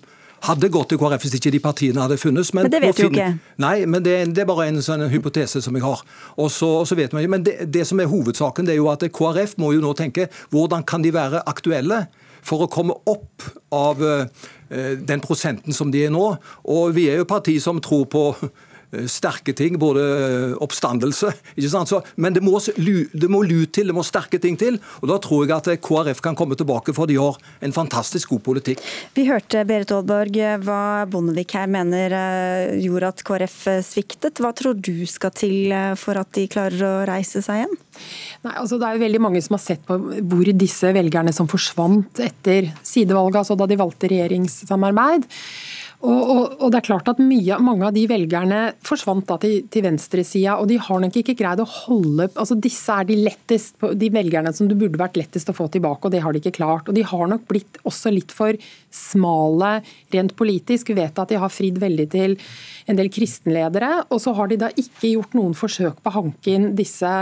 hadde 0.49 0.71
gått 0.73 0.93
til 0.93 1.01
KrF 1.01 1.25
hvis 1.25 1.37
ikke 1.39 1.53
de 1.55 1.61
partiene 1.63 2.03
hadde 2.05 2.19
funnes. 2.21 2.53
Men, 2.55 2.67
men 2.67 2.75
det 2.75 2.81
vet 2.85 3.01
du 3.01 3.07
ikke. 3.09 3.29
Nei, 3.63 3.77
men 3.91 4.05
det, 4.05 4.17
det, 4.35 4.45
er 4.45 4.51
bare 4.51 4.69
en 4.71 4.83
sånn 4.85 5.07
hypotese 5.13 5.63
som 5.65 5.77
jeg 5.77 5.85
har. 5.85 6.03
Og 6.41 6.51
så, 6.53 6.85
vet 6.97 7.15
man, 7.17 7.27
Men 7.31 7.47
det, 7.47 7.57
det, 7.73 7.87
som 7.89 8.01
er 8.01 8.11
hovedsaken, 8.11 8.69
det 8.69 8.77
er 8.77 8.83
jo 8.83 8.91
at 8.93 9.07
KrF 9.15 9.57
må 9.63 9.73
jo 9.77 9.85
nå 9.85 9.95
tenke 9.99 10.29
hvordan 10.55 10.85
kan 10.89 11.05
de 11.05 11.15
være 11.15 11.45
aktuelle 11.51 12.05
for 12.45 12.65
å 12.65 12.69
komme 12.69 12.97
opp 13.09 13.47
av 13.73 14.03
uh, 14.05 14.27
den 14.69 15.23
prosenten 15.25 15.73
som 15.73 15.93
de 15.93 16.05
er 16.07 16.13
nå. 16.13 16.27
Og 16.69 16.95
vi 16.97 17.09
er 17.09 17.23
jo 17.23 17.29
parti 17.29 17.57
som 17.63 17.81
tror 17.85 18.05
på 18.13 18.25
sterke 19.11 19.55
ting, 19.57 19.79
både 19.81 20.03
eh, 20.05 20.55
oppstandelse. 20.65 21.33
ikke 21.55 21.71
sant? 21.73 21.91
Så, 21.91 22.01
men 22.17 22.37
det 22.37 22.43
må, 22.45 22.59
det 22.61 23.31
må 23.31 23.43
lut 23.47 23.73
til, 23.75 23.91
det 23.91 23.97
må 23.97 24.05
sterke 24.07 24.41
ting 24.43 24.59
til. 24.61 24.79
og 25.03 25.11
Da 25.13 25.19
tror 25.23 25.45
jeg 25.45 25.55
at 25.57 25.71
eh, 25.73 25.81
KrF 25.83 26.23
kan 26.25 26.39
komme 26.39 26.59
tilbake, 26.59 26.95
for 26.97 27.11
de 27.11 27.19
har 27.21 27.39
en 27.65 27.75
fantastisk 27.75 28.35
god 28.35 28.45
politikk. 28.51 28.83
Vi 29.17 29.27
hørte 29.29 29.65
Berit 29.69 29.93
Aalborg 29.95 30.41
hva 30.65 30.83
Bondevik 31.11 31.57
her 31.57 31.71
mener 31.71 32.15
gjorde 32.81 33.13
at 33.13 33.25
KrF 33.27 33.59
sviktet. 33.87 34.43
Hva 34.43 34.53
tror 34.57 34.79
du 34.79 35.07
skal 35.11 35.35
til 35.37 35.75
for 36.01 36.19
at 36.21 36.31
de 36.37 36.47
klarer 36.51 36.83
å 36.87 36.95
reise 37.09 37.43
seg 37.45 37.63
igjen? 37.63 37.77
Nei, 38.45 38.55
altså 38.59 38.79
Det 38.81 38.89
er 38.89 38.97
jo 38.97 39.05
veldig 39.05 39.23
mange 39.23 39.43
som 39.45 39.57
har 39.57 39.63
sett 39.63 39.85
på 39.87 39.99
hvor 39.99 40.51
disse 40.59 40.91
velgerne 40.95 41.33
som 41.35 41.49
forsvant 41.51 42.21
etter 42.23 42.71
sidevalget, 42.87 43.41
altså 43.43 43.57
da 43.59 43.69
de 43.71 43.79
valgte 43.81 44.11
regjeringssamarbeid, 44.11 45.29
og, 46.05 46.21
og, 46.35 46.43
og, 46.59 46.67
det 46.73 46.79
er 46.81 46.87
klart 46.87 47.09
at 47.09 47.21
mye, 47.23 47.57
Mange 47.65 47.87
av 47.89 47.95
de 47.97 48.05
velgerne 48.11 48.61
forsvant 48.85 49.25
da 49.29 49.39
til, 49.41 49.63
til 49.73 49.85
venstresida, 49.87 50.59
og 50.61 50.69
de 50.69 50.77
har 50.81 51.01
nok 51.01 51.17
ikke 51.21 51.37
greid 51.39 51.63
å 51.63 51.69
holde 51.69 52.29
altså 52.29 52.59
Disse 52.61 52.93
er 52.93 53.09
de 53.09 53.17
lettest, 53.23 53.79
de 53.81 54.11
velgerne 54.13 54.53
som 54.55 54.69
det 54.69 54.77
burde 54.81 55.01
vært 55.01 55.17
lettest 55.19 55.51
å 55.51 55.57
få 55.57 55.69
tilbake, 55.73 56.07
og 56.07 56.15
det 56.15 56.23
har 56.25 56.35
de 56.35 56.43
ikke 56.43 56.57
klart. 56.59 56.89
Og 56.91 56.97
De 56.97 57.05
har 57.07 57.31
nok 57.31 57.47
blitt 57.49 57.81
også 57.89 58.13
litt 58.13 58.35
for 58.35 58.57
smale 58.95 59.71
rent 60.15 60.35
politisk. 60.39 60.93
Vi 60.93 60.99
vet 60.99 61.19
at 61.19 61.33
de 61.33 61.41
har 61.41 61.53
fridd 61.53 61.81
veldig 61.83 62.09
til 62.13 62.37
en 62.91 62.99
del 62.99 63.09
kristenledere, 63.13 63.91
og 64.13 64.21
så 64.21 64.35
har 64.37 64.51
de 64.51 64.61
da 64.61 64.71
ikke 64.71 65.15
gjort 65.15 65.37
noen 65.39 65.57
forsøk 65.57 66.03
på 66.05 66.13
å 66.13 66.17
hanke 66.19 66.53
inn 66.53 66.71
disse, 66.77 67.13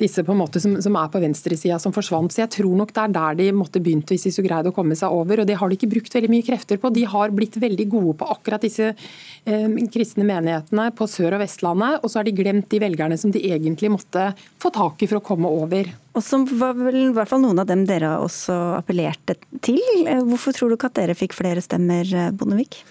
disse 0.00 0.24
på 0.24 0.34
en 0.34 0.42
måte 0.42 0.60
som, 0.62 0.76
som 0.84 0.98
er 1.00 1.08
på 1.12 1.22
venstresida 1.22 1.78
som 1.80 1.94
forsvant. 1.96 2.34
Så 2.34 2.44
jeg 2.44 2.52
tror 2.58 2.76
nok 2.76 2.92
det 2.92 3.04
er 3.06 3.16
der 3.16 3.40
de 3.40 3.48
måtte 3.56 3.82
begynt 3.82 4.12
hvis 4.12 4.28
de 4.28 4.34
så 4.34 4.44
greide 4.44 4.72
å 4.72 4.76
komme 4.76 4.98
seg 4.98 5.14
over, 5.14 5.42
og 5.42 5.48
det 5.48 5.56
har 5.60 5.70
de 5.70 5.78
ikke 5.78 5.90
brukt 5.94 6.18
veldig 6.18 6.32
mye 6.32 6.46
krefter 6.46 6.80
på. 6.80 6.92
De 6.92 7.06
har 7.08 7.34
blitt 7.34 7.56
veldig 7.60 7.88
gode 7.96 8.17
på 8.18 8.28
akkurat 8.34 8.64
disse 8.64 8.90
eh, 8.92 9.78
kristne 9.92 10.26
menighetene 10.28 10.90
på 10.96 11.08
Sør- 11.10 11.38
og 11.38 11.42
Vestlandet, 11.42 12.02
og 12.02 12.10
så 12.10 12.20
har 12.20 12.28
de 12.28 12.36
glemt 12.36 12.68
de 12.72 12.82
velgerne 12.82 13.18
som 13.20 13.32
de 13.34 13.42
egentlig 13.48 13.92
måtte 13.92 14.30
få 14.62 14.72
tak 14.74 15.02
i 15.02 15.10
for 15.10 15.20
å 15.20 15.24
komme 15.24 15.50
over. 15.50 15.90
Og 16.18 16.24
som 16.24 16.46
var 16.58 16.76
vel 16.78 17.00
i 17.06 17.16
hvert 17.16 17.30
fall 17.30 17.44
noen 17.44 17.62
av 17.62 17.68
dem 17.70 17.84
dere 17.88 18.16
også 18.22 18.56
appellerte 18.78 19.38
til. 19.64 19.80
Eh, 20.04 20.24
hvorfor 20.26 20.56
tror 20.56 20.70
du 20.70 20.78
ikke 20.78 20.92
at 20.92 21.02
dere 21.02 21.18
fikk 21.18 21.36
flere 21.38 21.64
stemmer, 21.64 22.08
eh, 22.08 22.32
Bondevik? 22.34 22.82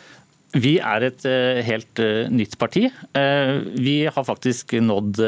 Vi 0.57 0.78
er 0.80 1.03
et 1.03 1.25
uh, 1.28 1.59
helt 1.67 1.99
nytt 2.32 2.53
parti. 2.57 2.86
Vi 2.88 3.95
har 4.07 4.25
faktisk 4.25 4.71
nådd 4.80 5.19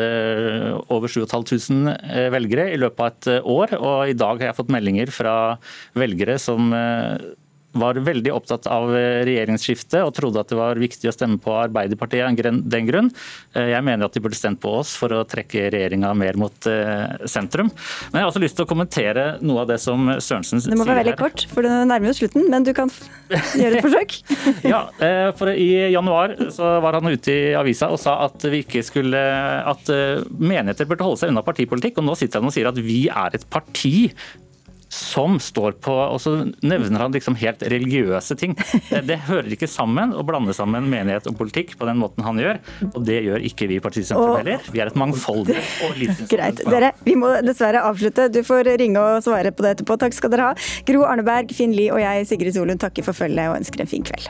over 0.96 1.12
7500 1.12 2.32
velgere 2.32 2.70
i 2.72 2.80
løpet 2.80 3.04
av 3.04 3.10
et 3.12 3.28
år. 3.44 3.74
Og 3.76 4.14
i 4.14 4.16
dag 4.18 4.40
har 4.40 4.48
jeg 4.48 4.58
fått 4.62 4.72
meldinger 4.72 5.12
fra 5.12 5.36
velgere 6.00 6.40
som 6.40 6.72
var 7.78 8.00
veldig 8.02 8.32
opptatt 8.34 8.68
av 8.72 8.90
regjeringsskiftet 9.28 10.02
og 10.02 10.14
trodde 10.18 10.42
at 10.42 10.50
det 10.50 10.58
var 10.58 10.80
viktig 10.82 11.10
å 11.10 11.14
stemme 11.14 11.38
på 11.42 11.54
Arbeiderpartiet 11.54 12.26
av 12.26 12.58
den 12.66 12.88
grunn. 12.88 13.12
Eh, 13.54 13.72
jeg 13.76 13.86
mener 13.86 14.08
at 14.08 14.16
de 14.16 14.24
burde 14.24 14.38
stemt 14.40 14.62
på 14.64 14.72
oss 14.80 14.96
for 14.98 15.14
å 15.14 15.22
trekke 15.30 15.68
regjeringa 15.74 16.12
mer 16.18 16.40
mot 16.40 16.70
sentrum. 17.30 17.70
Men 18.10 18.20
jeg 18.20 18.26
har 18.26 18.32
også 18.32 18.42
lyst 18.44 18.58
til 18.58 18.66
å 18.66 18.70
kommentere 18.70 19.26
noe 19.46 19.64
av 19.64 19.70
det 19.70 19.80
som 19.84 20.10
Sørensen 20.18 20.62
sier 20.62 20.72
her. 20.72 20.76
Det 20.76 20.82
må 20.82 20.88
være 20.90 21.04
veldig 21.04 21.16
kort, 21.20 21.46
for 21.52 21.66
det 21.66 21.76
nærmer 21.90 22.12
oss 22.12 22.22
slutten, 22.22 22.50
men 22.52 22.66
du 22.66 22.74
kan 22.78 22.92
gjøre 23.30 23.80
et 23.80 23.86
forsøk. 23.86 24.18
ja, 24.74 24.82
for 25.38 25.54
I 25.54 25.70
januar 25.94 26.36
så 26.56 26.76
var 26.84 26.98
han 27.00 27.14
ute 27.14 27.34
i 27.34 27.56
avisa 27.58 27.92
og 27.94 28.02
sa 28.02 28.18
at 28.26 28.46
vi 28.50 28.64
ikke 28.66 28.84
skulle 28.86 29.22
at 29.70 29.90
menigheter 30.40 30.90
burde 30.90 31.06
holde 31.06 31.22
seg 31.22 31.34
unna 31.34 31.46
partipolitikk. 31.46 32.02
og 32.02 32.10
Nå 32.10 32.18
sitter 32.20 32.42
han 32.42 32.50
og 32.50 32.56
sier 32.56 32.70
at 32.70 32.80
vi 32.84 33.02
er 33.10 33.38
et 33.38 33.50
parti 33.52 34.10
som 34.90 35.38
står 35.42 35.78
på 35.86 35.94
Og 35.94 36.18
så 36.22 36.34
nevner 36.66 37.04
han 37.06 37.14
liksom 37.14 37.38
helt 37.40 37.62
religiøse 37.72 38.36
ting. 38.40 38.56
Det 38.90 39.20
hører 39.30 39.52
ikke 39.54 39.70
sammen 39.70 40.14
å 40.18 40.24
blande 40.26 40.56
sammen 40.58 40.90
menighet 40.90 41.30
og 41.30 41.38
politikk 41.40 41.76
på 41.80 41.88
den 41.90 42.00
måten 42.02 42.26
han 42.26 42.42
gjør. 42.42 42.62
Og 42.92 43.02
det 43.06 43.22
gjør 43.28 43.46
ikke 43.50 43.70
vi 43.70 43.80
i 43.80 43.84
Partisentrum 43.84 44.40
heller. 44.40 44.66
Vi 44.74 44.82
er 44.82 44.92
et 44.92 45.00
mangfoldig 45.00 45.60
og 45.86 46.04
Greit. 46.32 46.64
Dere, 46.70 46.94
vi 47.06 47.16
må 47.20 47.32
dessverre 47.46 47.84
avslutte. 47.88 48.30
Du 48.34 48.42
får 48.46 48.74
ringe 48.82 49.02
og 49.02 49.24
svare 49.26 49.54
på 49.54 49.66
det 49.66 49.78
etterpå. 49.78 50.00
Takk 50.02 50.18
skal 50.18 50.34
dere 50.34 50.52
ha. 50.52 50.70
Gro 50.90 51.06
Arneberg, 51.08 51.54
Finn 51.56 51.76
Lie 51.76 51.94
og 51.94 52.02
jeg, 52.04 52.28
Sigrid 52.30 52.58
Solund, 52.58 52.82
takker 52.82 53.06
for 53.06 53.18
følget 53.18 53.52
og 53.52 53.60
ønsker 53.62 53.86
en 53.86 53.92
fin 53.92 54.06
kveld. 54.06 54.30